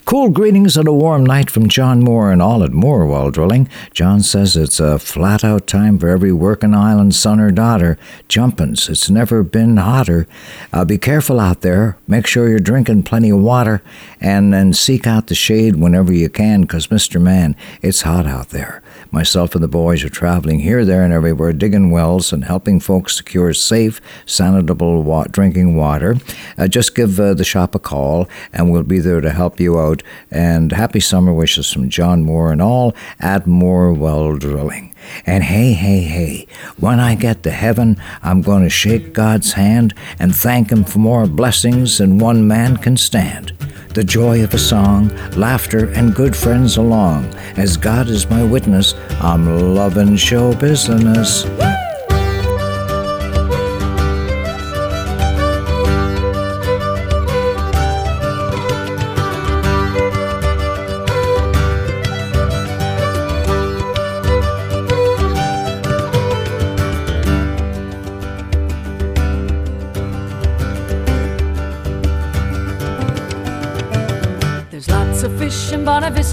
Cool 0.04 0.30
greetings 0.30 0.78
on 0.78 0.86
a 0.86 0.92
warm 0.92 1.26
night 1.26 1.50
from 1.50 1.68
John 1.68 2.00
Moore 2.00 2.30
and 2.30 2.40
all 2.40 2.62
at 2.62 2.72
Moore 2.72 3.06
Well 3.06 3.30
Drilling. 3.30 3.68
John 3.92 4.22
says 4.22 4.56
it's 4.56 4.78
a 4.80 4.98
flat 4.98 5.44
out 5.44 5.66
time 5.66 5.98
for 5.98 6.08
every 6.08 6.32
working 6.32 6.74
island 6.74 7.14
son 7.14 7.40
or 7.40 7.50
daughter. 7.50 7.98
Jumpins', 8.28 8.88
it's 8.88 9.10
never 9.10 9.42
been 9.42 9.76
hotter. 9.78 10.26
Uh, 10.72 10.84
be 10.98 11.04
careful 11.04 11.38
out 11.38 11.60
there. 11.60 11.96
Make 12.08 12.26
sure 12.26 12.48
you're 12.48 12.58
drinking 12.58 13.04
plenty 13.04 13.30
of 13.30 13.38
water 13.38 13.82
and 14.20 14.52
then 14.52 14.72
seek 14.72 15.06
out 15.06 15.28
the 15.28 15.34
shade 15.36 15.76
whenever 15.76 16.12
you 16.12 16.28
can 16.28 16.62
because, 16.62 16.88
Mr. 16.88 17.22
Man, 17.22 17.54
it's 17.82 18.02
hot 18.02 18.26
out 18.26 18.48
there. 18.48 18.82
Myself 19.12 19.54
and 19.54 19.62
the 19.62 19.68
boys 19.68 20.02
are 20.02 20.08
traveling 20.08 20.58
here, 20.58 20.84
there, 20.84 21.04
and 21.04 21.12
everywhere, 21.12 21.52
digging 21.52 21.92
wells 21.92 22.32
and 22.32 22.44
helping 22.44 22.80
folks 22.80 23.16
secure 23.16 23.54
safe, 23.54 24.00
sanitable 24.26 25.04
wa- 25.04 25.26
drinking 25.30 25.76
water. 25.76 26.16
Uh, 26.58 26.66
just 26.66 26.96
give 26.96 27.20
uh, 27.20 27.32
the 27.32 27.44
shop 27.44 27.76
a 27.76 27.78
call, 27.78 28.28
and 28.52 28.72
we'll 28.72 28.82
be 28.82 28.98
there 28.98 29.20
to 29.20 29.30
help 29.30 29.60
you 29.60 29.78
out. 29.78 30.02
And 30.32 30.72
happy 30.72 30.98
summer 30.98 31.32
wishes 31.32 31.72
from 31.72 31.90
John 31.90 32.24
Moore 32.24 32.50
and 32.50 32.60
all 32.60 32.92
at 33.20 33.46
Moore 33.46 33.92
Well 33.92 34.34
Drilling. 34.34 34.87
And 35.26 35.44
hey, 35.44 35.72
hey, 35.72 36.00
hey, 36.00 36.46
when 36.78 37.00
I 37.00 37.14
get 37.14 37.42
to 37.42 37.50
heaven, 37.50 38.00
I'm 38.22 38.42
going 38.42 38.62
to 38.62 38.70
shake 38.70 39.12
God's 39.12 39.52
hand 39.52 39.94
and 40.18 40.34
thank 40.34 40.70
Him 40.70 40.84
for 40.84 40.98
more 40.98 41.26
blessings 41.26 41.98
than 41.98 42.18
one 42.18 42.46
man 42.46 42.76
can 42.76 42.96
stand. 42.96 43.52
The 43.94 44.04
joy 44.04 44.44
of 44.44 44.54
a 44.54 44.58
song, 44.58 45.08
laughter, 45.32 45.90
and 45.92 46.14
good 46.14 46.36
friends 46.36 46.76
along. 46.76 47.26
As 47.56 47.76
God 47.76 48.08
is 48.08 48.28
my 48.28 48.44
witness, 48.44 48.94
I'm 49.20 49.74
loving 49.74 50.16
show 50.16 50.54
business. 50.54 51.44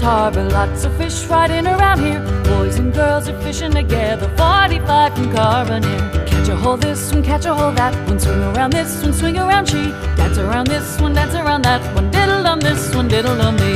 Harbor, 0.06 0.48
lots 0.50 0.84
of 0.84 0.96
fish 0.96 1.26
riding 1.26 1.66
around 1.66 1.98
here. 1.98 2.20
Boys 2.44 2.78
and 2.78 2.94
girls 2.94 3.28
are 3.28 3.36
fishing 3.42 3.72
together, 3.72 4.28
45 4.36 5.14
from 5.14 5.32
Carbonear. 5.32 6.26
Catch 6.28 6.48
a 6.48 6.54
hold 6.54 6.80
this 6.80 7.12
one, 7.12 7.24
catch 7.24 7.44
a 7.44 7.52
hold 7.52 7.74
that 7.76 7.92
one, 8.06 8.20
swing 8.20 8.40
around 8.40 8.72
this 8.72 9.02
one, 9.02 9.12
swing 9.12 9.36
around 9.36 9.66
she. 9.66 9.90
Dance 10.14 10.38
around 10.38 10.68
this 10.68 11.00
one, 11.00 11.12
dance 11.12 11.34
around 11.34 11.62
that 11.62 11.82
one, 11.92 12.08
diddle 12.12 12.44
dum 12.44 12.60
this 12.60 12.94
one, 12.94 13.08
diddle 13.08 13.36
dum 13.36 13.56
me. 13.56 13.74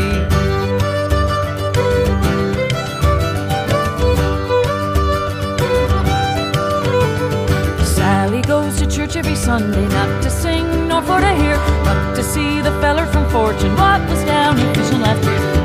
Sally 7.84 8.42
goes 8.42 8.78
to 8.78 8.86
church 8.86 9.16
every 9.16 9.34
Sunday, 9.34 9.88
not 9.88 10.22
to 10.22 10.30
sing 10.30 10.86
nor 10.86 11.02
for 11.02 11.18
to 11.18 11.34
hear, 11.34 11.56
but 11.82 12.14
to 12.14 12.22
see 12.22 12.60
the 12.60 12.70
feller 12.80 13.06
from 13.06 13.28
Fortune. 13.30 13.74
What 13.74 14.00
was 14.08 14.22
down 14.22 14.56
here 14.58 14.72
fishing 14.74 15.00
last 15.00 15.24
year? 15.24 15.59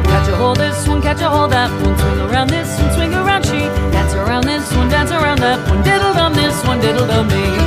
Hold 0.56 0.72
this 0.72 0.88
one, 0.88 1.02
catch 1.02 1.20
a 1.20 1.30
hold 1.30 1.52
that 1.52 1.70
one, 1.84 1.98
swing 2.00 2.20
around 2.32 2.50
this 2.50 2.80
one, 2.80 2.94
swing 2.94 3.14
around 3.14 3.46
she. 3.46 3.60
Dance 3.92 4.14
around 4.14 4.46
this 4.46 4.72
one, 4.72 4.88
dance 4.88 5.12
around 5.12 5.40
that 5.40 5.60
one, 5.70 5.84
diddle 5.84 6.14
dum 6.14 6.34
this 6.34 6.66
one, 6.66 6.80
diddle 6.80 7.06
dum 7.06 7.28
me. 7.28 7.65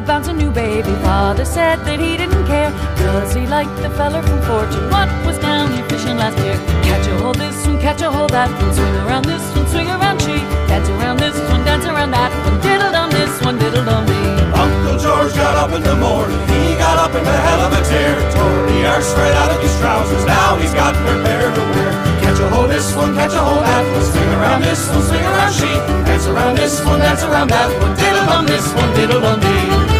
Bounce 0.00 0.28
a 0.28 0.32
new 0.32 0.50
baby. 0.50 0.92
Father 1.02 1.44
said 1.44 1.76
that 1.86 1.98
he 1.98 2.16
didn't 2.16 2.46
care, 2.46 2.70
cause 2.98 3.34
he 3.34 3.46
liked 3.46 3.74
the 3.82 3.90
feller 3.90 4.22
from 4.22 4.40
Fortune. 4.42 4.90
What 4.90 5.08
was 5.26 5.38
down 5.38 5.72
here 5.72 5.86
fishing 5.88 6.16
last 6.16 6.38
year? 6.38 6.56
Catch 6.84 7.06
a 7.06 7.16
hold 7.18 7.36
this 7.36 7.66
one, 7.66 7.80
catch 7.80 8.02
a 8.02 8.10
hold 8.10 8.30
that 8.30 8.50
one. 8.62 8.74
Swing 8.74 8.96
around 9.06 9.24
this 9.24 9.42
one, 9.56 9.66
swing 9.68 9.88
around 9.88 10.20
she. 10.20 10.36
Dance 10.68 10.88
around 10.88 11.18
this 11.18 11.36
one, 11.50 11.64
dance 11.64 11.86
around 11.86 12.10
that 12.12 12.30
one. 12.44 12.60
Diddle 12.60 12.94
on 12.94 13.10
this 13.10 13.32
one, 13.42 13.58
diddle 13.58 13.88
on 13.88 14.04
me. 14.06 14.20
Uncle 14.52 14.98
George 14.98 15.34
got 15.34 15.56
up 15.56 15.72
in 15.72 15.82
the 15.82 15.96
morning. 15.96 16.38
He 16.52 16.74
got 16.76 16.98
up 16.98 17.14
in 17.14 17.24
a 17.24 17.38
hell 17.46 17.60
of 17.66 17.72
a 17.72 17.82
tear. 17.88 18.14
Tore 18.32 18.66
the 18.70 18.86
arse 18.86 19.12
right 19.14 19.36
out 19.42 19.50
of 19.50 19.60
his 19.62 19.74
trousers. 19.80 20.24
Now 20.24 20.56
he's 20.56 20.74
got 20.74 20.94
pair 21.24 21.50
to 21.54 21.67
this 22.78 22.94
one, 22.94 23.12
catch 23.14 23.32
a 23.32 23.42
hold 23.42 23.64
that 23.64 23.82
one. 23.92 24.04
Swing 24.04 24.30
around 24.38 24.62
this 24.62 24.88
one, 24.88 25.02
swing 25.02 25.24
around 25.24 25.52
she. 25.52 25.66
Dance 26.06 26.26
around 26.26 26.56
this 26.56 26.84
one, 26.84 27.00
dance 27.00 27.22
around 27.24 27.50
that 27.50 27.68
one. 27.82 27.96
Diddle 27.96 28.26
dum 28.26 28.46
this 28.46 28.72
one, 28.72 28.94
diddle 28.94 29.20
dum 29.20 29.40
dee. 29.40 29.97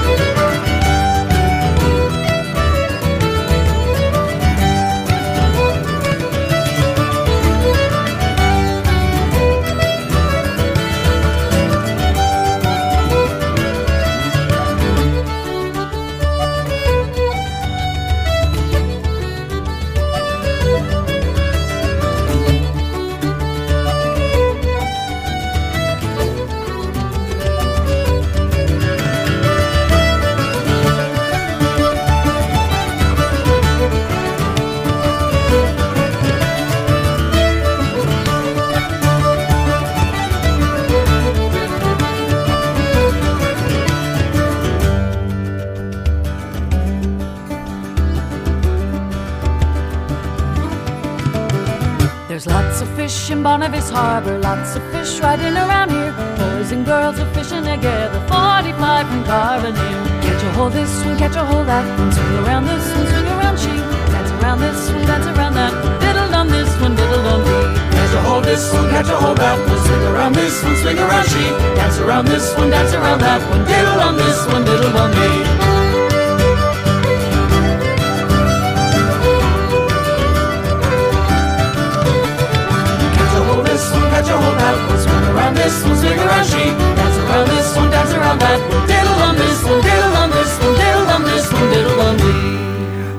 In 53.75 53.83
Harbor, 53.95 54.39
lots 54.39 54.77
of 54.77 54.83
fish 54.93 55.21
riding 55.21 55.57
around 55.57 55.91
here. 55.91 56.13
Boys 56.37 56.73
and 56.73 56.85
girls 56.87 57.19
are 57.19 57.33
fishing 57.35 57.65
together, 57.65 58.21
45 58.29 59.09
from 59.09 59.25
Carbonear. 59.25 60.23
Catch 60.23 60.43
a 60.43 60.53
hold 60.53 60.73
this 60.73 61.05
one, 61.05 61.19
catch 61.19 61.37
a 61.37 61.45
hold 61.45 61.67
that 61.67 61.87
one, 61.99 62.13
swing 62.13 62.39
around 62.45 62.65
this 62.67 62.87
one, 62.95 63.07
swing 63.07 63.27
around 63.27 63.59
she. 63.59 63.75
Dance 64.13 64.31
around 64.43 64.61
this 64.61 64.91
one, 64.91 65.07
dance 65.07 65.27
around 65.27 65.55
that 65.55 65.73
diddle 66.01 66.29
dum 66.31 66.49
this 66.49 66.81
one, 66.81 66.95
diddle 66.97 67.23
dum 67.23 67.45
dee. 67.45 67.97
Catch 67.97 68.15
a 68.15 68.23
hold 68.23 68.45
this 68.45 68.73
one, 68.73 68.89
catch 68.91 69.09
a 69.09 69.17
hold 69.17 69.37
that 69.39 69.59
one. 69.69 69.81
Swing 69.87 70.05
around 70.13 70.35
this 70.35 70.63
one, 70.65 70.77
swing 70.77 70.99
around 70.99 71.27
she. 71.29 71.45
Dance 71.77 71.99
around 71.99 72.27
this 72.27 72.57
one, 72.57 72.71
dance 72.71 72.95
around 72.95 73.21
that 73.21 73.41
one. 73.51 73.65
Diddle 73.67 74.01
on 74.01 74.17
this 74.17 74.47
one, 74.47 74.65
diddle 74.65 74.97
on 74.97 75.11
me. 75.13 75.68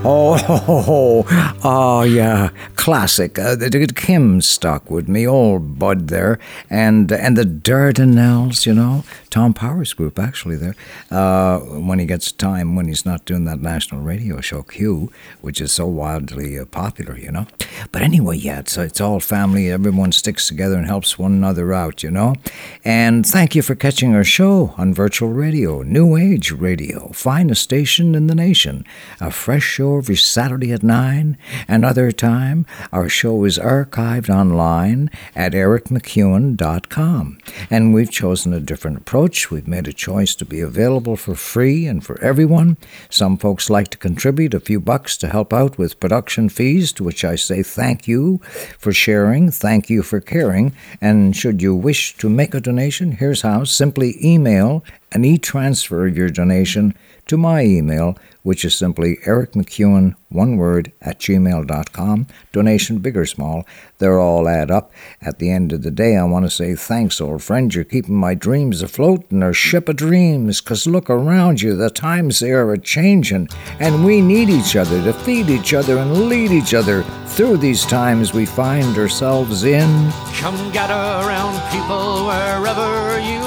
Oh, 0.01 0.39
oh, 0.47 1.25
oh, 1.27 1.59
oh 1.63 2.01
yeah, 2.03 2.49
classic. 2.75 3.37
Uh, 3.37 3.55
Kim 3.95 4.39
stuck 4.41 4.89
with 4.89 5.09
me, 5.09 5.27
old 5.27 5.77
Bud 5.77 6.07
there, 6.07 6.39
and 6.69 7.11
and 7.11 7.35
the 7.35 7.43
Dardanelles, 7.43 8.65
you 8.65 8.73
know, 8.73 9.03
Tom 9.29 9.53
Power's 9.53 9.93
group 9.93 10.17
actually 10.17 10.55
there. 10.55 10.75
Uh, 11.11 11.59
when 11.59 11.99
he 11.99 12.05
gets 12.05 12.31
time, 12.31 12.75
when 12.75 12.87
he's 12.87 13.05
not 13.05 13.25
doing 13.25 13.45
that 13.45 13.61
national 13.61 14.01
radio 14.01 14.41
show 14.41 14.63
Q, 14.63 15.11
which 15.41 15.61
is 15.61 15.71
so 15.71 15.85
wildly 15.85 16.57
uh, 16.57 16.65
popular, 16.65 17.17
you 17.17 17.31
know. 17.31 17.47
But 17.91 18.01
anyway, 18.01 18.37
yeah, 18.37 18.59
it's 18.59 18.77
it's 18.77 19.01
all 19.01 19.19
family. 19.19 19.69
Everyone 19.69 20.11
sticks 20.11 20.47
together 20.47 20.75
and 20.75 20.87
helps 20.87 21.19
one 21.19 21.33
another 21.33 21.73
out, 21.73 22.01
you 22.03 22.11
know. 22.11 22.35
And 22.83 23.25
thank 23.25 23.55
you 23.55 23.61
for 23.61 23.75
catching 23.75 24.15
our 24.15 24.23
show 24.23 24.73
on 24.77 24.93
virtual 24.93 25.29
radio, 25.29 25.81
New 25.83 26.15
Age 26.17 26.51
Radio, 26.51 27.09
finest 27.13 27.61
station 27.63 28.15
in 28.15 28.27
the 28.27 28.35
nation. 28.35 28.85
A 29.19 29.31
fresh 29.31 29.63
show 29.63 29.97
every 29.97 30.15
Saturday 30.15 30.71
at 30.71 30.83
9. 30.83 31.37
Another 31.67 32.11
time, 32.11 32.65
our 32.91 33.09
show 33.09 33.43
is 33.45 33.57
archived 33.59 34.29
online 34.29 35.11
at 35.35 35.53
ericmacewen.com. 35.53 37.37
And 37.69 37.93
we've 37.93 38.11
chosen 38.11 38.53
a 38.53 38.59
different 38.59 38.97
approach. 38.97 39.18
We've 39.19 39.67
made 39.67 39.85
a 39.85 39.91
choice 39.91 40.33
to 40.35 40.45
be 40.45 40.61
available 40.61 41.17
for 41.17 41.35
free 41.35 41.85
and 41.85 42.01
for 42.01 42.17
everyone. 42.21 42.77
Some 43.09 43.35
folks 43.35 43.69
like 43.69 43.89
to 43.89 43.97
contribute 43.97 44.53
a 44.53 44.61
few 44.61 44.79
bucks 44.79 45.17
to 45.17 45.27
help 45.27 45.51
out 45.51 45.77
with 45.77 45.99
production 45.99 46.47
fees, 46.47 46.93
to 46.93 47.03
which 47.03 47.25
I 47.25 47.35
say 47.35 47.61
thank 47.61 48.07
you 48.07 48.39
for 48.77 48.93
sharing, 48.93 49.51
thank 49.51 49.89
you 49.89 50.03
for 50.03 50.21
caring. 50.21 50.73
And 51.01 51.35
should 51.35 51.61
you 51.61 51.75
wish 51.75 52.15
to 52.15 52.29
make 52.29 52.53
a 52.53 52.61
donation, 52.61 53.11
here's 53.11 53.41
how 53.41 53.65
simply 53.65 54.15
email 54.25 54.85
an 55.11 55.25
e 55.25 55.37
transfer 55.37 56.07
of 56.07 56.15
your 56.15 56.29
donation 56.29 56.95
to 57.27 57.35
my 57.35 57.63
email, 57.63 58.17
which 58.43 58.63
is 58.63 58.75
simply 58.75 59.17
Eric 59.25 59.51
MacEwen, 59.53 60.15
one 60.29 60.57
word, 60.57 60.91
at 61.01 61.19
gmail.com. 61.19 62.27
Donation, 62.51 62.99
big 62.99 63.17
or 63.17 63.25
small, 63.25 63.65
they're 63.97 64.19
all 64.19 64.47
add 64.47 64.71
up. 64.71 64.91
At 65.21 65.39
the 65.39 65.49
end 65.51 65.73
of 65.73 65.81
the 65.81 65.91
day, 65.91 66.15
I 66.15 66.23
want 66.23 66.45
to 66.45 66.49
say 66.51 66.75
thanks, 66.75 67.19
old 67.19 67.43
friend. 67.43 67.73
You're 67.73 67.83
keeping 67.83 68.15
my 68.15 68.35
dreams 68.35 68.81
afloat 68.81 69.25
in 69.31 69.43
our 69.43 69.53
ship 69.53 69.89
of 69.89 69.95
dreams. 69.97 70.61
'Cause 70.61 70.87
look 70.87 71.09
around 71.09 71.61
you, 71.61 71.75
the 71.75 71.89
times 71.89 72.39
they 72.39 72.51
are 72.51 72.71
a 72.71 72.77
changing, 72.77 73.49
and 73.79 74.05
we 74.05 74.21
need 74.21 74.49
each 74.49 74.75
other 74.75 75.01
to 75.03 75.13
feed 75.13 75.49
each 75.49 75.73
other 75.73 75.97
and 75.97 76.29
lead 76.29 76.51
each 76.51 76.73
other 76.73 77.03
through 77.27 77.57
these 77.57 77.85
times 77.85 78.33
we 78.33 78.45
find 78.45 78.97
ourselves 78.97 79.63
in. 79.63 80.11
Come 80.39 80.71
gather 80.71 80.93
around 81.27 81.59
people 81.71 82.27
wherever 82.27 83.19
you 83.19 83.38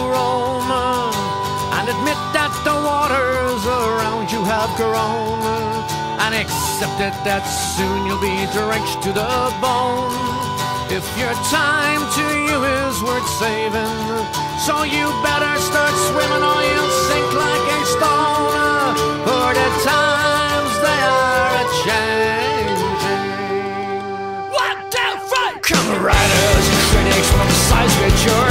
have 4.63 4.77
grown 4.79 5.43
and 6.23 6.35
accept 6.39 7.03
it 7.03 7.15
that 7.27 7.43
soon 7.75 8.07
you'll 8.07 8.23
be 8.23 8.47
drenched 8.55 9.03
to 9.03 9.11
the 9.11 9.35
bone. 9.59 10.15
If 10.87 11.03
your 11.19 11.35
time 11.51 11.99
to 11.99 12.25
you 12.47 12.59
is 12.63 12.95
worth 13.03 13.27
saving, 13.43 14.23
so 14.63 14.87
you 14.87 15.11
better 15.27 15.55
start 15.59 15.91
swimming 16.07 16.47
or 16.47 16.63
you'll 16.63 16.95
sink 17.11 17.31
like 17.35 17.67
a 17.75 17.81
stone. 17.91 18.95
For 19.27 19.51
the 19.51 19.69
times 19.83 20.73
they 20.87 21.01
are 21.11 21.51
a 21.59 21.67
changing. 21.83 23.03
One, 24.47 24.79
two, 24.95 25.13
three! 25.27 25.59
Come 25.59 25.91
writers 26.07 26.65
and 26.71 26.83
critics 26.95 27.31
size 27.67 27.95
with 27.99 28.15
your 28.31 28.47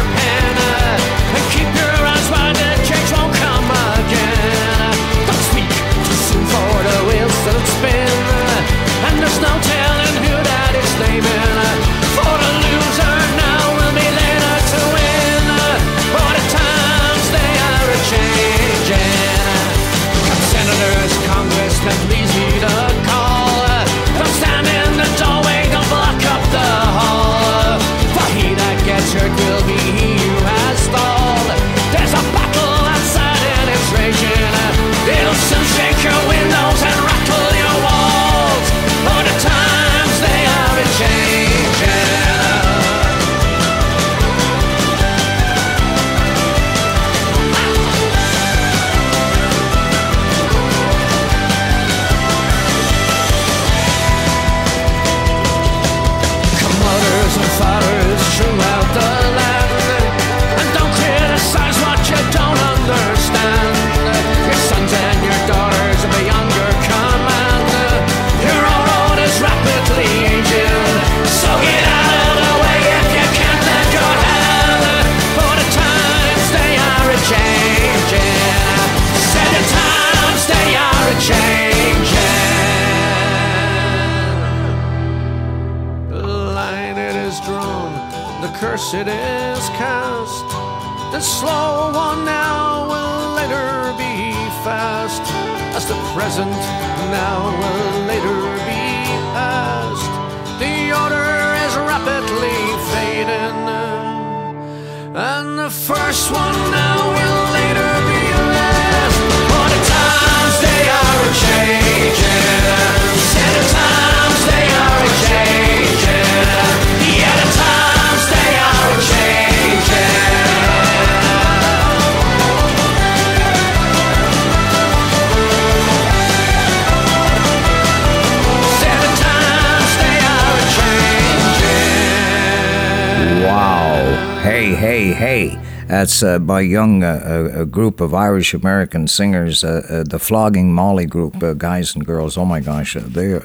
That's 136.01 136.23
uh, 136.23 136.39
by 136.39 136.61
young 136.61 137.03
uh, 137.03 137.21
a, 137.53 137.61
a 137.61 137.65
group 137.67 138.01
of 138.01 138.11
Irish 138.11 138.55
American 138.55 139.07
singers, 139.07 139.63
uh, 139.63 139.85
uh, 139.87 140.03
the 140.03 140.17
Flogging 140.17 140.73
Molly 140.73 141.05
group, 141.05 141.43
uh, 141.43 141.53
guys 141.53 141.93
and 141.93 142.03
girls. 142.03 142.37
Oh 142.37 142.45
my 142.45 142.59
gosh, 142.59 142.95
they 142.95 143.39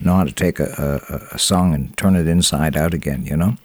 know 0.00 0.14
how 0.14 0.22
to 0.22 0.30
take 0.30 0.60
a, 0.60 1.00
a, 1.10 1.34
a 1.34 1.38
song 1.40 1.74
and 1.74 1.96
turn 1.96 2.14
it 2.14 2.28
inside 2.28 2.76
out 2.76 2.94
again. 2.94 3.26
You 3.26 3.36
know. 3.36 3.56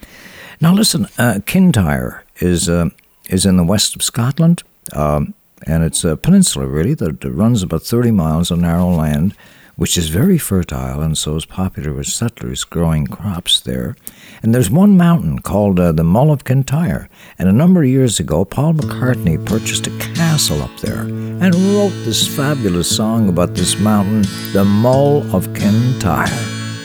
Now 0.59 0.73
listen, 0.73 1.05
Kintyre 1.45 2.23
is 2.37 2.67
uh, 2.67 2.89
is 3.29 3.45
in 3.45 3.57
the 3.57 3.63
west 3.63 3.95
of 3.95 4.01
Scotland, 4.01 4.63
um, 4.93 5.35
and 5.67 5.83
it's 5.83 6.03
a 6.03 6.17
peninsula 6.17 6.65
really 6.65 6.95
that, 6.95 7.21
that 7.21 7.31
runs 7.31 7.61
about 7.61 7.83
thirty 7.83 8.09
miles 8.11 8.49
of 8.49 8.57
narrow 8.57 8.89
land, 8.89 9.35
which 9.75 9.95
is 9.95 10.09
very 10.09 10.39
fertile 10.39 11.03
and 11.03 11.19
so 11.19 11.35
is 11.35 11.45
popular 11.45 11.93
with 11.93 12.07
settlers 12.07 12.63
growing 12.63 13.05
crops 13.05 13.59
there. 13.59 13.95
And 14.43 14.53
there's 14.53 14.69
one 14.69 14.97
mountain 14.97 15.39
called 15.39 15.79
uh, 15.79 15.93
the 15.93 16.03
Mull 16.03 16.29
of 16.29 16.43
Kintyre, 16.43 17.07
and 17.39 17.47
a 17.47 17.53
number 17.53 17.81
of 17.81 17.87
years 17.87 18.19
ago, 18.19 18.43
Paul 18.43 18.73
McCartney 18.73 19.43
purchased 19.45 19.87
a 19.87 19.97
castle 19.97 20.61
up 20.61 20.77
there 20.81 21.03
and 21.03 21.55
wrote 21.55 21.93
this 22.03 22.27
fabulous 22.27 22.93
song 22.93 23.29
about 23.29 23.55
this 23.55 23.79
mountain, 23.79 24.23
the 24.51 24.65
Mull 24.65 25.33
of 25.33 25.53
Kintyre. 25.53 26.27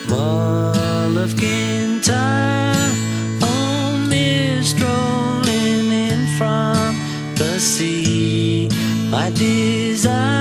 Mull 0.08 1.18
of 1.18 1.36
Kintyre, 1.36 2.92
in 4.12 4.62
from 6.38 6.94
the 7.34 7.58
sea. 7.58 8.68
My 9.10 9.30
desire 9.30 10.37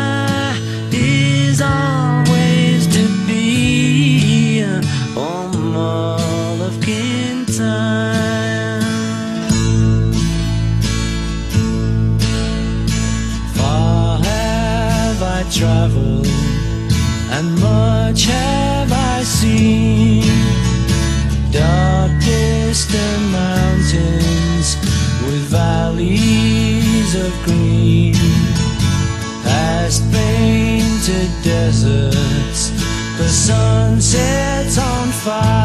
sun 33.48 34.02
sets 34.02 34.78
on 34.78 35.08
fire 35.24 35.57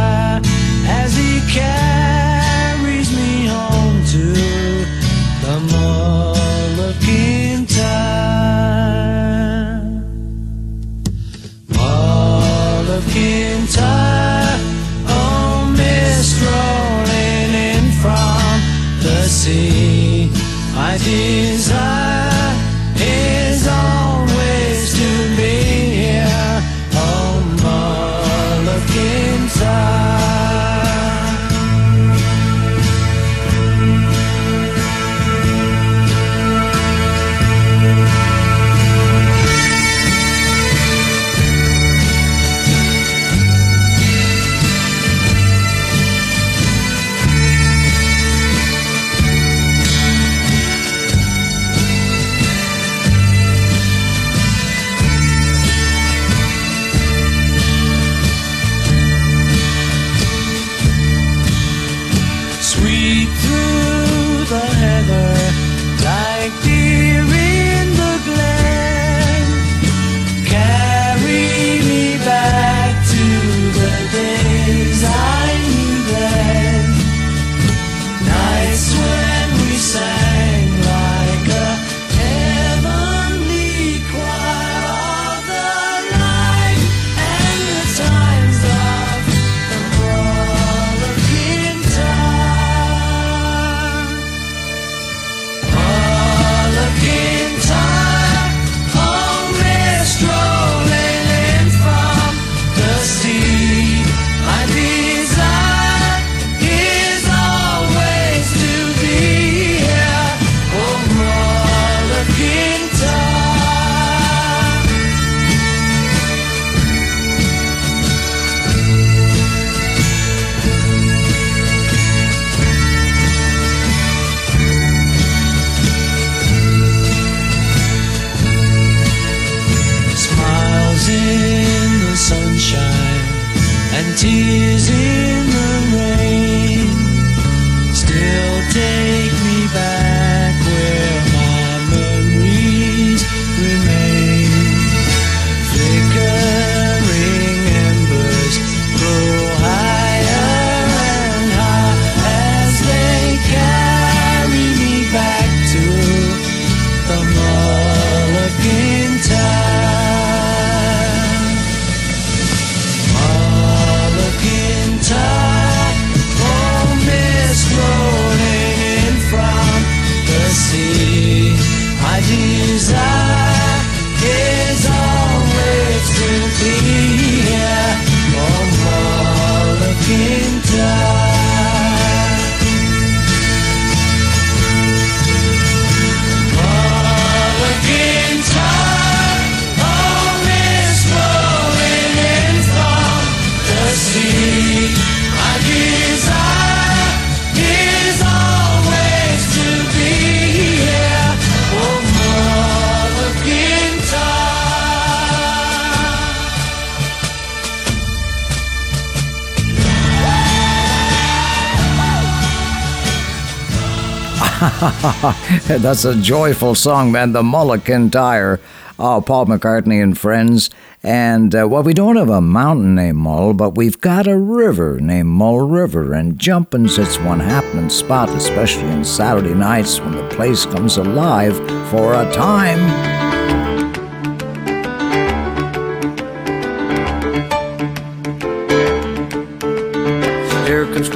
That's 215.79 216.05
a 216.05 216.15
joyful 216.15 216.75
song, 216.75 217.13
man. 217.13 217.33
The 217.33 217.43
Mull 217.43 217.73
of 217.73 217.83
Kintyre. 217.85 218.61
Oh, 218.99 219.23
Paul 219.23 219.47
McCartney 219.47 220.03
and 220.03 220.19
friends. 220.19 220.69
And, 221.03 221.55
uh, 221.55 221.67
well, 221.67 221.83
we 221.83 221.95
don't 221.95 222.17
have 222.17 222.29
a 222.29 222.43
mountain 222.43 222.95
named 222.95 223.17
Mull, 223.17 223.55
but 223.55 223.71
we've 223.71 223.99
got 223.99 224.27
a 224.27 224.37
river 224.37 225.01
named 225.01 225.31
Mull 225.31 225.61
River. 225.61 226.13
And 226.13 226.39
jumping's 226.39 226.99
its 226.99 227.19
one 227.19 227.41
happening 227.41 227.89
spot, 227.89 228.29
especially 228.29 228.91
on 228.91 229.03
Saturday 229.03 229.55
nights 229.55 229.99
when 229.99 230.13
the 230.13 230.29
place 230.29 230.67
comes 230.67 230.99
alive 230.99 231.57
for 231.89 232.13
a 232.13 232.31
time. 232.33 233.12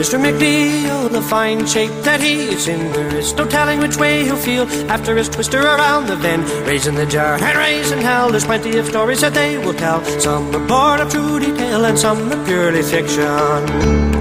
Mr. 0.07 0.21
McNeil, 0.21 1.11
the 1.11 1.21
fine 1.21 1.67
shape 1.67 1.91
that 2.05 2.21
he 2.21 2.35
is 2.35 2.69
in. 2.69 2.93
There 2.93 3.17
is 3.17 3.35
no 3.35 3.45
telling 3.45 3.81
which 3.81 3.97
way 3.97 4.23
he'll 4.23 4.37
feel 4.37 4.63
after 4.89 5.17
his 5.17 5.29
twister 5.29 5.61
around 5.61 6.07
the 6.07 6.15
bend. 6.15 6.49
Raising 6.65 6.95
the 6.95 7.07
jar 7.07 7.35
and 7.43 7.59
raising 7.59 7.99
hell, 7.99 8.31
there's 8.31 8.45
plenty 8.45 8.79
of 8.79 8.87
stories 8.87 9.23
that 9.23 9.35
they 9.35 9.59
will 9.59 9.75
tell. 9.75 10.05
Some 10.21 10.55
are 10.55 10.65
born 10.69 11.01
of 11.01 11.11
true 11.11 11.41
detail 11.41 11.85
and 11.85 11.99
some 11.99 12.33
are 12.33 12.45
purely 12.47 12.85
fiction. 12.85 14.16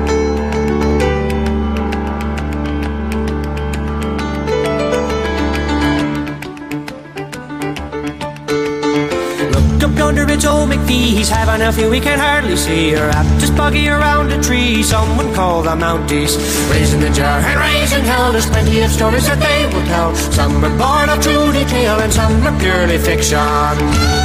He's 10.96 11.30
having 11.30 11.62
a 11.66 11.72
few 11.72 11.90
we 11.90 12.00
can 12.00 12.20
hardly 12.20 12.56
see. 12.56 12.96
Or 12.96 13.10
apt 13.10 13.40
just 13.40 13.56
buggy 13.56 13.90
around 13.90 14.32
a 14.32 14.42
tree. 14.42 14.84
Someone 14.84 15.34
call 15.34 15.62
the 15.62 15.76
Mounties. 15.76 16.34
Raising 16.72 17.00
the 17.00 17.10
jar 17.10 17.40
and 17.40 17.60
raising 17.60 18.04
hell. 18.04 18.32
There's 18.32 18.48
plenty 18.48 18.82
of 18.82 18.92
stories 18.92 19.28
that 19.28 19.40
they 19.40 19.66
will 19.74 19.86
tell. 19.88 20.16
Some 20.16 20.64
are 20.64 20.78
born 20.78 21.10
of 21.10 21.22
true 21.22 21.52
detail 21.52 22.00
and 22.00 22.12
some 22.12 22.46
are 22.48 22.60
purely 22.60 22.98
fiction. 22.98 24.25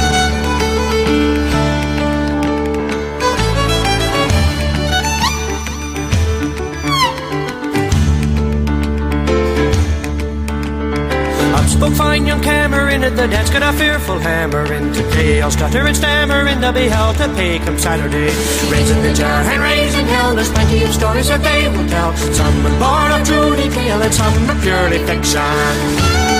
Spoke 11.81 11.95
fine 11.95 12.27
young 12.27 12.39
Cameron 12.43 13.03
at 13.03 13.15
the 13.15 13.27
desk 13.27 13.55
and 13.55 13.63
a 13.63 13.73
fearful 13.73 14.19
hammer 14.19 14.71
in 14.71 14.93
today. 14.93 15.41
I'll 15.41 15.49
stutter 15.49 15.87
and 15.87 15.97
stammer 15.97 16.45
and 16.45 16.61
they'll 16.61 16.71
be 16.71 16.87
held 16.87 17.17
to 17.17 17.27
pay 17.29 17.57
come 17.57 17.79
Saturday. 17.79 18.29
Raising 18.69 19.01
the 19.01 19.11
jar 19.13 19.41
and 19.41 19.63
raising 19.63 20.05
hell, 20.05 20.35
there's 20.35 20.51
plenty 20.51 20.83
of 20.83 20.93
stories 20.93 21.29
that 21.29 21.41
they 21.41 21.67
will 21.75 21.89
tell. 21.89 22.15
Some 22.15 22.67
are 22.67 22.79
born 22.79 23.19
of 23.19 23.25
true 23.25 23.55
detail 23.55 23.99
and 23.99 24.13
some 24.13 24.47
are 24.47 24.61
purely 24.61 24.99
fiction. 25.07 26.30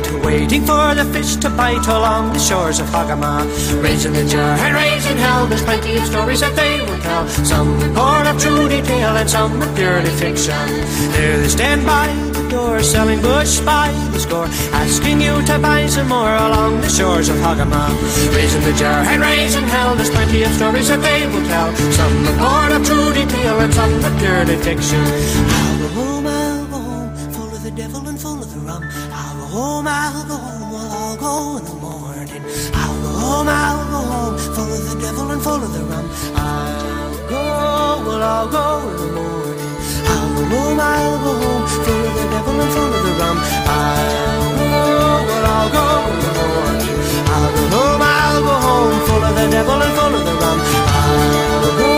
Night, 0.00 0.24
waiting 0.24 0.62
for 0.62 0.94
the 0.94 1.04
fish 1.12 1.36
to 1.36 1.50
bite 1.50 1.86
along 1.86 2.32
the 2.32 2.38
shores 2.38 2.80
of 2.80 2.86
Hagama. 2.86 3.44
Raising 3.82 4.12
the 4.12 4.24
jar 4.26 4.56
and 4.58 4.74
raising 4.74 5.16
hell, 5.16 5.46
there's 5.46 5.62
plenty 5.62 5.96
of 5.96 6.04
stories 6.06 6.40
that 6.40 6.54
they 6.56 6.80
will 6.80 7.00
tell. 7.00 7.26
Some 7.28 7.78
born 7.94 8.26
of 8.26 8.40
true 8.40 8.68
detail 8.68 9.16
and 9.16 9.28
some 9.28 9.62
are 9.62 9.74
purely 9.74 10.10
fiction. 10.10 10.66
There 11.12 11.38
they 11.40 11.48
stand 11.48 11.86
by 11.86 12.06
the 12.32 12.48
door, 12.48 12.82
selling 12.82 13.20
bush 13.20 13.60
by 13.60 13.90
the 14.12 14.20
score, 14.20 14.48
asking 14.72 15.20
you 15.20 15.34
to 15.46 15.58
buy 15.58 15.86
some 15.86 16.08
more 16.08 16.34
along 16.34 16.80
the 16.80 16.88
shores 16.88 17.28
of 17.28 17.36
Hagama. 17.36 17.88
Raising 18.34 18.62
the 18.62 18.74
jar 18.74 19.00
and 19.04 19.22
raising 19.22 19.64
hell, 19.64 19.94
there's 19.94 20.10
plenty 20.10 20.42
of 20.42 20.52
stories 20.52 20.88
that 20.88 21.00
they 21.00 21.26
will 21.26 21.46
tell. 21.46 21.74
Some 21.92 22.16
born 22.40 22.72
of 22.72 22.84
true 22.86 23.12
detail 23.12 23.60
and 23.60 23.72
some 23.72 24.04
are 24.04 24.18
purely 24.18 24.56
fiction. 24.56 25.65
Home, 33.36 33.48
I'll 33.48 33.84
go 33.90 34.00
home, 34.12 34.38
full 34.38 34.72
of 34.72 34.80
the 34.88 34.94
devil 35.00 35.30
and 35.30 35.42
full 35.42 35.62
of 35.62 35.72
the 35.72 35.82
rum. 35.84 36.06
I'll 36.34 37.12
go, 37.28 37.42
well, 38.06 38.22
I'll 38.22 38.48
go 38.48 38.64
in 38.88 38.96
the 38.96 39.08
morning. 39.12 39.72
I'll 40.08 40.30
go 40.36 40.42
home, 40.56 40.80
I'll 40.80 41.18
go 41.24 41.32
home, 41.42 41.66
full 41.84 42.06
of 42.06 42.12
the 42.16 42.24
devil 42.32 42.60
and 42.62 42.70
full 42.72 42.92
of 42.96 43.02
the 43.06 43.12
rum. 43.20 43.36
I'll 43.76 44.56
go, 44.56 44.80
well, 45.28 45.46
I'll 45.52 45.68
go 45.76 45.84
in 46.12 46.18
the 46.24 46.32
morning. 46.40 46.96
I'll 47.34 47.52
go 47.52 47.64
home, 47.76 48.02
I'll 48.02 48.40
go 48.48 48.54
home, 48.64 48.96
full 49.06 49.24
of 49.28 49.32
the 49.36 49.46
devil 49.52 49.82
and 49.84 49.92
full 49.96 50.14
of 50.16 50.22
the 50.24 50.34
rum. 50.40 50.58
I'll 50.96 51.76
go, 51.76 51.90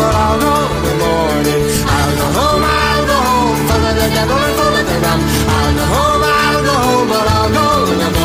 well, 0.00 0.16
I'll 0.24 0.38
go 0.40 0.54
in 0.76 0.82
the 0.86 0.94
morning. 1.02 1.62
I'll 1.92 2.12
go 2.20 2.26
home, 2.40 2.64
I'll 2.64 3.04
go 3.10 3.16
home, 3.28 3.58
full 3.68 3.84
of 3.84 3.94
the 4.00 4.06
devil 4.16 4.38
and 4.48 4.54
full 4.58 4.74
of 4.80 4.84
the 4.88 4.96
rum. 5.04 5.20
I'll 5.54 5.72
go 5.76 5.84
home, 5.92 6.22
I'll 6.24 6.62
go 6.64 6.74
home, 6.88 7.08
but 7.12 7.26
I'll 7.36 7.50
go 7.52 7.66
in 7.92 7.98
the 8.00 8.08
morning. 8.08 8.19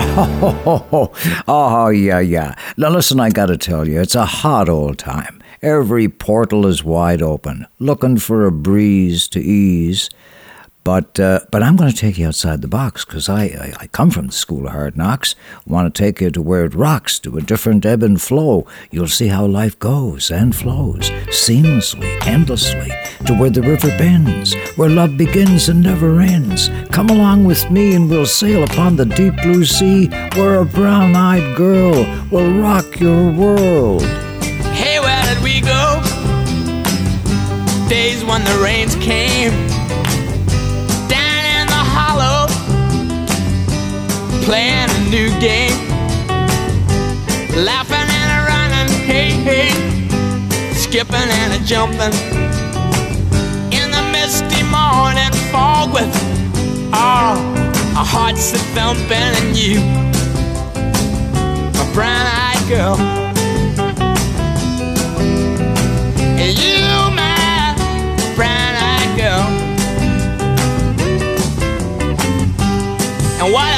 Oh, 0.00 1.12
oh, 1.48 1.88
yeah, 1.88 2.20
yeah. 2.20 2.54
Now, 2.76 2.90
listen, 2.90 3.18
I 3.20 3.30
gotta 3.30 3.56
tell 3.56 3.88
you, 3.88 4.00
it's 4.00 4.14
a 4.14 4.24
hot 4.24 4.68
old 4.68 4.98
time. 4.98 5.42
Every 5.60 6.08
portal 6.08 6.66
is 6.66 6.84
wide 6.84 7.20
open, 7.20 7.66
looking 7.80 8.18
for 8.18 8.46
a 8.46 8.52
breeze 8.52 9.26
to 9.28 9.40
ease. 9.40 10.08
But 10.84 11.20
uh, 11.20 11.40
but 11.50 11.62
I'm 11.62 11.76
going 11.76 11.90
to 11.90 11.96
take 11.96 12.16
you 12.16 12.26
outside 12.28 12.62
the 12.62 12.68
box 12.68 13.04
because 13.04 13.28
I, 13.28 13.42
I, 13.44 13.74
I 13.80 13.86
come 13.88 14.10
from 14.10 14.28
the 14.28 14.32
school 14.32 14.66
of 14.66 14.72
hard 14.72 14.96
knocks. 14.96 15.34
Want 15.66 15.94
to 15.94 16.02
take 16.02 16.20
you 16.22 16.30
to 16.30 16.40
where 16.40 16.64
it 16.64 16.74
rocks, 16.74 17.18
to 17.20 17.36
a 17.36 17.42
different 17.42 17.84
ebb 17.84 18.02
and 18.02 18.20
flow. 18.20 18.66
You'll 18.90 19.08
see 19.08 19.26
how 19.26 19.44
life 19.44 19.78
goes 19.78 20.30
and 20.30 20.56
flows 20.56 21.10
seamlessly, 21.28 22.26
endlessly, 22.26 22.90
to 23.26 23.34
where 23.34 23.50
the 23.50 23.60
river 23.60 23.88
bends, 23.98 24.54
where 24.76 24.88
love 24.88 25.18
begins 25.18 25.68
and 25.68 25.82
never 25.82 26.20
ends. 26.20 26.70
Come 26.90 27.10
along 27.10 27.44
with 27.44 27.70
me 27.70 27.94
and 27.94 28.08
we'll 28.08 28.24
sail 28.24 28.64
upon 28.64 28.96
the 28.96 29.04
deep 29.04 29.36
blue 29.42 29.66
sea, 29.66 30.08
where 30.36 30.60
a 30.60 30.64
brown-eyed 30.64 31.54
girl 31.54 32.06
will 32.30 32.50
rock 32.62 32.98
your 32.98 33.30
world. 33.30 34.02
Hey, 34.72 35.00
where 35.00 35.22
did 35.26 35.42
we 35.42 35.60
go? 35.60 36.00
Days 37.90 38.24
when 38.24 38.42
the 38.44 38.58
rains 38.62 38.94
came 38.96 39.52
playing 44.48 44.88
a 44.88 45.10
new 45.10 45.28
game, 45.40 45.76
laughing 47.68 48.08
and 48.20 48.30
a 48.32 48.40
running, 48.48 48.88
hey 49.04 49.28
hey, 49.48 49.70
skipping 50.72 51.28
and 51.40 51.52
a 51.52 51.60
jumping, 51.66 52.14
In 53.78 53.90
the 53.90 54.02
misty 54.10 54.62
morning 54.62 55.30
fog 55.52 55.92
with 55.92 56.08
ah, 56.94 57.36
all 57.36 57.98
our 57.98 58.06
hearts 58.06 58.52
that 58.52 58.64
thumping 58.72 59.32
and 59.40 59.54
you, 59.54 59.80
my 61.76 61.84
brown-eyed 61.92 62.64
girl. 62.70 62.96
You, 66.40 66.88
my 67.20 67.74
brown-eyed 68.34 69.12
girl. 69.18 69.44
And 73.40 73.52
whatever 73.52 73.77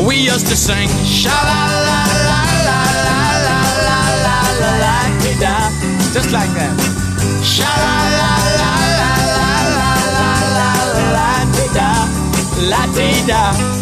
We 0.00 0.16
used 0.16 0.46
to 0.48 0.56
sing 0.56 0.88
sha 1.04 1.30
la 1.30 1.60
la 1.88 2.00
la 2.28 2.40
la 2.66 2.78
la 3.06 3.18
la 3.46 3.58
la 3.86 3.98
la 4.26 4.38
la 4.62 4.76
la 4.82 4.96
da 5.40 5.54
just 6.12 6.32
like 6.32 6.52
that. 6.54 6.74
Sha 7.42 7.68
la 7.82 7.96
la 8.18 8.32
la 8.60 8.72
la 9.00 9.12
la 9.36 9.52
la 9.76 10.30
la 10.56 10.70
la 10.70 11.06
la 11.14 11.30
da 11.76 11.90
la 12.70 12.82
da. 13.26 13.81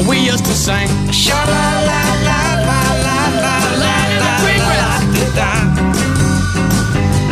oh, 0.00 0.08
we 0.08 0.18
used 0.18 0.44
to 0.44 0.52
sing? 0.52 0.88
Sha 1.12 1.34
la 1.34 1.66
la 1.88 2.02
la 2.28 2.40
la 2.68 2.80
la 3.06 3.18
la 3.44 3.56
la 3.82 3.96
la 4.22 4.32
la 4.32 4.72
la 5.38 5.52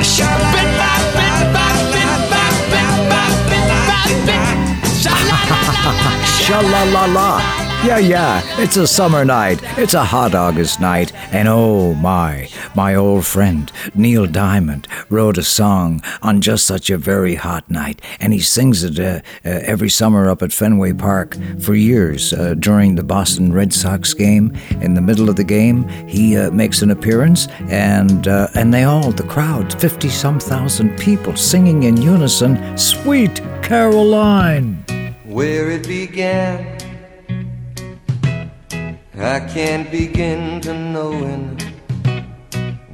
Sha 0.02 0.30
la 0.42 0.62
la 0.78 0.92
la 1.16 1.28
la 1.54 1.66
la 1.92 2.06
la 2.32 2.84
la 3.00 3.64
la 4.26 4.44
Sha 6.44 6.58
la 6.60 6.82
la 6.84 7.04
la. 7.06 7.28
Yeah, 7.84 7.98
yeah, 7.98 8.42
it's 8.60 8.76
a 8.76 8.88
summer 8.88 9.24
night. 9.24 9.60
It's 9.78 9.94
a 9.94 10.04
hot 10.04 10.34
August 10.34 10.80
night. 10.80 11.12
And 11.32 11.46
oh 11.46 11.94
my, 11.94 12.48
my 12.74 12.96
old 12.96 13.24
friend 13.24 13.70
Neil 13.94 14.26
Diamond 14.26 14.88
wrote 15.10 15.38
a 15.38 15.42
song 15.42 16.02
on 16.22 16.40
just 16.40 16.66
such 16.66 16.90
a 16.90 16.98
very 16.98 17.34
hot 17.34 17.70
night. 17.70 18.00
And 18.20 18.32
he 18.32 18.40
sings 18.40 18.84
it 18.84 18.98
uh, 18.98 19.20
uh, 19.44 19.60
every 19.62 19.88
summer 19.88 20.28
up 20.30 20.42
at 20.42 20.52
Fenway 20.52 20.92
Park 20.92 21.36
for 21.60 21.74
years 21.74 22.32
uh, 22.32 22.54
during 22.58 22.94
the 22.94 23.04
Boston 23.04 23.52
Red 23.52 23.72
Sox 23.72 24.14
game. 24.14 24.56
In 24.80 24.94
the 24.94 25.00
middle 25.00 25.28
of 25.28 25.36
the 25.36 25.44
game, 25.44 25.86
he 26.08 26.36
uh, 26.36 26.50
makes 26.50 26.82
an 26.82 26.90
appearance, 26.90 27.48
and, 27.68 28.28
uh, 28.28 28.48
and 28.54 28.72
they 28.72 28.84
all, 28.84 29.10
the 29.12 29.22
crowd, 29.24 29.78
50 29.80 30.08
some 30.08 30.38
thousand 30.40 30.98
people 30.98 31.36
singing 31.36 31.84
in 31.84 31.96
unison, 32.00 32.76
Sweet 32.76 33.40
Caroline. 33.62 34.84
where 35.24 35.70
it 35.70 35.86
began. 35.86 36.76
I 39.20 39.40
can't 39.40 39.90
begin 39.90 40.60
to 40.62 40.72
knowing, 40.72 41.58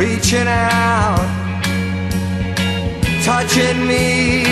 reaching 0.00 0.48
out, 0.48 1.20
touching 3.22 3.86
me, 3.86 4.44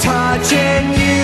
touching 0.00 0.86
you. 1.02 1.22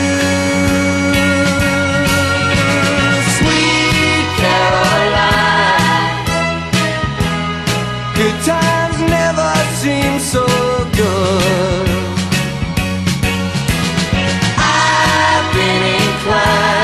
Sweet 3.37 4.27
Caroline, 4.39 6.25
good 8.15 8.39
times 8.47 8.99
never 9.17 9.51
seem 9.81 10.15
so 10.21 10.47
good. 11.01 11.89
I've 14.57 15.47
been 15.53 15.83
inclined 15.99 16.84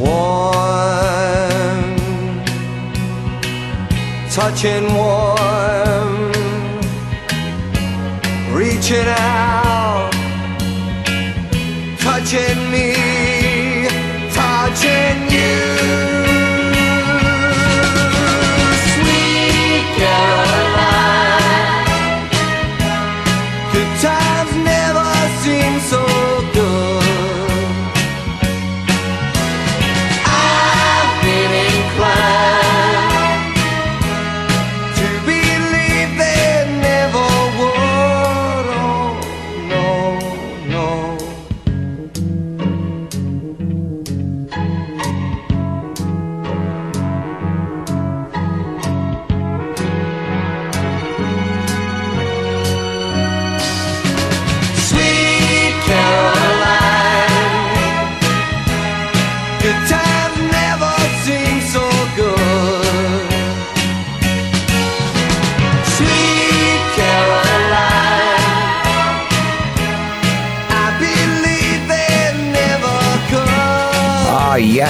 Warm, 0.00 1.94
touching 4.30 4.86
warm, 4.94 6.32
reaching 8.54 9.06
out, 9.06 10.10
touching 11.98 12.70
me, 12.72 12.94
touching 14.32 15.20
you. 15.36 15.54
Sweet 18.94 19.84
Caroline, 19.98 20.49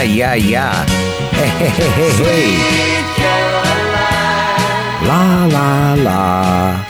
yeah, 0.03 0.35
yeah, 0.35 0.35
yeah. 0.35 0.87
Hey, 1.31 1.49
hey, 1.49 1.89
hey, 1.89 2.11
hey. 2.25 2.51
La, 5.07 5.47
la, 5.47 5.95
la. 5.95 6.85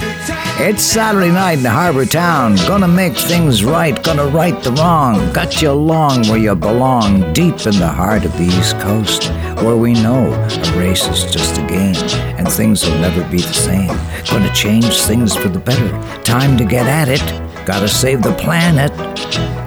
It's 0.58 0.82
Saturday 0.82 1.30
night 1.30 1.58
in 1.58 1.64
Harbor 1.64 2.04
Town. 2.04 2.56
Gonna 2.68 2.86
make 2.86 3.16
things 3.16 3.64
right, 3.64 4.00
gonna 4.02 4.26
right 4.26 4.62
the 4.62 4.72
wrong. 4.72 5.32
Got 5.32 5.62
you 5.62 5.70
along 5.70 6.28
where 6.28 6.38
you 6.38 6.54
belong, 6.54 7.32
deep 7.32 7.66
in 7.66 7.78
the 7.78 7.88
heart 7.88 8.24
of 8.24 8.32
the 8.36 8.44
East 8.44 8.78
Coast, 8.78 9.30
where 9.62 9.76
we 9.76 9.94
know 9.94 10.32
a 10.32 10.78
race 10.78 11.06
is 11.08 11.24
just 11.32 11.58
a 11.58 11.66
game 11.66 11.96
and 12.38 12.48
things 12.48 12.84
will 12.84 12.98
never 12.98 13.22
be 13.30 13.38
the 13.38 13.52
same. 13.52 13.88
Gonna 14.30 14.52
change 14.54 15.00
things 15.02 15.34
for 15.34 15.48
the 15.48 15.58
better. 15.58 15.90
Time 16.22 16.56
to 16.58 16.64
get 16.64 16.86
at 16.86 17.08
it. 17.08 17.22
Gotta 17.66 17.88
save 17.88 18.22
the 18.22 18.34
planet. 18.34 18.92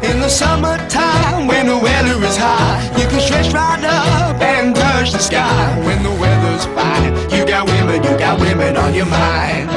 In 0.04 0.20
the 0.20 0.30
summertime, 0.30 1.48
when 1.48 1.68
the 1.68 1.78
weather 1.78 2.20
is 2.34 2.38
high, 2.38 2.82
you 3.00 3.08
can 3.08 3.20
stretch 3.20 3.54
right 3.54 3.84
up 3.84 4.42
and 4.42 4.76
touch 4.76 5.12
the 5.12 5.20
sky. 5.20 5.80
When 5.86 6.02
the 6.04 6.16
weather's 6.22 6.66
fine, 6.78 7.14
you 7.34 7.46
got 7.46 7.68
women, 7.68 8.04
you 8.04 8.18
got 8.18 8.40
women 8.40 8.78
on 8.78 8.94
your 8.94 9.06
mind. 9.06 9.70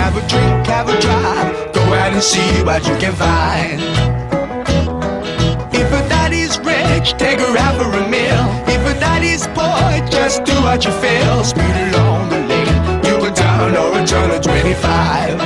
Have 0.00 0.14
a 0.16 0.24
drink, 0.32 0.66
have 0.66 0.88
a 0.88 0.96
drive, 1.00 1.72
go 1.72 1.82
out 2.00 2.12
and 2.12 2.22
see 2.22 2.62
what 2.68 2.86
you 2.88 2.96
can 2.96 3.14
find. 3.14 3.80
If 5.80 5.88
a 6.00 6.02
daddy's 6.08 6.58
rich, 6.58 7.08
take 7.24 7.38
her 7.40 7.54
out 7.64 7.74
for 7.80 7.90
a 8.02 8.04
meal. 8.08 8.44
If 8.74 8.82
a 8.92 8.98
daddy's 8.98 9.46
poor, 9.58 9.88
just 10.10 10.44
do 10.44 10.54
what 10.66 10.84
you 10.84 10.92
feel. 11.04 11.44
Speed 11.44 11.76
along 11.86 12.30
the 12.30 12.40
lane, 12.50 13.04
you 13.06 13.14
go 13.24 13.30
down 13.34 13.76
or 13.76 14.00
a 14.00 14.06
turn 14.06 14.30
of 14.30 14.40
25. 14.42 15.38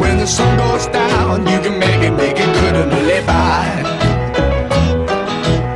When 0.00 0.18
the 0.18 0.26
sun 0.26 0.56
goes 0.58 0.86
down, 0.88 1.46
you 1.46 1.58
can 1.64 1.78
make 1.78 2.02
it, 2.08 2.12
make 2.12 2.38
it 2.38 2.52
good 2.60 2.74
live 2.90 3.01
by. 3.32 3.66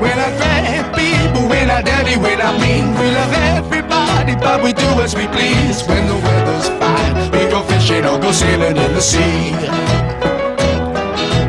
When 0.02 0.16
I 0.26 0.30
grab 0.38 0.84
people, 1.00 1.44
when 1.52 1.68
I 1.70 1.80
dirty, 1.90 2.16
when 2.26 2.40
I 2.40 2.52
mean, 2.64 2.84
we 3.00 3.06
love 3.20 3.32
everybody, 3.56 4.34
but 4.46 4.58
we 4.64 4.72
do 4.84 4.88
as 5.04 5.12
we 5.20 5.26
please. 5.36 5.78
When 5.88 6.04
the 6.12 6.18
weather's 6.26 6.68
fine, 6.80 7.14
we 7.34 7.42
go 7.54 7.60
fishing 7.72 8.04
or 8.10 8.18
go 8.26 8.30
sailing 8.32 8.76
in 8.84 8.90
the 8.98 9.04
sea. 9.12 9.52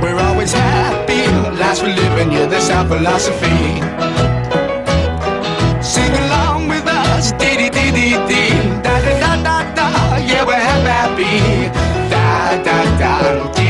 We're 0.01 0.19
always 0.29 0.53
happy, 0.53 1.23
lives 1.63 1.81
we 1.83 1.91
live 2.01 2.15
in, 2.21 2.31
yeah, 2.31 2.47
that's 2.51 2.69
our 2.69 2.85
philosophy. 2.93 3.61
Sing 5.93 6.13
along 6.25 6.67
with 6.73 6.85
us, 6.87 7.31
dee 7.41 7.57
dee 7.61 7.69
dee 7.77 7.91
dee 8.31 8.51
da 8.85 8.95
da 9.05 9.13
da 9.23 9.31
da 9.47 9.57
da, 9.77 9.87
yeah, 10.31 10.43
we're 10.49 10.65
happy. 10.99 11.69
Da 12.13 12.27
da 12.67 12.77
da, 13.01 13.13
da 13.55 13.66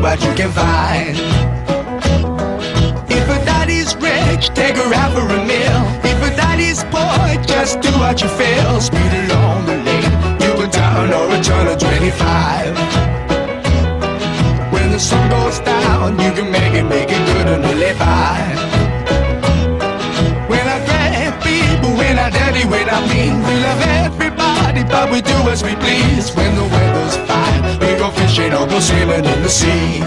What 0.00 0.22
you 0.22 0.32
can 0.34 0.50
find. 0.50 1.16
If 3.10 3.28
a 3.28 3.44
daddy's 3.44 3.94
rich, 3.96 4.48
take 4.54 4.76
her 4.76 4.94
out 4.94 5.12
for 5.12 5.26
a 5.28 5.44
meal. 5.44 5.82
If 6.02 6.18
a 6.22 6.34
daddy's 6.34 6.84
poor, 6.84 7.36
just 7.44 7.80
do 7.80 7.90
what 7.98 8.22
you 8.22 8.28
feel. 8.28 8.80
Speed 8.80 9.12
along 9.24 9.66
the 9.66 9.76
lane, 9.76 10.12
you 10.40 10.50
go 10.56 10.66
down 10.70 11.12
or 11.12 11.34
a 11.36 11.42
turn 11.42 11.66
of 11.66 11.78
25. 11.78 12.74
When 14.72 14.90
the 14.90 14.98
sun 14.98 15.28
goes 15.28 15.60
down, 15.60 16.18
you 16.18 16.32
can 16.32 16.50
make 16.50 16.74
it, 16.74 16.84
make 16.84 17.10
it 17.10 17.22
good 17.30 17.48
and 17.48 17.62
live 17.78 17.98
by. 17.98 18.40
When 20.48 20.66
I 20.66 20.78
grab 20.86 21.42
people, 21.42 21.90
when 21.96 22.18
I 22.18 22.30
dirty, 22.30 22.64
when 22.66 22.88
I 22.88 23.00
mean, 23.12 23.34
we 23.46 23.54
love 23.66 23.82
everybody, 24.06 24.82
but 24.84 25.10
we 25.12 25.20
do 25.20 25.36
as 25.52 25.62
we 25.62 25.74
please. 25.76 26.34
When 26.34 26.54
the 26.54 26.64
weather's 26.64 27.16
fine, 27.28 27.78
we 27.80 27.98
go 27.98 28.19
fishing 28.30 28.52
or 28.52 28.66
go 28.66 28.78
sailing 28.80 29.24
in 29.24 29.42
the 29.42 29.48
sea. 29.48 30.00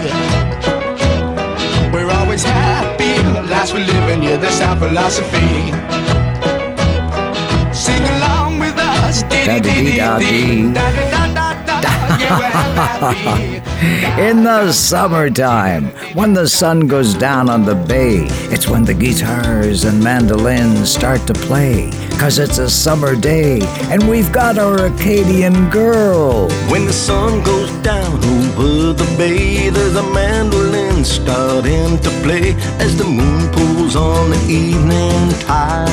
We're 1.92 2.10
always 2.10 2.42
happy, 2.42 3.14
lives 3.48 3.72
we 3.72 3.80
live 3.80 4.08
in, 4.10 4.22
yeah, 4.22 4.36
that's 4.36 4.60
our 4.60 4.76
philosophy. 4.76 5.72
Sing 7.72 8.02
along 8.16 8.58
with 8.60 8.76
us, 8.78 9.22
dee 9.24 9.60
dee 9.60 9.96
dee 9.96 10.72
dee 10.72 11.43
In 14.18 14.44
the 14.44 14.70
summertime, 14.72 15.86
when 16.14 16.32
the 16.32 16.48
sun 16.48 16.86
goes 16.86 17.12
down 17.14 17.50
on 17.50 17.64
the 17.64 17.74
bay, 17.74 18.26
it's 18.52 18.68
when 18.68 18.84
the 18.84 18.94
guitars 18.94 19.82
and 19.82 20.02
mandolins 20.02 20.92
start 20.92 21.26
to 21.26 21.34
play. 21.34 21.90
Cause 22.18 22.38
it's 22.38 22.58
a 22.58 22.70
summer 22.70 23.16
day, 23.16 23.60
and 23.90 24.08
we've 24.08 24.30
got 24.30 24.58
our 24.58 24.86
Acadian 24.86 25.68
girl. 25.70 26.48
When 26.70 26.86
the 26.86 26.92
sun 26.92 27.42
goes 27.42 27.70
down 27.82 28.24
over 28.24 28.92
the 28.92 29.14
bay, 29.18 29.70
there's 29.70 29.96
a 29.96 30.08
mandolin 30.14 31.04
starting 31.04 31.98
to 31.98 32.10
play 32.22 32.54
as 32.78 32.96
the 32.96 33.04
moon 33.04 33.50
pulls 33.52 33.96
on 33.96 34.30
the 34.30 34.40
evening 34.48 35.30
tide. 35.40 35.90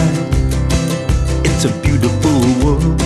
It's 1.43 1.65
a 1.65 1.73
beautiful 1.81 2.39
world. 2.63 3.00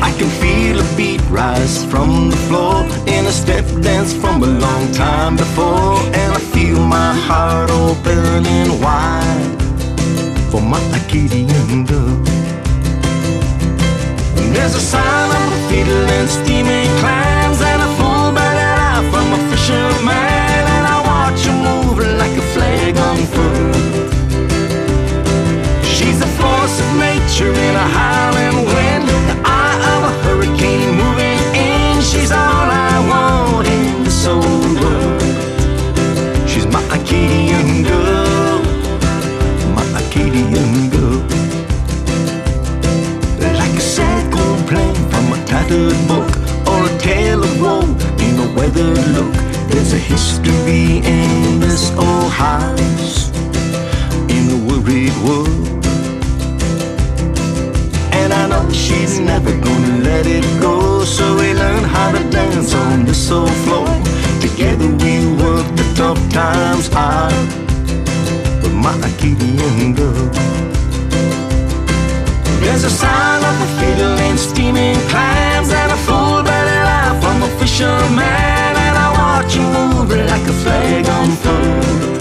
I 0.00 0.12
can 0.18 0.30
feel 0.42 0.80
a 0.80 0.96
beat 0.96 1.22
rise 1.30 1.84
from 1.84 2.30
the 2.30 2.36
floor 2.48 2.84
in 3.06 3.26
a 3.26 3.32
step 3.32 3.64
dance 3.82 4.12
from 4.12 4.42
a 4.42 4.46
long 4.46 4.92
time 4.92 5.36
before, 5.36 5.98
and 6.20 6.32
I 6.32 6.40
feel 6.54 6.78
my 6.80 7.12
heart 7.14 7.70
opening 7.70 8.80
wide 8.80 9.56
for 10.50 10.60
my 10.60 10.80
Acadian 10.98 11.84
girl. 11.84 12.22
There's 14.54 14.74
a 14.74 14.80
sound 14.80 15.32
of 15.32 15.52
a 15.58 15.60
fiddle 15.68 16.08
and 16.18 16.28
steaming 16.28 16.88
clams 17.00 17.60
and 17.60 17.82
a 17.82 17.90
full 17.98 18.32
bellied 18.32 18.80
eye 18.88 19.04
from 19.12 19.26
a 19.36 19.40
fisherman, 19.50 20.62
and 20.74 20.84
I 20.94 20.96
watch 21.10 21.44
her 21.44 21.56
move 21.66 21.98
like 22.18 22.34
a 22.36 22.46
flag 22.54 22.96
on 22.96 23.18
unfurled. 23.18 23.76
She's 25.84 26.20
a 26.22 26.30
force 26.40 26.80
of 26.80 26.88
nature 26.96 27.52
in 27.52 27.74
a 27.76 27.88
howling 27.98 28.58
wind, 28.74 29.15
this. 34.26 35.20
She's 36.48 36.66
my 36.66 36.82
Acadian 36.96 37.84
girl, 37.84 38.58
my 39.76 39.86
Acadian 40.00 40.90
girl. 40.90 41.20
Like 43.60 43.74
a 43.74 43.80
sad 43.80 44.32
gold 44.32 44.66
plane 44.68 44.94
from 45.10 45.32
a 45.32 45.38
tattered 45.46 45.98
book 46.08 46.30
or 46.66 46.78
a 46.90 46.98
tale 46.98 47.42
of 47.42 47.60
woe 47.60 47.86
in 48.26 48.34
a 48.40 48.48
weathered 48.56 49.06
look. 49.16 49.34
There's 49.70 49.92
a 49.92 49.98
history 49.98 50.98
in 51.04 51.60
this 51.60 51.90
old 51.92 52.32
house 52.32 53.30
in 54.28 54.44
a 54.56 54.58
worried 54.66 55.16
world. 55.24 55.84
And 58.12 58.32
I 58.32 58.48
know 58.48 58.68
she's 58.70 59.20
never 59.20 59.52
gonna 59.66 59.98
let 60.02 60.26
it 60.26 60.46
go, 60.60 61.04
so 61.04 61.36
we 61.36 61.46
together 64.40 64.88
we 65.02 65.14
worked 65.42 65.76
the 65.76 65.86
tough 65.94 66.20
times 66.32 66.88
hard 66.92 67.32
with 68.62 68.74
my 68.74 68.94
Acadian 69.08 69.94
girl. 69.94 70.30
There's 72.60 72.84
a 72.84 72.90
sign 72.90 73.42
of 73.44 73.56
the 73.62 73.68
fiddle 73.78 74.16
and 74.26 74.38
steaming 74.38 74.98
clams 75.08 75.70
and 75.70 75.92
a 75.92 75.96
full 76.06 76.42
belly 76.42 76.80
laugh 76.90 77.16
from 77.22 77.42
a 77.42 77.50
fisherman, 77.58 78.72
and 78.86 78.96
I 79.06 79.08
watch 79.20 79.54
him 79.54 79.68
move 79.72 80.10
like 80.10 80.46
a 80.54 80.56
flag 80.62 81.06
on 81.08 81.30
unfurled. 81.30 82.16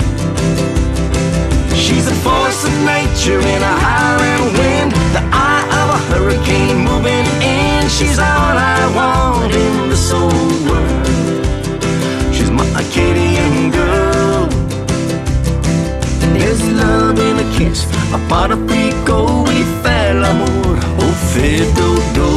She's 1.76 2.08
a 2.08 2.16
force 2.26 2.62
of 2.66 2.74
nature 2.94 3.40
in 3.40 3.62
a 3.62 3.76
howling 3.86 4.46
wind, 4.60 4.92
the 5.16 5.24
eye 5.32 5.66
of 5.82 5.88
a 5.98 6.00
hurricane 6.10 6.80
moving 6.90 7.26
in. 7.42 7.90
She's 7.90 8.20
all 8.20 8.56
I 8.58 8.82
want 8.96 9.54
in 9.54 9.90
this 9.90 10.12
whole 10.12 10.30
world. 10.70 10.95
Love 17.66 17.74
in 17.74 17.74
a 17.74 17.74
kiss, 17.74 17.86
a 18.14 18.30
part 18.30 18.52
of 18.52 18.68
Pico, 18.68 19.44
we 19.44 19.64
fell 19.82 20.26
amor, 20.26 20.80
oh 21.00 21.14
fido 21.34 21.96
do. 22.14 22.30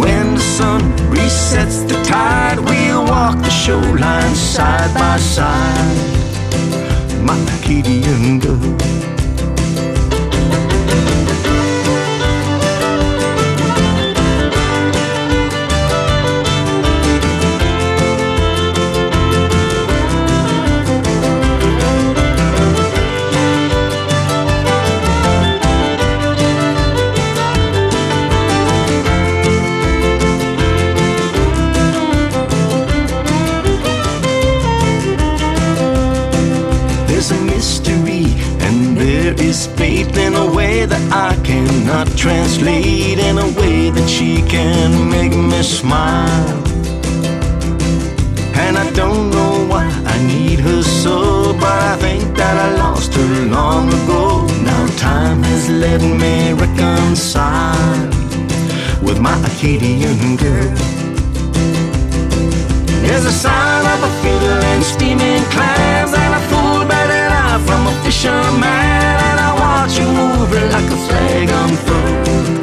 When 0.00 0.34
the 0.34 0.40
sun 0.40 0.80
resets 1.10 1.86
the 1.88 2.02
tide, 2.04 2.58
we'll 2.58 3.04
walk 3.04 3.38
the 3.38 3.50
shoreline 3.50 4.34
side 4.34 4.92
by 4.94 5.18
side. 5.18 5.96
My 7.22 7.36
Acadian 7.58 8.38
girl. 8.38 9.05
Cannot 41.86 42.18
translate, 42.18 43.16
in 43.16 43.38
a 43.38 43.46
way 43.58 43.90
that 43.90 44.08
she 44.08 44.42
can 44.42 45.08
make 45.08 45.30
me 45.30 45.62
smile. 45.62 46.58
And 48.54 48.76
I 48.76 48.90
don't 48.90 49.30
know 49.30 49.66
why 49.70 49.86
I 50.04 50.16
need 50.26 50.58
her 50.58 50.82
so, 50.82 51.52
but 51.52 51.78
I 51.92 51.96
think 51.96 52.36
that 52.36 52.56
I 52.66 52.76
lost 52.82 53.14
her 53.14 53.46
long 53.46 53.86
ago. 53.88 54.46
Now 54.64 54.86
time 54.96 55.44
has 55.44 55.70
let 55.70 56.00
me 56.00 56.54
reconcile 56.54 58.10
with 59.00 59.20
my 59.20 59.36
Acadian 59.50 60.36
girl. 60.36 60.74
There's 63.02 63.26
a 63.26 63.36
sign 63.44 63.84
of 63.94 64.02
a 64.02 64.12
fiddle 64.22 64.62
and 64.72 64.82
steaming 64.82 65.44
clams 65.54 66.05
fisherman, 68.06 68.62
and 68.62 69.38
I 69.48 69.50
watch 69.62 69.98
you 69.98 70.06
move 70.06 70.52
like 70.74 70.90
a 70.96 70.98
flag 71.06 71.48
unfurled. 71.62 72.58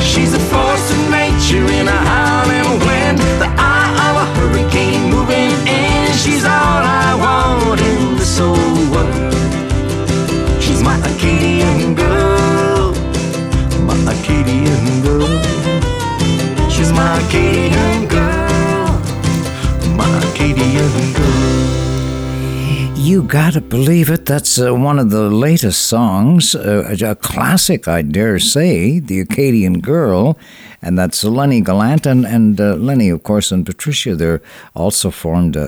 She's 0.00 0.32
a 0.34 0.42
force 0.50 0.86
of 0.94 1.00
nature 1.10 1.66
in 1.78 1.88
a 1.88 1.98
howling 2.10 2.78
wind, 2.86 3.18
the 3.42 3.50
eye 3.58 3.92
of 4.06 4.14
a 4.22 4.26
hurricane 4.36 5.10
moving 5.10 5.50
in. 5.66 6.12
She's 6.22 6.44
all 6.44 6.82
I 7.02 7.08
want 7.24 7.80
in 7.80 8.16
this 8.16 8.38
whole 8.38 8.82
world. 8.94 9.34
She's 10.62 10.80
my 10.88 10.96
Acadian 11.10 11.96
girl, 11.96 12.94
my 13.88 13.96
Acadian 14.14 15.02
girl. 15.06 15.26
She's 16.70 16.92
my 16.92 17.10
Acadian 17.24 18.06
girl, 18.06 18.90
my 19.98 20.08
Acadian 20.30 21.12
girl. 21.14 21.15
You 23.06 23.22
gotta 23.22 23.60
believe 23.60 24.10
it. 24.10 24.26
That's 24.26 24.58
uh, 24.60 24.74
one 24.74 24.98
of 24.98 25.10
the 25.10 25.30
latest 25.30 25.82
songs, 25.82 26.56
uh, 26.56 26.92
a 27.00 27.14
classic, 27.14 27.86
I 27.86 28.02
dare 28.02 28.40
say, 28.40 28.98
The 28.98 29.20
Acadian 29.20 29.78
Girl. 29.78 30.36
And 30.86 30.96
that's 30.96 31.24
Lennie 31.24 31.62
Gallant. 31.62 32.06
And, 32.06 32.24
and 32.24 32.60
uh, 32.60 32.76
Lennie, 32.76 33.08
of 33.08 33.24
course, 33.24 33.50
and 33.50 33.66
Patricia, 33.66 34.14
they're 34.14 34.40
also 34.76 35.10
formed 35.10 35.56
a, 35.56 35.66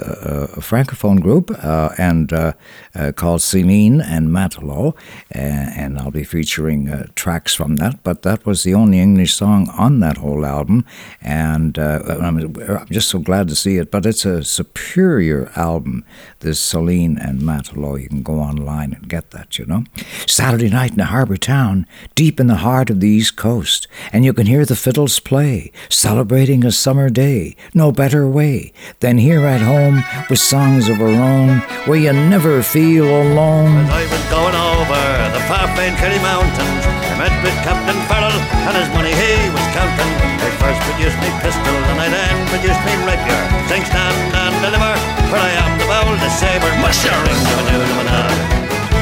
a 0.56 0.60
francophone 0.60 1.20
group 1.20 1.50
uh, 1.64 1.88
and 1.98 2.32
uh, 2.32 2.52
uh, 2.94 3.10
called 3.10 3.42
Celine 3.42 4.00
and 4.00 4.28
Matelot. 4.28 4.94
And, 5.32 5.70
and 5.76 5.98
I'll 5.98 6.12
be 6.12 6.22
featuring 6.22 6.88
uh, 6.88 7.06
tracks 7.16 7.52
from 7.52 7.76
that. 7.76 8.04
But 8.04 8.22
that 8.22 8.46
was 8.46 8.62
the 8.62 8.74
only 8.74 9.00
English 9.00 9.34
song 9.34 9.68
on 9.70 9.98
that 9.98 10.18
whole 10.18 10.46
album. 10.46 10.86
And 11.20 11.80
uh, 11.80 12.00
I'm, 12.20 12.38
I'm 12.38 12.86
just 12.86 13.08
so 13.08 13.18
glad 13.18 13.48
to 13.48 13.56
see 13.56 13.76
it. 13.76 13.90
But 13.90 14.06
it's 14.06 14.24
a 14.24 14.44
superior 14.44 15.50
album, 15.56 16.04
this 16.40 16.60
Celine 16.60 17.18
and 17.18 17.40
Matelot. 17.40 18.02
You 18.02 18.08
can 18.08 18.22
go 18.22 18.38
online 18.38 18.92
and 18.92 19.08
get 19.08 19.32
that, 19.32 19.58
you 19.58 19.66
know. 19.66 19.82
Saturday 20.28 20.70
night 20.70 20.92
in 20.92 21.00
a 21.00 21.06
harbour 21.06 21.36
town, 21.36 21.88
deep 22.14 22.38
in 22.38 22.46
the 22.46 22.62
heart 22.68 22.88
of 22.88 23.00
the 23.00 23.08
East 23.08 23.34
Coast, 23.34 23.88
and 24.12 24.24
you 24.24 24.32
can 24.32 24.46
hear 24.46 24.64
the 24.64 24.76
fiddles 25.08 25.20
play, 25.20 25.72
celebrating 25.88 26.64
a 26.64 26.72
summer 26.72 27.08
day. 27.08 27.56
No 27.72 27.92
better 27.92 28.28
way 28.28 28.72
than 29.00 29.16
here 29.18 29.46
at 29.46 29.60
home 29.60 30.04
with 30.28 30.38
songs 30.38 30.88
of 30.88 31.00
our 31.00 31.08
own, 31.08 31.60
where 31.86 31.98
you 31.98 32.12
never 32.12 32.62
feel 32.62 33.06
alone. 33.06 33.88
As 33.88 33.90
I 33.90 34.04
was 34.04 34.24
going 34.28 34.56
over 34.56 35.04
the 35.32 35.42
far 35.48 35.66
famed 35.76 35.96
Kerry 35.96 36.20
Mountains. 36.20 36.84
I 36.84 37.14
met 37.16 37.34
with 37.42 37.56
Captain 37.64 37.98
Farrell 38.08 38.36
and 38.68 38.74
his 38.76 38.90
money 38.92 39.14
he 39.16 39.48
was 39.48 39.66
counting. 39.72 40.12
I 40.44 40.48
first 40.60 40.80
produced 40.84 41.18
me 41.24 41.28
pistol 41.40 41.76
and 41.90 41.98
I 42.04 42.08
then 42.12 42.36
produced 42.52 42.82
me 42.84 42.92
rapier. 43.08 43.42
Sing, 43.72 43.84
stand 43.88 44.12
and 44.36 44.54
deliver, 44.60 44.94
for 45.32 45.38
I 45.40 45.50
am 45.56 45.72
the 45.80 45.88
boldest 45.88 46.36
saber. 46.36 46.70
Musher, 46.84 47.16
ring, 47.24 47.40
the 47.48 47.54
manoo, 47.56 47.80
the 47.80 48.48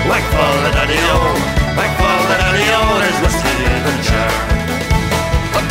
Whack 0.07 0.23
fall 0.31 0.57
the 0.63 0.71
daddy-o, 0.71 1.19
whack 1.75 1.93
fall 1.99 2.23
the 2.31 2.37
daddy-o, 2.39 2.81
there's 3.03 3.19
whiskey 3.27 3.59
in 3.59 3.81
the 3.83 3.95
jar. 4.07 4.66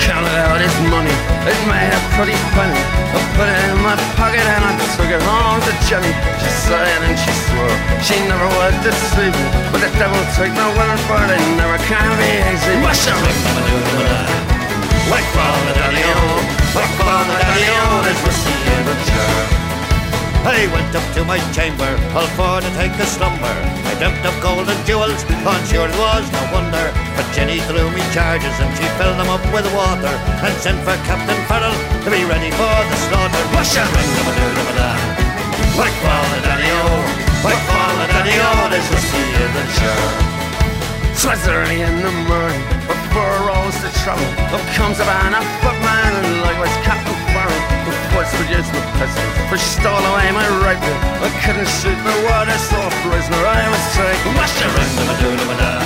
Counted 0.05 0.37
out 0.37 0.61
his 0.61 0.77
money, 0.93 1.09
it 1.49 1.57
made 1.65 1.89
a 1.89 2.01
pretty 2.13 2.37
penny. 2.53 2.77
I 2.77 3.17
put 3.33 3.49
it 3.49 3.57
in 3.73 3.81
my 3.81 3.97
pocket 4.13 4.45
and 4.45 4.61
I 4.61 4.77
took 4.93 5.09
it 5.09 5.23
home 5.25 5.57
to 5.65 5.73
Jenny. 5.89 6.13
She 6.37 6.49
sighed 6.69 7.01
and 7.09 7.17
she 7.17 7.33
swore 7.49 7.73
she 8.05 8.21
never 8.29 8.45
would 8.45 8.77
deceive 8.85 9.33
me. 9.33 9.47
But 9.73 9.81
the 9.81 9.89
devil 9.97 10.21
took 10.37 10.53
my 10.53 10.69
winning 10.77 11.01
for 11.09 11.17
it, 11.25 11.33
it 11.33 11.41
never 11.57 11.81
can 11.89 12.05
be 12.21 12.29
easy. 12.53 12.77
The 12.77 12.85
Whack 15.09 15.25
fall 15.33 15.57
the 15.65 15.73
daddy-o, 15.73 16.17
fall 16.97 17.25
the 17.25 17.37
daddy-o, 17.41 18.01
there's 18.05 18.21
whiskey 18.25 18.53
in 18.73 18.85
the 18.85 18.95
jar. 19.09 19.64
I 20.45 20.69
went 20.69 20.93
up 20.93 21.01
to 21.17 21.25
my 21.25 21.41
chamber, 21.57 21.89
all 22.13 22.29
for 22.37 22.61
to 22.61 22.69
take 22.77 22.93
a 23.01 23.07
slumber. 23.09 23.49
I 23.89 23.97
dreamt 23.97 24.21
of 24.21 24.37
gold 24.45 24.69
and 24.69 24.77
jewels, 24.85 25.25
on 25.41 25.57
sure 25.65 25.89
it 25.89 25.97
was 25.97 26.21
no 26.29 26.41
wonder. 26.53 26.85
But 27.17 27.25
Jenny 27.33 27.57
threw 27.65 27.89
me 27.89 28.05
charges 28.13 28.53
and 28.61 28.69
she 28.77 28.85
filled 29.01 29.17
them 29.17 29.25
up 29.25 29.41
with 29.49 29.65
water 29.73 30.13
and 30.45 30.53
sent 30.61 30.77
for 30.85 30.93
Captain 31.09 31.41
Farrell 31.49 31.73
to 31.73 32.09
be 32.13 32.21
ready 32.29 32.53
for 32.53 32.77
the 32.77 32.97
slaughter. 33.09 33.41
And 33.41 33.89
ring 33.89 34.11
them 34.13 34.29
a 34.29 34.33
doo 34.37 34.51
them 34.53 34.69
a 34.69 34.73
da. 34.77 34.91
Whack 35.81 35.93
fall 36.05 36.25
the 36.29 36.39
daddy-o, 36.45 36.93
whack 37.41 37.59
fall 37.65 37.93
the 37.97 38.07
daddy-o, 38.13 38.69
there's 38.69 38.85
whiskey 38.93 39.25
in 39.25 39.49
the 39.49 39.65
jar. 39.81 40.05
Twas 41.17 41.41
early 41.49 41.81
in 41.81 41.95
the 42.05 42.13
morning, 42.29 42.63
before 42.85 43.49
I 43.49 43.73
the 43.81 43.89
trouble. 44.05 44.29
Up 44.53 44.61
comes 44.77 45.01
a 45.01 45.05
man, 45.09 45.33
a 45.33 45.41
footman, 45.65 46.11
and 46.21 46.45
likewise 46.45 46.77
Captain 46.85 47.24
First 48.25 48.41
produced 48.41 48.73
my 48.73 48.81
pistol, 48.97 49.21
for 49.49 49.57
she 49.57 49.69
stole 49.77 50.01
away 50.01 50.31
my 50.33 50.49
rifle. 50.65 50.97
I 51.21 51.29
couldn't 51.45 51.69
shoot 51.69 51.93
water, 52.25 52.57
so 52.57 52.81
a 52.81 52.89
prisoner 53.05 53.37
I 53.45 53.69
was 53.69 53.85
taken. 53.93 54.33
Ring 54.33 54.95
them 54.97 55.09
a 55.13 55.15
doo 55.21 55.37
them 55.37 55.49
a 55.53 55.57
da. 55.61 55.77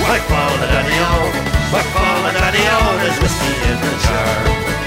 Whack 0.00 0.22
fall 0.32 0.56
the 0.56 0.66
daddy-o, 0.66 1.28
whack 1.68 1.84
fall 1.92 2.22
the 2.24 2.32
daddy-o, 2.32 2.96
there's 3.04 3.20
whiskey 3.20 3.52
in 3.68 3.76
the 3.84 3.92
jar. 4.00 4.77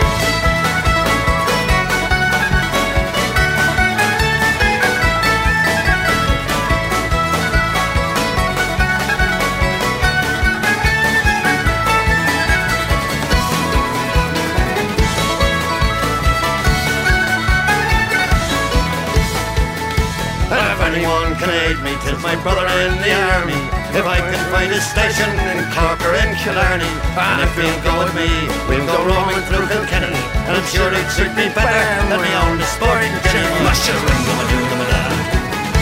Can 21.41 21.49
aid 21.65 21.81
me, 21.81 21.97
tis 22.05 22.22
my 22.22 22.38
brother 22.45 22.69
in 22.85 22.93
the 23.01 23.09
army. 23.34 23.57
If 23.97 24.05
I 24.05 24.22
can 24.22 24.41
find 24.53 24.69
a 24.69 24.77
station 24.77 25.26
in 25.49 25.65
Cork 25.73 25.97
or 26.05 26.13
in 26.13 26.38
Killarney, 26.38 26.93
and 27.18 27.41
if 27.41 27.49
you'll 27.57 27.81
go 27.81 28.05
with 28.05 28.13
me, 28.13 28.30
we'll 28.69 28.85
go 28.85 29.01
roaming 29.01 29.41
through 29.49 29.65
Kilkenny. 29.65 30.13
And 30.45 30.53
I'm 30.53 30.68
sure 30.69 30.93
it 30.93 31.01
suit 31.09 31.34
me 31.34 31.49
better 31.49 31.81
than 32.13 32.22
me 32.22 32.30
own 32.45 32.61
sporting 32.69 33.09
Jenny. 33.34 33.57
Mushroom, 33.65 34.05
dum 34.05 34.38
dum 34.38 34.63
dum 34.69 34.81
dum. 34.85 35.13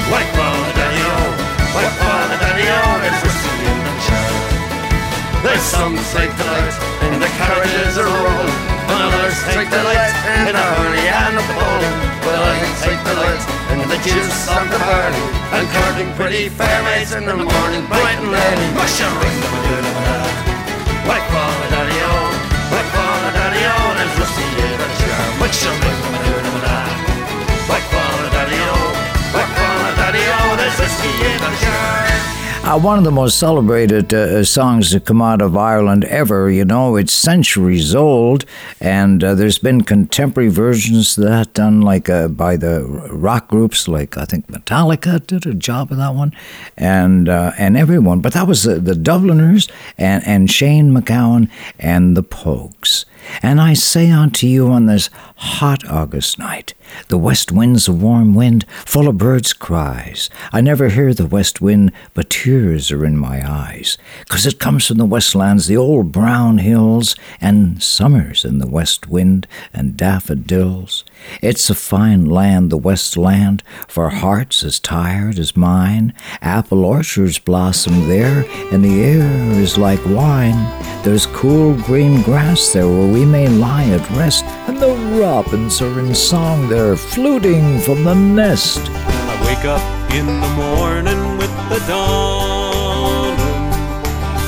White 0.08 0.32
ball, 0.40 0.64
daddy 0.80 1.04
o, 1.04 1.20
white 1.76 1.96
ball, 2.00 2.28
daddy 2.40 2.64
o, 2.64 2.80
there's 3.04 3.20
whiskey 3.20 3.60
in 3.68 3.80
the 3.84 3.94
jar. 4.08 4.32
There's 5.44 5.66
some 5.68 5.96
take 6.16 6.32
delight 6.40 6.76
in 7.04 7.20
the 7.20 7.32
carriages 7.36 8.00
are 8.00 8.08
rolling, 8.08 8.56
and 9.00 9.14
others 9.16 9.40
take 9.48 9.70
delight 9.72 10.12
in 10.48 10.52
the 10.52 10.66
hurry 10.76 11.08
and 11.08 11.34
the 11.40 11.46
bowling. 11.56 11.96
Well, 12.28 12.44
I 12.44 12.56
take 12.84 13.00
delight 13.08 13.44
in 13.72 13.80
the 13.88 14.00
juice 14.04 14.52
of 14.52 14.68
the 14.68 14.80
barley, 14.80 15.24
and 15.56 15.66
courting 15.72 16.12
pretty 16.20 16.50
fair 16.50 16.84
maids 16.84 17.14
in 17.16 17.24
the 17.26 17.36
morning, 17.36 17.84
bright 17.88 18.20
and 18.20 18.36
early. 18.36 18.68
Mushroom, 18.76 19.16
dum 19.16 19.56
dum 19.56 19.84
dum 19.84 19.98
dum. 20.04 20.28
White 21.08 21.28
ball, 21.32 21.54
the 21.64 21.68
daddy 21.72 22.00
o, 22.12 22.16
ball, 22.70 23.18
the 23.24 23.32
daddy 23.40 23.64
o, 23.72 23.78
there's 23.96 24.16
whiskey 24.20 24.48
in 24.68 24.76
the 24.76 24.88
jar. 25.00 25.24
Mushroom, 25.40 25.80
dum 25.80 25.96
dum 26.04 26.29
Uh, 32.70 32.78
one 32.78 33.00
of 33.00 33.04
the 33.04 33.10
most 33.10 33.40
celebrated 33.40 34.14
uh, 34.14 34.44
songs 34.44 34.92
to 34.92 35.00
come 35.00 35.24
out 35.24 35.42
of 35.42 35.58
Ireland 35.58 36.06
ever. 36.06 36.52
You 36.52 36.64
know, 36.64 36.98
it's 36.98 37.12
centuries 37.12 37.96
old, 37.96 38.46
and 38.80 39.24
uh, 39.24 39.34
there's 39.34 39.58
been 39.58 39.82
contemporary 39.82 40.52
versions 40.52 41.18
of 41.18 41.24
that 41.24 41.56
done 41.56 41.82
like 41.82 42.10
uh, 42.10 42.28
by 42.28 42.58
the 42.58 42.86
rock 43.10 43.48
groups, 43.48 43.88
like 43.88 44.20
I 44.20 44.26
think 44.26 44.46
Metallica 44.50 45.26
did 45.26 45.48
a 45.48 45.56
job 45.56 45.92
of 45.92 45.98
that 45.98 46.14
one, 46.14 46.32
and 46.78 47.28
uh, 47.28 47.54
and 47.58 47.76
everyone. 47.76 48.20
But 48.20 48.34
that 48.34 48.46
was 48.46 48.62
the, 48.62 48.76
the 48.76 48.94
Dubliners 48.94 49.68
and 49.98 50.24
and 50.28 50.52
Shane 50.52 50.92
MacGowan 50.92 51.50
and 51.80 52.16
the 52.16 52.24
Pogues. 52.24 53.06
And 53.42 53.60
I 53.60 53.74
say 53.74 54.12
unto 54.12 54.48
you 54.48 54.68
on 54.68 54.86
this 54.86 55.10
hot 55.36 55.86
August 55.88 56.40
night, 56.40 56.74
the 57.08 57.18
west 57.18 57.52
wind's 57.52 57.88
a 57.88 57.94
warm 57.94 58.34
wind, 58.36 58.66
full 58.86 59.08
of 59.08 59.18
birds' 59.18 59.54
cries. 59.54 60.30
I 60.52 60.62
never 60.62 60.90
hear 60.90 61.14
the 61.14 61.26
west 61.26 61.62
wind, 61.62 61.92
but 62.14 62.30
tears 62.30 62.92
are 62.92 63.06
in 63.06 63.18
my 63.18 63.48
eyes, 63.50 63.98
'cause 64.28 64.46
it 64.46 64.60
comes 64.60 64.88
from 64.88 64.98
the 64.98 65.06
westlands, 65.06 65.68
the 65.68 65.78
old 65.78 66.12
brown 66.12 66.60
hills, 66.60 67.16
and 67.40 67.82
summers 67.82 68.44
in 68.44 68.60
the 68.60 68.68
west 68.68 69.08
wind, 69.08 69.48
and 69.74 69.98
daffodils. 69.98 71.04
It's 71.42 71.70
a 71.70 71.76
fine 71.76 72.26
land, 72.26 72.70
the 72.70 72.78
west 72.78 73.18
land, 73.18 73.64
for 73.88 74.10
hearts 74.10 74.64
as 74.64 74.80
tired 74.80 75.40
as 75.40 75.56
mine. 75.56 76.14
Apple 76.42 76.86
orchards 76.86 77.40
blossom 77.40 78.08
there, 78.08 78.46
and 78.72 78.84
the 78.84 79.02
air 79.02 79.52
is 79.60 79.78
like 79.78 80.04
wine. 80.06 80.60
There's 81.04 81.26
cool 81.28 81.74
green 81.84 82.22
grass 82.22 82.74
there 82.74 82.88
where 82.88 83.12
we 83.12 83.26
may 83.26 83.48
lie 83.48 83.86
at 83.86 84.10
rest, 84.12 84.44
and 84.68 84.80
the 84.80 84.96
robins 85.20 85.82
are 85.82 86.00
in 86.00 86.14
song 86.14 86.68
there, 86.68 86.96
fluting 86.96 87.80
from 87.80 88.04
the 88.04 88.16
nest. 88.16 88.82
I 88.90 89.46
wake 89.46 89.66
up 89.66 89.82
in 90.14 90.26
the 90.26 90.50
morning 90.56 91.38
with 91.38 91.56
the 91.70 91.80
dawn. 91.88 93.38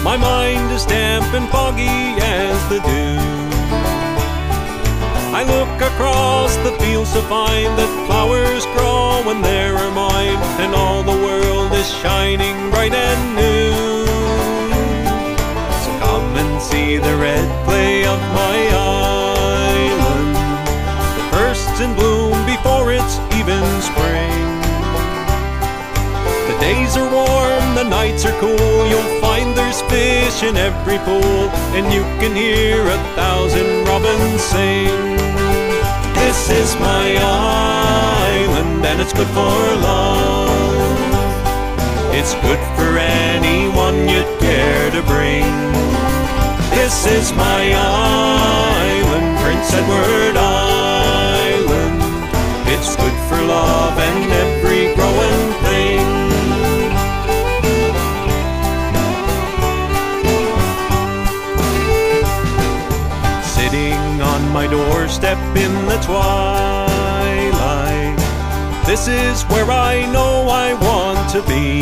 My 0.03 0.17
mind 0.17 0.71
is 0.71 0.85
damp 0.85 1.31
and 1.33 1.47
foggy 1.49 1.85
as 1.85 2.69
the 2.69 2.79
dew. 2.79 3.00
Across 6.01 6.57
the 6.65 6.71
fields 6.79 7.13
to 7.13 7.21
find 7.29 7.77
that 7.77 7.91
flowers 8.07 8.65
grow 8.73 9.21
when 9.21 9.39
there 9.39 9.75
are 9.77 9.91
mine, 9.93 10.41
and 10.57 10.73
all 10.73 11.03
the 11.03 11.13
world 11.13 11.71
is 11.73 11.87
shining 12.01 12.57
bright 12.71 12.91
and 12.91 13.21
new. 13.37 14.01
So 15.85 15.91
come 16.01 16.33
and 16.41 16.59
see 16.59 16.97
the 16.97 17.15
red 17.17 17.45
clay 17.65 18.01
of 18.07 18.17
my 18.33 18.57
island, 18.73 20.33
that 20.33 21.29
bursts 21.37 21.79
in 21.79 21.93
bloom 21.93 22.33
before 22.49 22.89
it's 22.97 23.21
even 23.37 23.61
spring. 23.85 24.41
The 26.49 26.57
days 26.57 26.97
are 26.97 27.09
warm, 27.13 27.75
the 27.75 27.85
nights 27.85 28.25
are 28.25 28.37
cool. 28.41 28.73
You'll 28.89 29.21
find 29.21 29.53
there's 29.53 29.83
fish 29.83 30.41
in 30.41 30.57
every 30.57 30.97
pool, 31.05 31.45
and 31.77 31.93
you 31.93 32.01
can 32.17 32.35
hear 32.35 32.81
a 32.89 32.97
thousand 33.13 33.85
robins 33.85 34.41
sing. 34.41 35.30
This 36.31 36.49
is 36.49 36.75
my 36.79 37.17
island, 37.19 38.85
and 38.85 39.01
it's 39.01 39.11
good 39.11 39.27
for 39.27 39.57
love. 39.83 40.47
It's 42.15 42.35
good 42.35 42.59
for 42.77 42.97
anyone 42.97 44.07
you'd 44.07 44.39
care 44.39 44.91
to 44.91 45.01
bring. 45.11 45.43
This 46.71 47.05
is 47.05 47.33
my 47.33 47.73
island, 47.75 49.39
Prince 49.39 49.73
Edward 49.73 50.37
Island. 50.37 50.90
Doorstep 64.71 65.37
in 65.57 65.73
the 65.85 65.99
twilight. 65.99 66.91
This 68.87 69.09
is 69.09 69.43
where 69.51 69.69
I 69.69 70.09
know 70.13 70.47
I 70.47 70.73
want 70.73 71.29
to 71.31 71.41
be. 71.43 71.81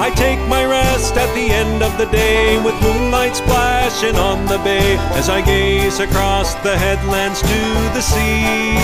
I 0.00 0.10
take 0.14 0.38
my 0.48 0.64
rest 0.64 1.16
at 1.16 1.34
the 1.34 1.50
end 1.50 1.82
of 1.82 1.98
the 1.98 2.06
day 2.06 2.62
with 2.62 2.80
moonlight 2.80 3.34
splashing 3.34 4.14
on 4.14 4.46
the 4.46 4.58
bay 4.58 4.96
as 5.18 5.28
I 5.28 5.40
gaze 5.42 5.98
across 5.98 6.54
the 6.62 6.78
headlands 6.78 7.42
to 7.42 7.60
the 7.96 8.00
sea. 8.00 8.78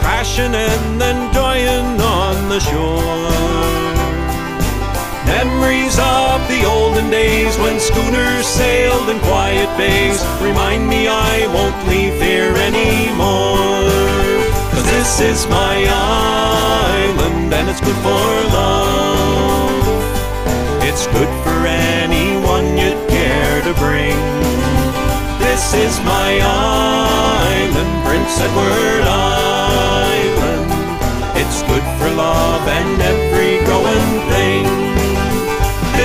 crashing 0.01 0.53
and 0.53 1.01
then 1.01 1.33
dying 1.33 1.99
on 1.99 2.49
the 2.49 2.59
shore. 2.59 3.86
Memories 5.27 5.99
of 5.99 6.39
the 6.47 6.63
olden 6.63 7.09
days 7.09 7.57
when 7.57 7.79
schooners 7.81 8.47
sailed 8.47 9.09
in 9.09 9.19
quiet 9.19 9.67
bays 9.77 10.23
remind 10.41 10.87
me 10.87 11.09
I 11.09 11.45
won't 11.53 11.75
leave 11.87 12.15
here 12.21 12.55
anymore. 12.55 13.91
Cause 14.71 14.87
this 14.95 15.19
is 15.19 15.47
my 15.47 15.83
island 15.83 17.53
and 17.53 17.69
it's 17.69 17.81
good 17.81 17.99
for 18.07 18.27
love. 18.55 19.83
It's 20.87 21.05
good 21.07 21.31
for 21.43 21.59
anyone 21.67 22.77
you'd 22.77 23.03
care 23.09 23.61
to 23.67 23.73
bring. 23.83 24.15
This 25.43 25.73
is 25.73 25.99
my 26.07 26.39
island, 26.39 27.91
Prince 28.07 28.39
Edward 28.39 29.03
Island. 29.03 30.71
It's 31.35 31.61
good 31.63 31.83
for 31.99 32.09
love 32.15 32.65
and 32.65 33.01
every 33.01 33.59
growing 33.65 34.07
thing. 34.31 34.86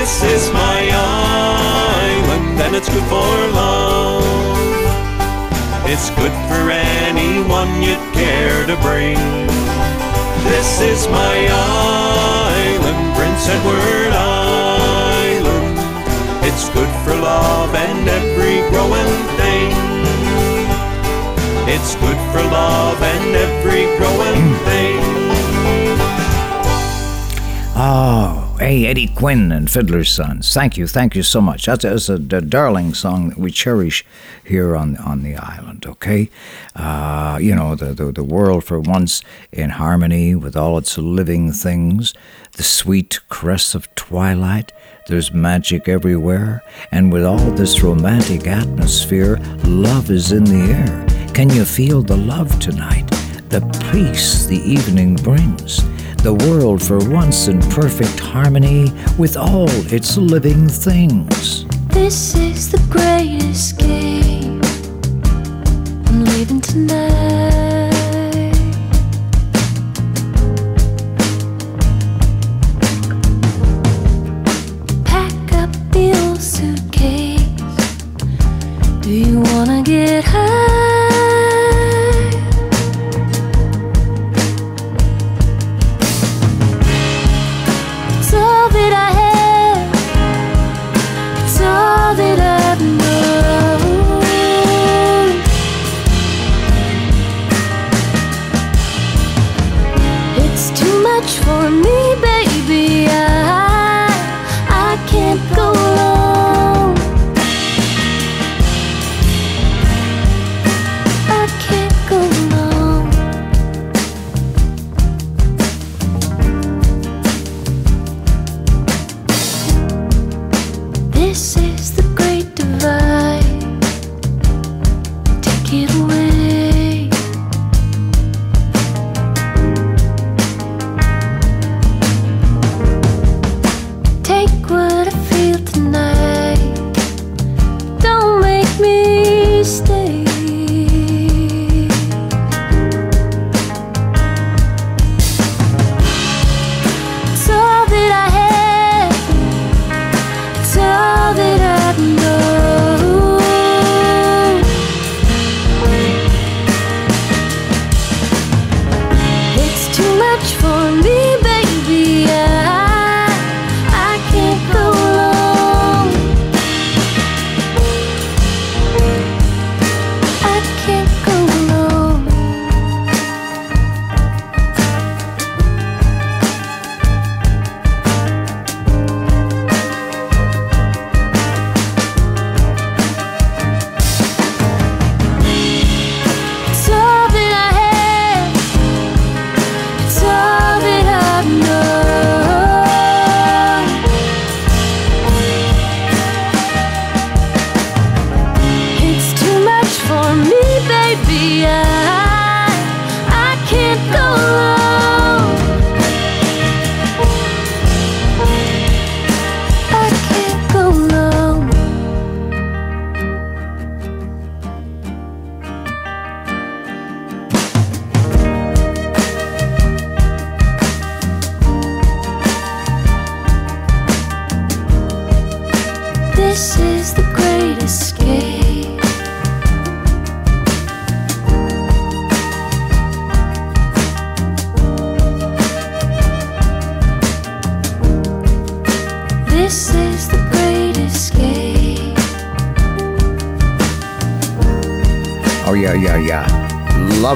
This 0.02 0.24
is 0.24 0.50
my 0.52 0.90
island 0.90 2.60
and 2.60 2.74
it's 2.74 2.88
good 2.88 3.04
for 3.04 3.30
love. 3.54 4.24
It's 5.86 6.10
good 6.18 6.34
for 6.50 6.72
anyone 6.72 7.70
you'd 7.80 8.02
care 8.12 8.66
to 8.66 8.74
bring. 8.82 9.14
This 10.50 10.80
is 10.80 11.06
my 11.06 11.46
island, 11.46 13.14
Prince 13.14 13.46
Edward 13.46 14.12
Island. 14.12 15.78
It's 16.48 16.68
good 16.70 16.90
for 17.04 17.14
love 17.14 17.72
and 17.72 18.08
every 18.08 18.58
growing 18.70 19.14
thing. 19.38 19.70
It's 21.70 21.94
good 22.02 22.18
for 22.32 22.42
love 22.50 23.00
and 23.00 23.36
every 23.36 23.86
growing 23.98 24.52
thing. 24.66 24.98
Oh, 27.76 28.41
hey, 28.62 28.86
Eddie 28.86 29.08
Quinn 29.08 29.50
and 29.50 29.68
Fiddler's 29.68 30.10
Sons. 30.10 30.54
Thank 30.54 30.76
you, 30.76 30.86
thank 30.86 31.16
you 31.16 31.24
so 31.24 31.40
much. 31.40 31.66
That's, 31.66 31.82
that's 31.82 32.08
a, 32.08 32.14
a 32.14 32.40
darling 32.40 32.94
song 32.94 33.30
that 33.30 33.38
we 33.38 33.50
cherish 33.50 34.04
here 34.44 34.76
on 34.76 34.96
on 34.98 35.24
the 35.24 35.34
island. 35.36 35.84
Okay, 35.84 36.30
uh, 36.76 37.38
you 37.40 37.54
know 37.54 37.74
the, 37.74 37.92
the 37.92 38.12
the 38.12 38.22
world 38.22 38.62
for 38.64 38.78
once 38.78 39.22
in 39.50 39.70
harmony 39.70 40.36
with 40.36 40.56
all 40.56 40.78
its 40.78 40.96
living 40.96 41.52
things. 41.52 42.14
The 42.52 42.62
sweet 42.62 43.18
caress 43.28 43.74
of 43.74 43.92
twilight. 43.96 44.72
There's 45.08 45.32
magic 45.32 45.88
everywhere, 45.88 46.62
and 46.92 47.12
with 47.12 47.24
all 47.24 47.50
this 47.50 47.82
romantic 47.82 48.46
atmosphere, 48.46 49.38
love 49.64 50.10
is 50.10 50.30
in 50.30 50.44
the 50.44 50.72
air. 50.72 51.28
Can 51.34 51.50
you 51.50 51.64
feel 51.64 52.02
the 52.02 52.16
love 52.16 52.60
tonight? 52.60 53.08
The 53.48 53.60
peace 53.90 54.46
the 54.46 54.58
evening 54.58 55.16
brings 55.16 55.82
the 56.22 56.34
world 56.48 56.80
for 56.80 56.98
once 57.10 57.48
in 57.48 57.60
perfect 57.62 58.20
harmony 58.20 58.92
with 59.18 59.36
all 59.36 59.68
its 59.92 60.16
living 60.16 60.68
things. 60.68 61.64
This 61.88 62.36
is 62.36 62.70
the 62.70 62.78
greatest 62.88 63.76
game. 63.78 64.62
I'm 66.06 66.24
leaving 66.24 66.60
tonight. 66.60 67.81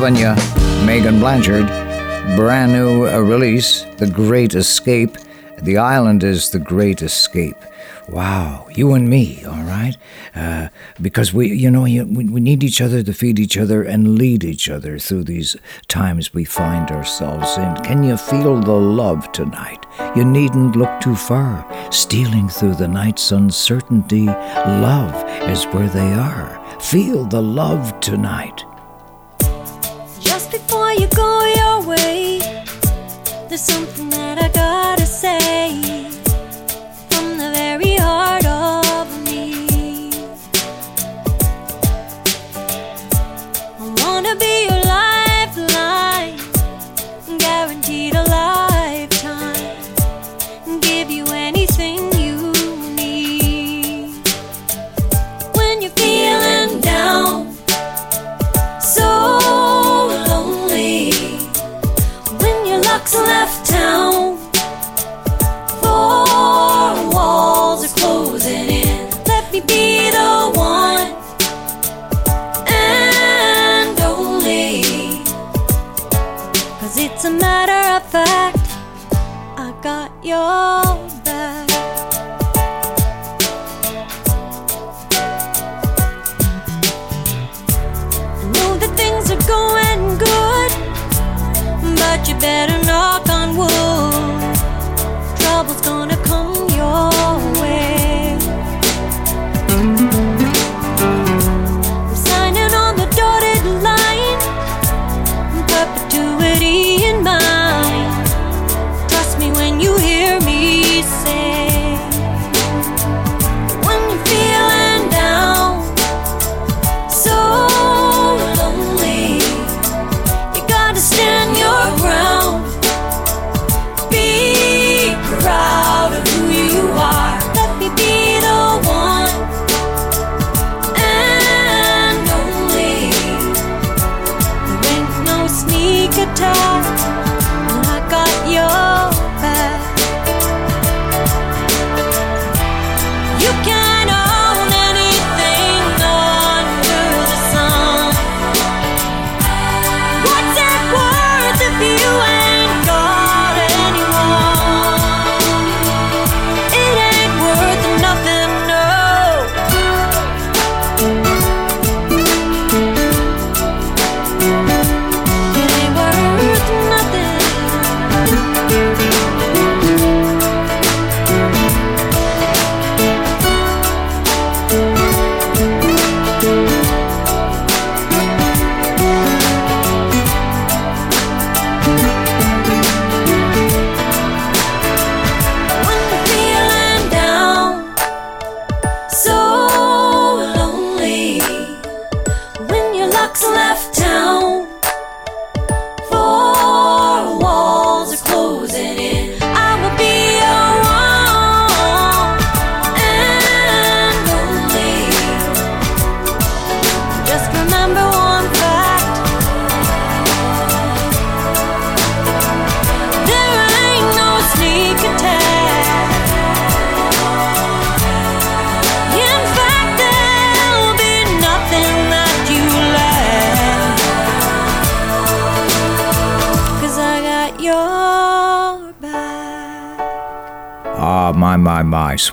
giving 0.07 0.21
you 0.21 0.41
Meaghan 0.87 1.19
Blanchard. 1.19 1.67
Brand 2.37 2.73
new 2.73 3.09
uh, 3.09 3.19
release, 3.19 3.83
The 3.99 4.07
Great 4.07 4.55
Escape. 4.55 5.17
The 5.63 5.79
island 5.79 6.23
is 6.23 6.51
The 6.51 6.61
Great 6.61 7.03
Escape. 7.03 7.57
Wow, 8.09 8.69
you 8.73 8.93
and 8.93 9.11
me, 9.11 9.45
all 9.45 9.65
right? 9.65 9.97
Uh, 10.33 10.69
because 11.03 11.35
we, 11.35 11.53
you 11.53 11.73
know, 11.73 11.83
we 11.83 12.41
need 12.41 12.63
each 12.63 12.81
other 12.81 13.03
to 13.03 13.13
feed 13.13 13.41
each 13.41 13.59
other 13.59 13.83
and 13.83 14.17
lead 14.17 14.45
each 14.45 14.69
other 14.69 14.97
through 15.01 15.25
these 15.25 15.57
times 15.89 16.33
we 16.33 16.45
find 16.45 16.93
ourselves 16.93 17.59
in. 17.59 17.75
Can 17.83 18.05
you 18.05 18.17
feel 18.17 18.61
the 18.61 18.71
love 18.73 19.33
tonight? 19.33 19.87
You 20.15 20.25
needn't 20.25 20.77
look 20.77 21.01
too 21.01 21.17
far. 21.17 21.67
Stealing 21.91 22.49
through 22.49 22.77
the 22.77 22.87
night's 22.87 23.33
uncertainty, 23.33 24.27
love 24.27 25.15
is 25.51 25.65
where 25.65 25.89
they 25.89 26.13
are. 26.13 26.63
Feel 26.81 27.25
the 27.25 27.43
love 27.43 27.99
tonight. 27.99 28.56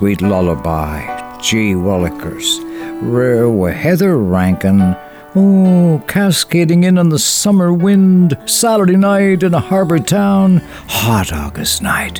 Sweet 0.03 0.21
lullaby. 0.21 0.99
Gee 1.39 1.75
Willikers. 1.75 2.59
With 3.01 3.73
Heather 3.73 4.17
Rankin. 4.17 4.97
Oh, 5.33 6.03
cascading 6.09 6.83
in 6.83 6.97
on 6.97 7.07
the 7.07 7.17
summer 7.17 7.71
wind. 7.71 8.37
Saturday 8.45 8.97
night 8.97 9.43
in 9.43 9.53
a 9.53 9.61
harbor 9.61 9.99
town. 9.99 10.57
Hot 10.89 11.31
August 11.31 11.81
night. 11.81 12.19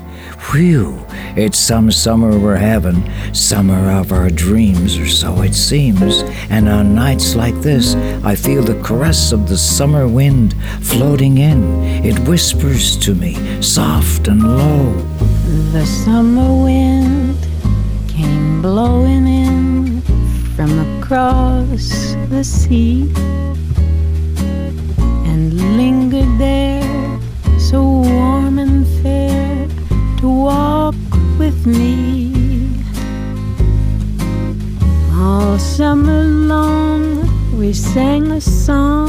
Whew, 0.50 1.06
it's 1.36 1.58
some 1.58 1.92
summer 1.92 2.40
we're 2.40 2.56
having. 2.56 3.04
Summer 3.34 3.92
of 3.92 4.14
our 4.14 4.30
dreams, 4.30 4.98
or 4.98 5.08
so 5.08 5.42
it 5.42 5.54
seems. 5.54 6.22
And 6.50 6.70
on 6.70 6.96
nights 6.96 7.36
like 7.36 7.56
this, 7.56 7.96
I 8.24 8.36
feel 8.36 8.64
the 8.64 8.82
caress 8.82 9.34
of 9.34 9.50
the 9.50 9.58
summer 9.58 10.08
wind 10.08 10.56
floating 10.80 11.38
in. 11.38 11.84
It 12.06 12.18
whispers 12.20 12.96
to 13.00 13.14
me, 13.14 13.62
soft 13.62 14.30
and 14.30 14.42
low. 14.42 14.94
The 15.74 15.86
summer 15.86 16.64
wind 16.64 17.23
blowing 18.64 19.28
in 19.28 20.02
from 20.56 20.72
across 20.98 22.16
the 22.30 22.42
sea 22.42 23.12
and 25.28 25.54
lingered 25.76 26.40
there 26.40 27.20
so 27.60 27.82
warm 27.82 28.60
and 28.60 28.88
fair 29.02 29.68
to 30.18 30.30
walk 30.30 30.96
with 31.38 31.68
me. 31.68 32.32
All 35.12 35.60
summer 35.60 36.24
long 36.24 37.04
we 37.58 37.74
sang 37.74 38.32
a 38.32 38.40
song 38.40 39.03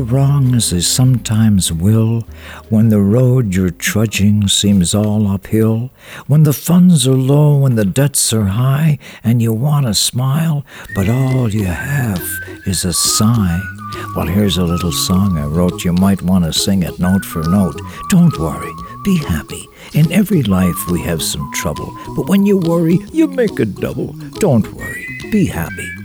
things 0.00 0.10
go 0.10 0.16
wrong, 0.16 0.54
as 0.54 0.70
they 0.70 0.80
sometimes 0.80 1.72
will, 1.72 2.22
when 2.68 2.88
the 2.88 3.00
road 3.00 3.54
you're 3.54 3.70
trudging 3.70 4.48
seems 4.48 4.94
all 4.94 5.28
uphill, 5.28 5.90
when 6.26 6.44
the 6.44 6.52
funds 6.52 7.06
are 7.06 7.12
low, 7.12 7.66
and 7.66 7.76
the 7.76 7.84
debts 7.84 8.32
are 8.32 8.46
high, 8.46 8.98
and 9.22 9.42
you 9.42 9.52
want 9.52 9.86
to 9.86 9.94
smile, 9.94 10.64
but 10.94 11.08
all 11.08 11.50
you 11.50 11.66
have 11.66 12.22
is 12.66 12.84
a 12.84 12.92
sigh. 12.92 13.60
Well, 14.16 14.26
here's 14.26 14.58
a 14.58 14.64
little 14.64 14.92
song 14.92 15.36
I 15.38 15.44
wrote. 15.44 15.84
You 15.84 15.92
might 15.92 16.22
want 16.22 16.44
to 16.44 16.52
sing 16.52 16.82
it 16.82 16.98
note 16.98 17.24
for 17.24 17.42
note. 17.42 17.80
Don't 18.08 18.38
worry, 18.38 18.72
be 19.04 19.18
happy. 19.18 19.66
In 19.94 20.10
every 20.12 20.42
life 20.42 20.88
we 20.90 21.02
have 21.02 21.22
some 21.22 21.50
trouble, 21.54 21.90
but 22.16 22.28
when 22.28 22.46
you 22.46 22.56
worry, 22.58 22.98
you 23.12 23.26
make 23.26 23.58
a 23.58 23.64
double. 23.64 24.12
Don't 24.38 24.72
worry, 24.74 25.06
be 25.30 25.46
happy. 25.46 25.99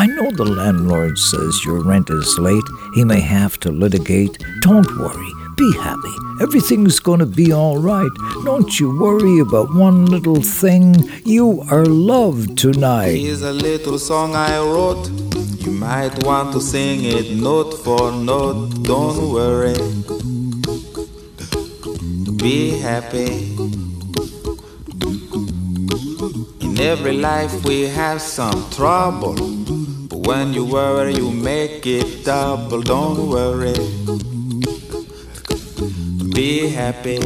I 0.00 0.06
know 0.06 0.30
the 0.30 0.46
landlord 0.46 1.18
says 1.18 1.62
your 1.66 1.82
rent 1.84 2.08
is 2.08 2.38
late. 2.38 2.64
He 2.94 3.04
may 3.04 3.20
have 3.20 3.60
to 3.60 3.70
litigate. 3.70 4.42
Don't 4.60 4.90
worry, 4.96 5.32
be 5.58 5.76
happy. 5.76 6.14
Everything's 6.40 6.98
gonna 7.00 7.26
be 7.26 7.52
all 7.52 7.76
right. 7.76 8.10
Don't 8.46 8.80
you 8.80 8.98
worry 8.98 9.40
about 9.40 9.74
one 9.74 10.06
little 10.06 10.40
thing. 10.40 10.94
You 11.26 11.60
are 11.70 11.84
loved 11.84 12.56
tonight. 12.56 13.16
Here's 13.16 13.42
a 13.42 13.52
little 13.52 13.98
song 13.98 14.34
I 14.34 14.56
wrote. 14.60 15.10
You 15.66 15.72
might 15.72 16.24
want 16.24 16.54
to 16.54 16.62
sing 16.62 17.04
it 17.04 17.36
note 17.36 17.74
for 17.84 18.10
note. 18.10 18.82
Don't 18.82 19.30
worry. 19.30 19.76
Be 22.38 22.70
happy. 22.78 23.54
In 26.64 26.80
every 26.80 27.18
life 27.18 27.52
we 27.66 27.82
have 27.82 28.22
some 28.22 28.70
trouble. 28.70 29.59
When 30.30 30.54
you 30.54 30.64
worry, 30.64 31.16
you 31.16 31.32
make 31.32 31.84
it 31.88 32.24
double. 32.24 32.82
Don't 32.82 33.30
worry. 33.30 33.74
Be 36.32 36.68
happy. 36.68 37.18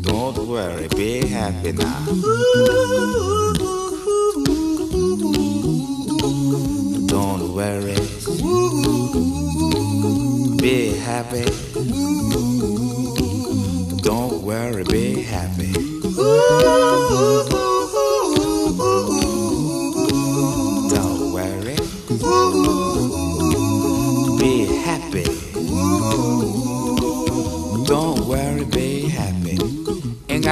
Don't 0.00 0.38
worry, 0.48 0.88
be 0.88 1.26
happy 1.26 1.72
now. 1.72 2.06
Don't 7.06 7.54
worry. 7.54 8.00
Be 10.56 10.96
happy. 10.96 11.44
Don't 14.00 14.42
worry, 14.42 14.84
be 14.84 15.20
happy. 15.20 15.74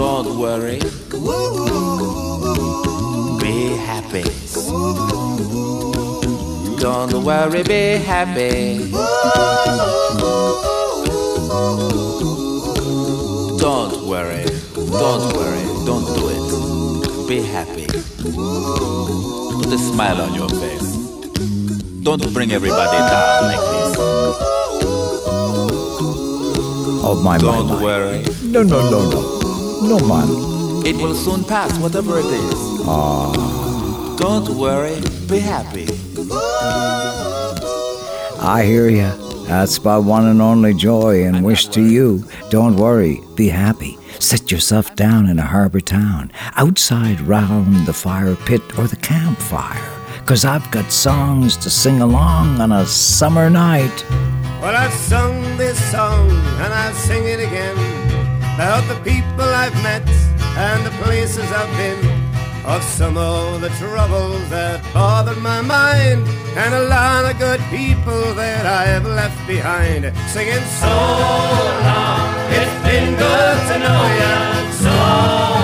Don't 0.00 0.38
worry. 0.38 0.78
Be 3.38 3.76
happy. 3.76 4.24
Don't 6.80 7.22
worry, 7.22 7.62
be 7.62 7.98
happy. 7.98 8.90
Don't 13.60 14.06
worry. 14.08 14.46
Don't 15.02 15.32
worry. 15.36 15.64
Don't 15.84 16.06
do 16.16 16.22
it. 16.32 17.28
Be 17.28 17.42
happy. 17.42 17.84
Put 17.84 19.70
a 19.70 19.78
smile 19.78 20.22
on 20.22 20.34
your 20.34 20.48
face. 20.48 20.96
Don't 22.02 22.32
bring 22.32 22.52
everybody 22.52 22.96
down 22.96 23.42
like 23.44 23.60
this. 23.72 23.96
Oh, 27.02 27.20
my, 27.22 27.36
my, 27.36 27.38
Don't 27.38 27.66
my. 27.68 27.82
worry. 27.82 28.24
No, 28.44 28.62
no, 28.62 28.90
no, 28.90 29.10
no. 29.10 29.39
No, 29.90 29.98
man. 29.98 30.86
It 30.86 30.94
will 31.02 31.16
soon 31.16 31.42
pass, 31.42 31.76
whatever 31.80 32.20
it 32.20 32.26
is. 32.26 32.60
Ah. 32.86 34.14
Don't 34.16 34.48
worry. 34.50 35.00
Be 35.28 35.40
happy. 35.40 35.88
I 38.40 38.62
hear 38.64 38.88
you. 38.88 39.10
That's 39.48 39.82
my 39.82 39.98
one 39.98 40.28
and 40.28 40.40
only 40.40 40.74
joy 40.74 41.24
and 41.24 41.42
wish 41.42 41.66
to 41.74 41.82
you. 41.82 42.24
Don't 42.50 42.76
worry, 42.76 43.20
be 43.34 43.48
happy. 43.48 43.98
Sit 44.20 44.52
yourself 44.52 44.94
down 44.94 45.28
in 45.28 45.40
a 45.40 45.46
harbor 45.54 45.80
town, 45.80 46.30
outside 46.54 47.20
round 47.22 47.84
the 47.86 47.92
fire 47.92 48.36
pit 48.36 48.62
or 48.78 48.86
the 48.86 48.94
campfire, 48.94 49.90
'cause 50.24 50.44
I've 50.44 50.70
got 50.70 50.92
songs 50.92 51.56
to 51.56 51.68
sing 51.68 52.00
along 52.00 52.60
on 52.60 52.70
a 52.70 52.86
summer 52.86 53.50
night. 53.50 54.04
Well, 54.62 54.76
I've 54.76 54.94
sung 54.94 55.56
this 55.56 55.78
song 55.90 56.30
and 56.62 56.72
I'll 56.72 56.94
sing 56.94 57.24
it 57.24 57.40
again 57.40 57.89
about 58.60 58.86
the 58.88 59.10
people 59.10 59.40
I've 59.40 59.72
met 59.82 60.06
and 60.58 60.84
the 60.84 60.90
places 61.02 61.50
I've 61.50 61.74
been, 61.78 61.98
of 62.66 62.82
some 62.82 63.16
of 63.16 63.62
the 63.62 63.70
troubles 63.80 64.50
that 64.50 64.84
bothered 64.92 65.38
my 65.38 65.62
mind, 65.62 66.28
and 66.58 66.74
a 66.74 66.82
lot 66.82 67.24
of 67.24 67.38
good 67.38 67.60
people 67.70 68.34
that 68.34 68.66
I 68.66 68.84
have 68.84 69.06
left 69.06 69.40
behind. 69.48 70.14
Singing 70.28 70.66
so 70.76 70.94
long, 71.88 72.28
it's 72.52 72.76
been 72.84 73.16
good 73.16 73.58
to 73.70 73.76
know 73.78 74.02
ya. 74.20 74.70
So 74.84 75.59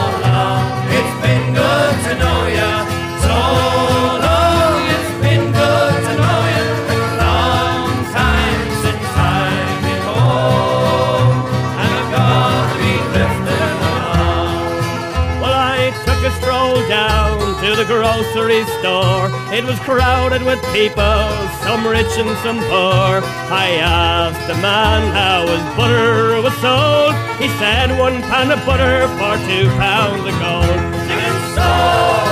the 17.76 17.84
grocery 17.84 18.64
store. 18.80 19.28
It 19.52 19.62
was 19.62 19.78
crowded 19.80 20.42
with 20.42 20.58
people, 20.72 21.28
some 21.60 21.86
rich 21.86 22.16
and 22.16 22.34
some 22.38 22.58
poor. 22.58 23.20
I 23.52 23.76
asked 23.82 24.46
the 24.48 24.54
man 24.62 25.12
how 25.12 25.46
his 25.46 25.60
butter 25.76 26.40
was 26.40 26.56
sold. 26.64 27.12
He 27.38 27.48
said 27.58 27.98
one 27.98 28.22
pound 28.22 28.50
of 28.52 28.64
butter 28.64 29.06
for 29.18 29.36
two 29.46 29.68
pounds 29.76 30.24
of 30.24 30.34
gold. 30.40 30.80
Singing 31.04 31.54
so 31.54 32.25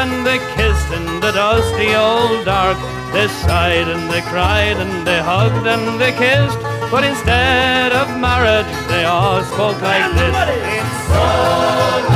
and 0.00 0.26
they 0.26 0.38
kissed 0.56 0.90
in 0.92 1.04
the 1.20 1.30
dusty 1.30 1.94
old 1.94 2.46
dark. 2.46 2.78
They 3.12 3.28
sighed 3.44 3.88
and 3.88 4.10
they 4.10 4.22
cried 4.32 4.78
and 4.84 5.06
they 5.06 5.20
hugged 5.20 5.66
and 5.66 6.00
they 6.00 6.12
kissed. 6.12 6.60
But 6.90 7.04
instead 7.04 7.92
of 7.92 8.06
marriage, 8.18 8.72
they 8.88 9.04
all 9.04 9.42
spoke 9.44 9.80
like 9.82 10.08
this. 10.18 10.34
It's 10.76 10.96
so 11.12 11.26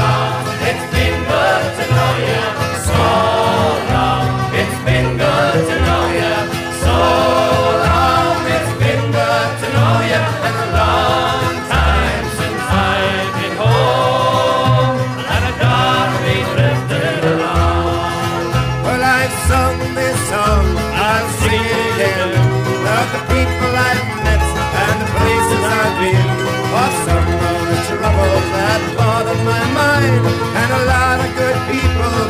long, 0.01 0.45
it's 0.71 0.87
been 0.95 1.19
good 1.31 1.65
to 1.79 1.85
know 1.95 2.13
ya. 2.29 2.45
So 2.89 3.34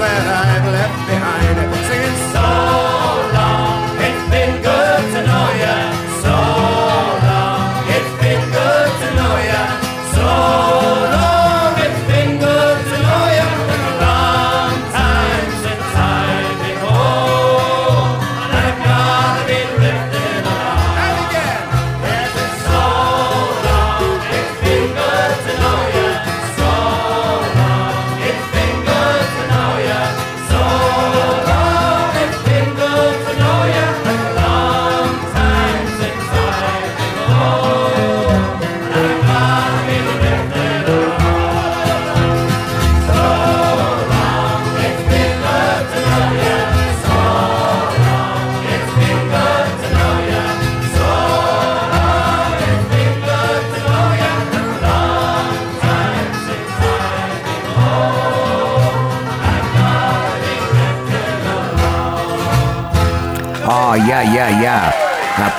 I 0.06 0.53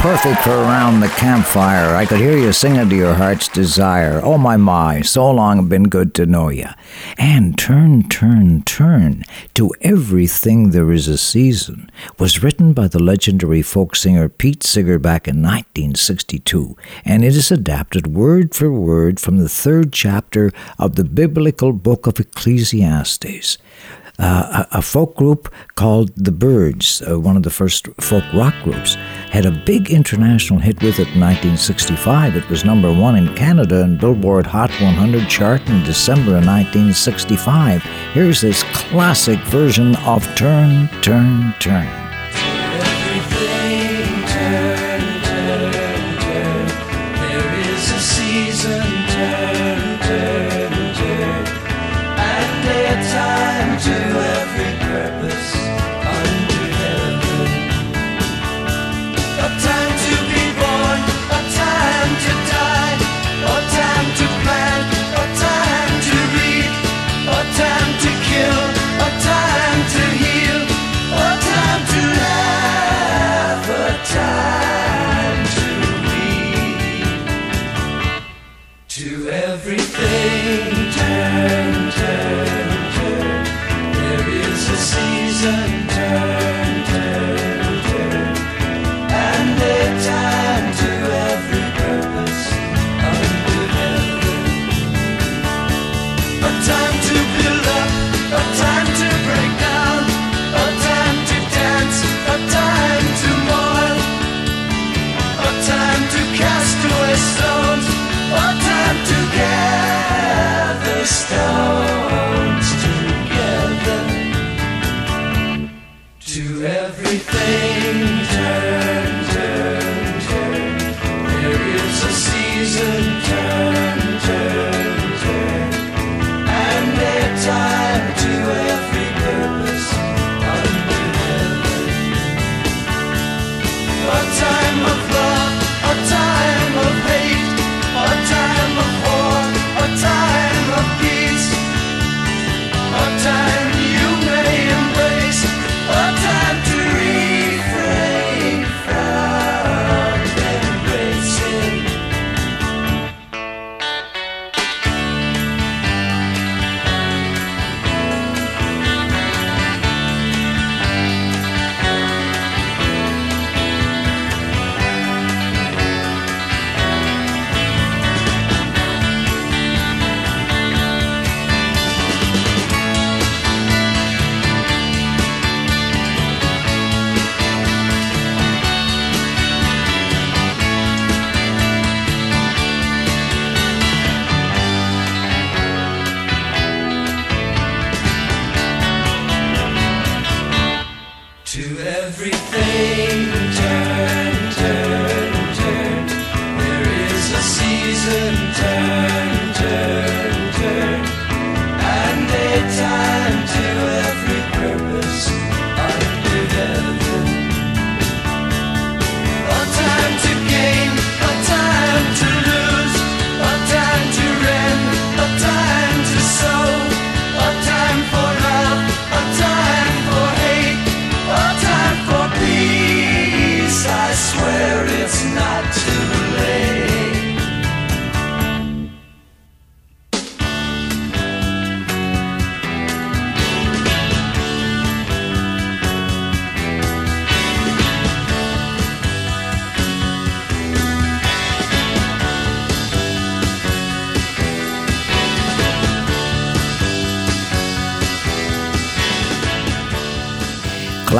perfect 0.06 0.44
for 0.44 0.52
around 0.52 1.00
the 1.00 1.08
campfire. 1.08 1.96
I 1.96 2.06
could 2.06 2.20
hear 2.20 2.38
you 2.38 2.54
singing 2.54 2.88
to 2.90 2.96
your 2.96 3.16
heart's 3.16 3.48
desire. 3.48 4.22
Oh, 4.24 4.38
my, 4.38 4.56
my, 4.56 5.02
so 5.02 5.32
long 5.32 5.68
been 5.68 5.86
good 5.86 6.14
to 6.14 6.28
know 6.28 6.50
you. 6.50 6.68
And 7.18 7.58
Turn, 7.58 8.08
Turn, 8.08 8.62
Turn 8.62 9.24
to 9.56 9.72
Everything 9.82 10.70
There 10.70 10.92
Is 10.92 11.08
a 11.08 11.18
Season 11.18 11.90
was 12.20 12.44
written 12.44 12.72
by 12.72 12.88
the 12.88 13.02
legendary 13.02 13.64
folk 13.64 13.96
singer 13.96 14.30
Pete 14.30 14.62
Seeger 14.62 15.00
back 15.00 15.28
in 15.28 15.42
1962, 15.42 16.78
and 17.04 17.26
it 17.26 17.36
is 17.36 17.50
adapted 17.50 18.06
word 18.06 18.54
for 18.54 18.72
word 18.72 19.20
from 19.20 19.38
the 19.38 19.50
third 19.50 19.92
chapter 19.92 20.52
of 20.78 20.98
the 20.98 21.04
biblical 21.04 21.74
book 21.74 22.06
of 22.06 22.20
Ecclesiastes 22.20 23.58
uh, 24.20 24.66
a, 24.72 24.78
a, 24.78 24.82
folk 24.82 25.16
group 25.16 25.54
called 25.76 26.12
The 26.16 26.32
Byrds, 26.32 27.02
uh, 27.02 27.20
one 27.20 27.36
of 27.36 27.44
the 27.44 27.50
first 27.50 27.88
folk 28.00 28.24
rock 28.34 28.54
groups, 28.64 28.96
had 29.30 29.46
a 29.46 29.52
big 29.52 29.92
international 29.92 30.60
hit 30.60 30.82
with 30.82 31.00
it 31.00 31.10
in 31.14 31.20
1965. 31.20 32.36
It 32.36 32.50
was 32.50 32.64
number 32.64 32.94
one 32.94 33.18
in 33.18 33.36
Canada 33.36 33.84
and 33.84 34.00
Billboard 34.00 34.46
Hot 34.46 34.72
100 34.82 35.28
chart 35.28 35.62
in 35.68 35.84
December 35.84 36.38
of 36.38 36.46
1965. 36.46 37.84
Here's 38.14 38.42
this 38.42 38.64
classic 38.74 39.40
version 39.40 39.96
of 39.98 40.24
Turn, 40.36 40.88
Turn, 41.02 41.54
Turn. 41.60 42.05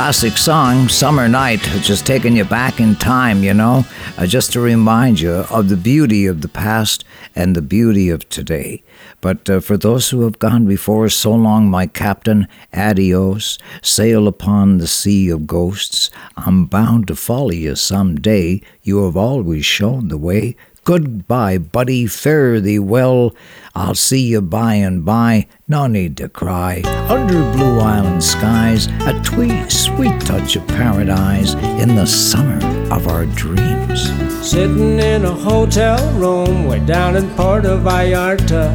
Classic 0.06 0.38
song, 0.38 0.88
Summer 0.88 1.28
Night, 1.28 1.58
just 1.82 2.06
taking 2.06 2.36
you 2.36 2.44
back 2.44 2.78
in 2.78 2.94
time, 2.94 3.42
you 3.42 3.52
know, 3.52 3.84
uh, 4.16 4.24
just 4.24 4.52
to 4.52 4.60
remind 4.60 5.18
you 5.18 5.44
of 5.50 5.68
the 5.68 5.76
beauty 5.76 6.26
of 6.26 6.42
the 6.42 6.48
past 6.48 7.04
and 7.34 7.56
the 7.56 7.60
beauty 7.60 8.08
of 8.08 8.28
today. 8.28 8.84
But 9.20 9.50
uh, 9.50 9.58
for 9.58 9.76
those 9.76 10.10
who 10.10 10.22
have 10.22 10.38
gone 10.38 10.64
before, 10.64 11.08
so 11.08 11.32
long, 11.34 11.68
my 11.68 11.88
captain, 11.88 12.46
adios, 12.72 13.58
sail 13.82 14.28
upon 14.28 14.78
the 14.78 14.86
sea 14.86 15.28
of 15.28 15.48
ghosts. 15.48 16.08
I'm 16.36 16.66
bound 16.66 17.08
to 17.08 17.16
follow 17.16 17.50
you 17.50 17.74
some 17.74 18.14
day. 18.14 18.62
You 18.84 19.06
have 19.06 19.16
always 19.16 19.66
shown 19.66 20.06
the 20.06 20.18
way. 20.18 20.54
Goodbye, 20.86 21.58
buddy, 21.58 22.06
fare 22.06 22.60
thee 22.60 22.78
well. 22.78 23.34
I'll 23.74 23.96
see 23.96 24.28
you 24.28 24.40
by 24.40 24.74
and 24.74 25.04
by, 25.04 25.48
no 25.66 25.88
need 25.88 26.16
to 26.18 26.28
cry. 26.28 26.82
Under 27.08 27.42
blue 27.50 27.80
island 27.80 28.22
skies, 28.22 28.86
a 29.00 29.20
twee 29.24 29.68
sweet 29.68 30.20
touch 30.20 30.54
of 30.54 30.64
paradise 30.68 31.54
in 31.82 31.96
the 31.96 32.06
summer 32.06 32.64
of 32.94 33.08
our 33.08 33.26
dreams. 33.26 34.12
Sitting 34.48 35.00
in 35.00 35.24
a 35.24 35.32
hotel 35.32 35.98
room 36.20 36.68
way 36.68 36.78
down 36.86 37.16
in 37.16 37.28
Puerto 37.30 37.76
Vallarta. 37.78 38.70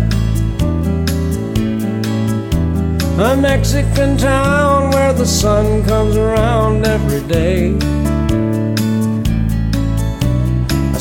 A 3.21 3.37
Mexican 3.37 4.17
town 4.17 4.91
where 4.91 5.13
the 5.13 5.25
sun 5.25 5.85
comes 5.85 6.17
around 6.17 6.85
every 6.85 7.25
day. 7.29 8.00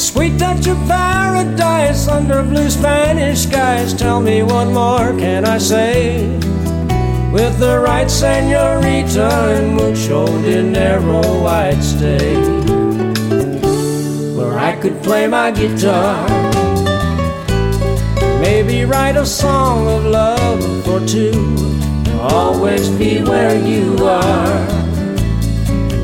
Sweet 0.01 0.39
touch 0.39 0.67
of 0.67 0.79
paradise 0.89 2.09
under 2.09 2.43
blue 2.43 2.71
Spanish 2.71 3.41
skies. 3.41 3.93
Tell 3.93 4.19
me 4.19 4.43
what 4.43 4.69
more 4.69 5.13
can 5.19 5.45
I 5.45 5.59
say? 5.59 6.27
With 7.31 7.59
the 7.59 7.79
right 7.85 8.11
senorita 8.11 9.29
and 9.29 9.77
mucho 9.77 10.25
dinero, 10.41 11.45
I'd 11.45 11.83
stay. 11.83 12.35
Where 14.35 14.59
I 14.59 14.75
could 14.81 15.03
play 15.03 15.27
my 15.27 15.51
guitar. 15.51 16.27
Maybe 18.41 18.87
write 18.87 19.17
a 19.17 19.27
song 19.27 19.87
of 19.87 20.07
love 20.07 20.63
for 20.83 21.07
two. 21.07 21.55
Always 22.23 22.89
be 22.89 23.23
where 23.23 23.55
you 23.55 23.99
are. 24.07 24.90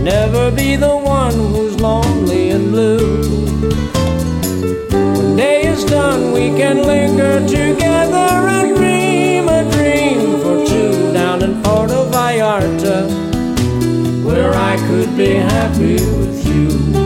Never 0.07 0.53
be 0.53 0.77
the 0.77 0.97
one 0.97 1.33
who's 1.33 1.81
lonely 1.81 2.51
and 2.51 2.71
blue. 2.71 3.29
When 5.17 5.35
day 5.35 5.67
is 5.67 5.85
done, 5.85 6.31
we 6.31 6.51
can 6.57 6.87
linger 6.87 7.41
together 7.41 8.29
and 8.57 8.77
dream 8.77 9.49
a 9.49 9.69
dream 9.73 10.39
for 10.43 10.65
two 10.65 11.13
down 11.13 11.43
in 11.43 11.61
Puerto 11.61 12.05
Vallarta, 12.13 12.99
where 14.25 14.55
I 14.55 14.77
could 14.87 15.17
be 15.17 15.35
happy 15.35 15.95
with 15.95 16.47
you. 16.47 17.06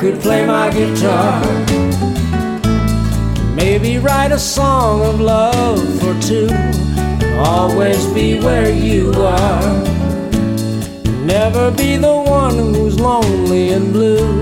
Could 0.00 0.20
play 0.20 0.46
my 0.46 0.70
guitar. 0.70 1.42
Maybe 3.56 3.98
write 3.98 4.30
a 4.30 4.38
song 4.38 5.02
of 5.02 5.20
love 5.20 5.80
for 6.00 6.14
two. 6.20 6.48
Always 7.38 8.06
be 8.12 8.38
where 8.38 8.70
you 8.70 9.12
are. 9.14 9.72
Never 11.24 11.72
be 11.72 11.96
the 11.96 12.14
one 12.14 12.74
who's 12.74 13.00
lonely 13.00 13.70
and 13.70 13.92
blue. 13.92 14.40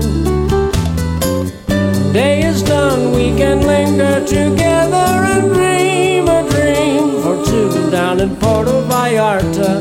Day 2.13 2.43
is 2.43 2.61
done, 2.61 3.11
we 3.13 3.35
can 3.35 3.61
linger 3.65 4.23
together 4.27 5.07
and 5.33 5.53
dream 5.53 6.27
a 6.27 6.47
dream 6.51 7.21
for 7.23 7.43
two 7.45 7.89
down 7.89 8.19
in 8.19 8.35
Puerto 8.35 8.83
Vallarta, 8.89 9.73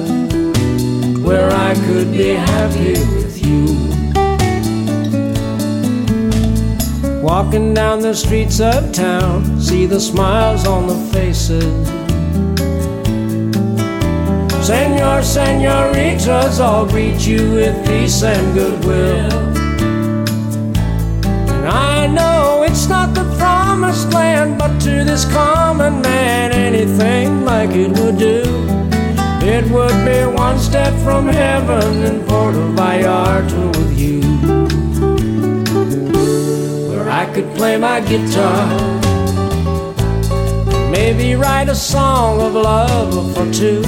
where 1.23 1.51
I 1.51 1.75
could 1.87 2.13
be 2.13 2.29
happy 2.29 3.16
Walking 7.27 7.75
down 7.75 8.03
the 8.03 8.15
streets 8.15 8.61
of 8.61 8.93
town, 8.93 9.61
see 9.61 9.85
the 9.85 9.99
smiles 9.99 10.65
on 10.65 10.87
the 10.87 10.95
faces. 11.13 11.65
Senor, 14.65 15.23
senoritas 15.23 16.61
all 16.61 16.87
greet 16.87 17.27
you 17.27 17.51
with 17.51 17.85
peace 17.85 18.23
and 18.23 18.55
goodwill. 18.55 19.33
And 21.51 21.67
I 21.67 22.07
know 22.07 22.63
it's 22.63 22.87
not 22.87 23.13
the 23.13 23.25
promised 23.37 24.13
land, 24.13 24.57
but 24.57 24.79
to 24.83 25.03
this 25.03 25.25
common 25.25 26.01
man, 26.03 26.53
anything 26.53 27.45
like 27.45 27.71
it 27.71 27.91
would 27.99 28.19
do. 28.19 28.45
It 29.45 29.69
would 29.73 29.99
be 30.07 30.33
one 30.33 30.61
step 30.61 30.95
from 31.03 31.27
heaven 31.27 32.05
in 32.05 32.25
Puerto 32.25 32.73
Vallarta 32.77 33.76
could 37.37 37.55
play 37.55 37.77
my 37.77 38.01
guitar. 38.01 38.67
Maybe 40.91 41.35
write 41.35 41.69
a 41.69 41.75
song 41.75 42.41
of 42.41 42.55
love 42.55 43.13
for 43.35 43.53
two. 43.53 43.83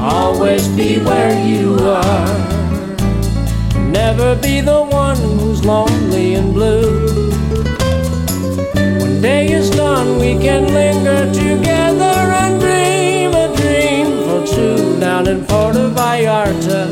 Always 0.00 0.66
be 0.70 0.98
where 0.98 1.46
you 1.46 1.78
are. 1.78 2.26
Never 4.00 4.34
be 4.34 4.60
the 4.62 4.82
one 4.82 5.16
who's 5.16 5.64
lonely 5.64 6.34
and 6.34 6.52
blue. 6.52 7.30
When 9.00 9.22
day 9.22 9.52
is 9.52 9.70
done, 9.70 10.18
we 10.18 10.32
can 10.32 10.74
linger 10.74 11.32
together 11.32 12.16
and 12.42 12.60
dream 12.60 13.30
a 13.32 13.46
dream 13.60 14.08
for 14.26 14.44
two 14.44 14.98
down 14.98 15.28
in 15.28 15.44
Puerto 15.44 15.88
Vallarta, 15.90 16.82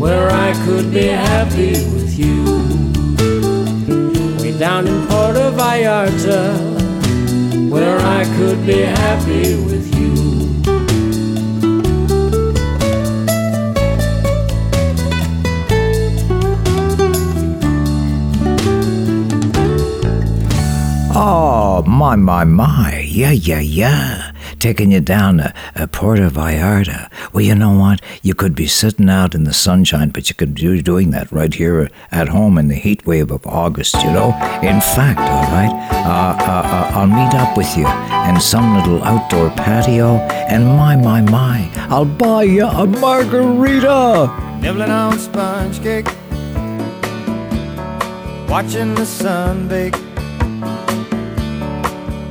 where 0.00 0.28
I 0.32 0.52
could 0.64 0.92
be 0.92 1.06
happy 1.06 1.74
with 1.94 2.18
you. 2.18 2.87
Down 4.58 4.88
in 4.88 5.06
Puerto 5.06 5.52
Vallarta, 5.52 6.58
where 7.70 7.96
I 8.00 8.24
could 8.36 8.66
be 8.66 8.80
happy 8.80 9.54
with 9.54 9.94
you. 9.94 10.08
Oh, 21.14 21.84
my, 21.86 22.16
my, 22.16 22.42
my. 22.42 22.98
Yeah, 23.06 23.30
yeah, 23.30 23.60
yeah. 23.60 24.32
Taking 24.58 24.90
you 24.90 25.00
down 25.00 25.36
to 25.36 25.54
uh, 25.76 25.86
Puerto 25.86 26.28
Vallarta. 26.30 27.08
Well, 27.38 27.46
you 27.46 27.54
know 27.54 27.78
what? 27.78 28.00
You 28.20 28.34
could 28.34 28.56
be 28.56 28.66
sitting 28.66 29.08
out 29.08 29.32
in 29.32 29.44
the 29.44 29.52
sunshine, 29.52 30.08
but 30.08 30.28
you 30.28 30.34
could 30.34 30.54
be 30.54 30.82
doing 30.82 31.10
that 31.10 31.30
right 31.30 31.54
here 31.54 31.88
at 32.10 32.30
home 32.30 32.58
in 32.58 32.66
the 32.66 32.74
heat 32.74 33.06
wave 33.06 33.30
of 33.30 33.46
August, 33.46 33.94
you 34.02 34.10
know? 34.10 34.30
In 34.60 34.80
fact, 34.80 35.20
all 35.20 35.46
right, 35.52 35.70
uh, 35.92 36.36
uh, 36.36 36.62
uh, 36.66 36.90
I'll 36.98 37.06
meet 37.06 37.32
up 37.34 37.56
with 37.56 37.76
you 37.76 37.86
in 38.28 38.40
some 38.40 38.74
little 38.74 39.04
outdoor 39.04 39.50
patio, 39.50 40.16
and 40.48 40.66
my, 40.66 40.96
my, 40.96 41.20
my, 41.20 41.70
I'll 41.88 42.04
buy 42.04 42.42
you 42.42 42.66
a 42.66 42.84
margarita. 42.88 44.58
Nibbling 44.60 44.90
on 44.90 45.16
sponge 45.16 45.80
cake, 45.80 46.08
watching 48.48 48.96
the 48.96 49.06
sun 49.06 49.68
bake. 49.68 49.94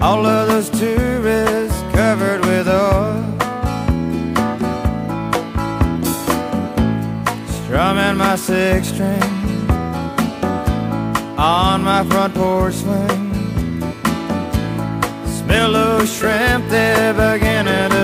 All 0.02 0.26
of 0.26 0.50
those 0.50 0.70
tourists 0.70 1.82
covered 1.94 2.42
with 2.46 2.68
oil, 2.68 3.36
strumming 7.68 8.15
my 8.15 8.38
six 8.38 8.88
string 8.88 9.22
on 11.38 11.84
my 11.84 12.02
front 12.06 12.34
porch 12.34 12.76
swing. 12.76 13.34
Smell 15.26 15.73
those 15.73 16.10
shrimp, 16.18 16.69
they're 16.69 17.14
beginning 17.14 17.97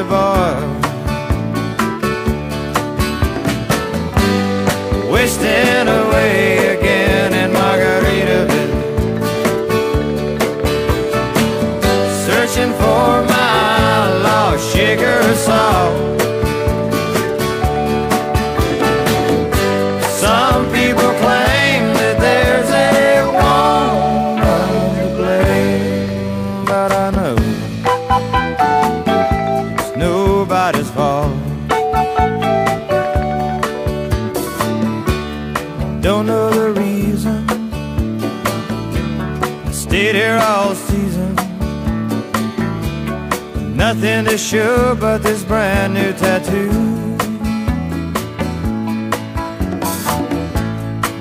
Show 44.37 44.95
but 44.99 45.21
this 45.21 45.43
brand 45.43 45.93
new 45.93 46.11
tattoo. 46.13 46.71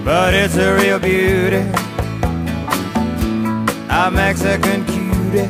But 0.03 0.33
it's 0.33 0.57
a 0.57 0.75
real 0.75 0.99
beauty. 0.99 1.59
A 3.91 4.11
Mexican 4.11 4.87
cutie. 4.87 5.47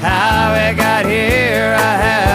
How 0.00 0.54
it 0.54 0.76
got 0.76 1.04
here, 1.04 1.76
I 1.78 1.96
haven't 1.96 2.33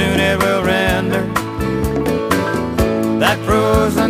soon 0.00 0.18
it 0.18 0.38
will 0.42 0.62
render. 0.62 1.24
That 3.22 3.38
frozen 3.44 4.09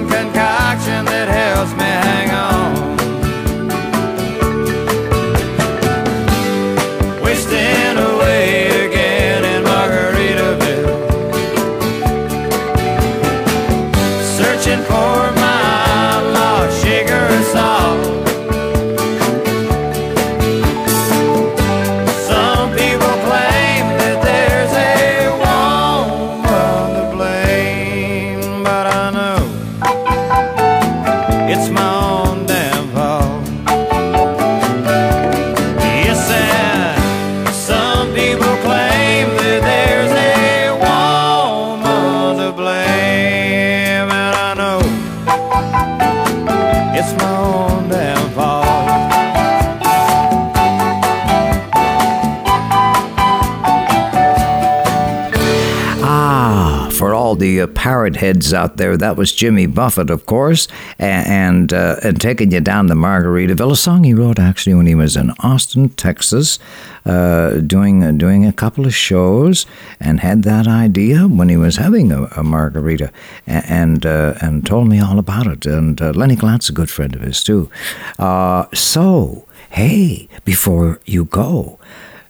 heads 58.16 58.52
out 58.52 58.76
there, 58.76 58.96
that 58.96 59.16
was 59.16 59.32
Jimmy 59.32 59.66
Buffett, 59.66 60.10
of 60.10 60.26
course, 60.26 60.68
and 60.98 61.50
and, 61.50 61.72
uh, 61.72 61.96
and 62.02 62.20
taking 62.20 62.52
you 62.52 62.60
down 62.60 62.86
to 62.88 62.94
Margaritaville, 62.94 63.72
a 63.72 63.76
song 63.76 64.04
he 64.04 64.14
wrote 64.14 64.38
actually 64.38 64.74
when 64.74 64.86
he 64.86 64.94
was 64.94 65.16
in 65.16 65.32
Austin, 65.40 65.88
Texas, 65.90 66.58
uh, 67.04 67.56
doing 67.58 68.18
doing 68.18 68.46
a 68.46 68.52
couple 68.52 68.86
of 68.86 68.94
shows, 68.94 69.66
and 69.98 70.20
had 70.20 70.42
that 70.44 70.66
idea 70.66 71.26
when 71.26 71.48
he 71.48 71.56
was 71.56 71.76
having 71.76 72.12
a, 72.12 72.24
a 72.36 72.42
margarita, 72.42 73.10
and 73.46 74.06
uh, 74.06 74.34
and 74.40 74.66
told 74.66 74.88
me 74.88 75.00
all 75.00 75.18
about 75.18 75.46
it. 75.46 75.66
And 75.66 76.00
uh, 76.00 76.10
Lennie 76.12 76.36
Gallant's 76.36 76.68
a 76.68 76.72
good 76.72 76.90
friend 76.90 77.14
of 77.14 77.22
his 77.22 77.42
too. 77.42 77.70
Uh, 78.18 78.66
so 78.72 79.46
hey, 79.70 80.28
before 80.44 81.00
you 81.04 81.24
go 81.24 81.78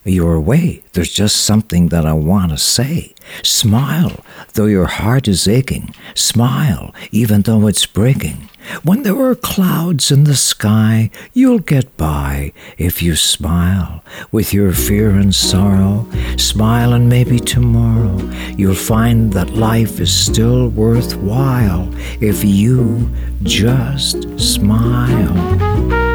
your 0.03 0.39
way. 0.39 0.81
There's 0.93 1.11
just 1.11 1.37
something 1.37 1.89
that 1.89 2.05
I 2.05 2.13
want 2.13 2.51
to 2.51 2.57
say. 2.57 3.13
Smile, 3.43 4.23
though 4.53 4.65
your 4.65 4.85
heart 4.85 5.27
is 5.27 5.47
aching. 5.47 5.93
Smile, 6.15 6.93
even 7.11 7.41
though 7.43 7.67
it's 7.67 7.85
breaking. 7.85 8.49
When 8.83 9.03
there 9.03 9.19
are 9.19 9.35
clouds 9.35 10.11
in 10.11 10.23
the 10.23 10.35
sky, 10.35 11.09
you'll 11.33 11.59
get 11.59 11.97
by 11.97 12.53
if 12.77 13.01
you 13.01 13.15
smile 13.15 14.03
with 14.31 14.53
your 14.53 14.71
fear 14.71 15.09
and 15.09 15.33
sorrow. 15.33 16.07
Smile, 16.37 16.93
and 16.93 17.09
maybe 17.09 17.39
tomorrow 17.39 18.17
you'll 18.55 18.75
find 18.75 19.33
that 19.33 19.49
life 19.51 19.99
is 19.99 20.13
still 20.13 20.69
worthwhile 20.69 21.89
if 22.21 22.43
you 22.43 23.09
just 23.43 24.39
smile. 24.39 26.10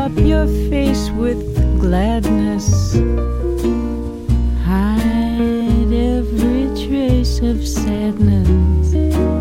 up 0.00 0.16
your 0.16 0.46
face 0.70 1.10
with 1.10 1.38
gladness. 1.78 2.94
Hide 4.64 5.92
every 5.92 6.64
trace 6.86 7.40
of 7.40 7.66
sadness. 7.68 9.39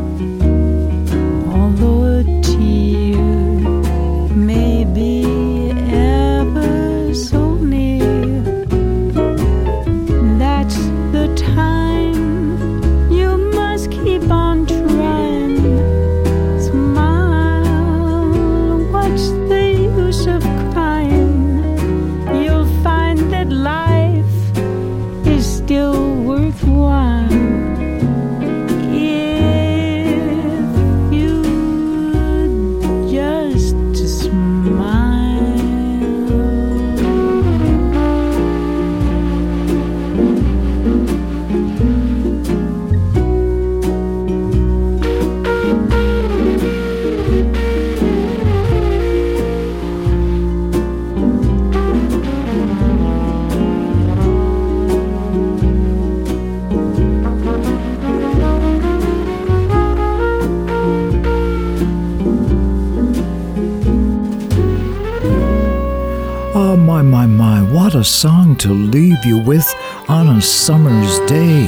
A 67.99 68.03
song 68.05 68.55
to 68.59 68.69
leave 68.69 69.25
you 69.25 69.39
with 69.39 69.67
on 70.07 70.29
a 70.29 70.41
summer's 70.41 71.19
day. 71.29 71.65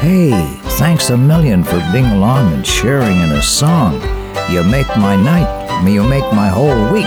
Hey, 0.00 0.32
thanks 0.76 1.10
a 1.10 1.16
million 1.16 1.62
for 1.62 1.78
being 1.92 2.06
along 2.06 2.52
and 2.52 2.66
sharing 2.66 3.16
in 3.20 3.30
a 3.30 3.40
song. 3.40 3.94
You 4.50 4.64
make 4.64 4.88
my 4.96 5.14
night, 5.14 5.86
you 5.88 6.02
make 6.02 6.24
my 6.32 6.48
whole 6.48 6.92
week. 6.92 7.06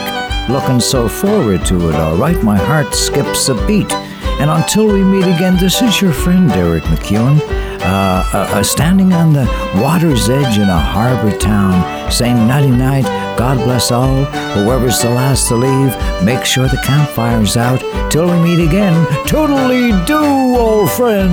Looking 0.50 0.80
so 0.80 1.10
forward 1.10 1.66
to 1.66 1.90
it, 1.90 1.96
all 1.96 2.16
right? 2.16 2.42
My 2.44 2.56
heart 2.56 2.96
skips 2.96 3.50
a 3.50 3.56
beat. 3.68 3.92
And 4.40 4.50
until 4.50 4.88
we 4.88 5.04
meet 5.04 5.26
again, 5.26 5.58
this 5.58 5.82
is 5.82 6.02
your 6.02 6.14
friend 6.14 6.50
Eric 6.52 6.84
MacEwen, 6.84 7.42
uh, 7.42 7.84
uh, 7.84 8.38
uh, 8.54 8.64
standing 8.64 9.12
on 9.12 9.34
the 9.34 9.46
water's 9.84 10.30
edge 10.30 10.58
in 10.58 10.70
a 10.70 10.80
harbor 10.80 11.38
town, 11.38 12.10
saying 12.10 12.48
nighty 12.48 12.72
night, 12.72 13.06
God 13.38 13.58
bless 13.64 13.92
all, 13.92 14.26
whoever's 14.54 15.02
the 15.02 15.10
last 15.10 15.48
to 15.48 15.56
leave, 15.56 16.24
make 16.24 16.46
sure 16.46 16.68
the 16.68 16.82
campfire's 16.86 17.58
out. 17.58 17.82
Till 18.12 18.28
we 18.28 18.38
meet 18.40 18.64
again, 18.66 19.08
totally 19.26 19.92
do, 20.06 20.20
old 20.58 20.92
friend. 20.92 21.32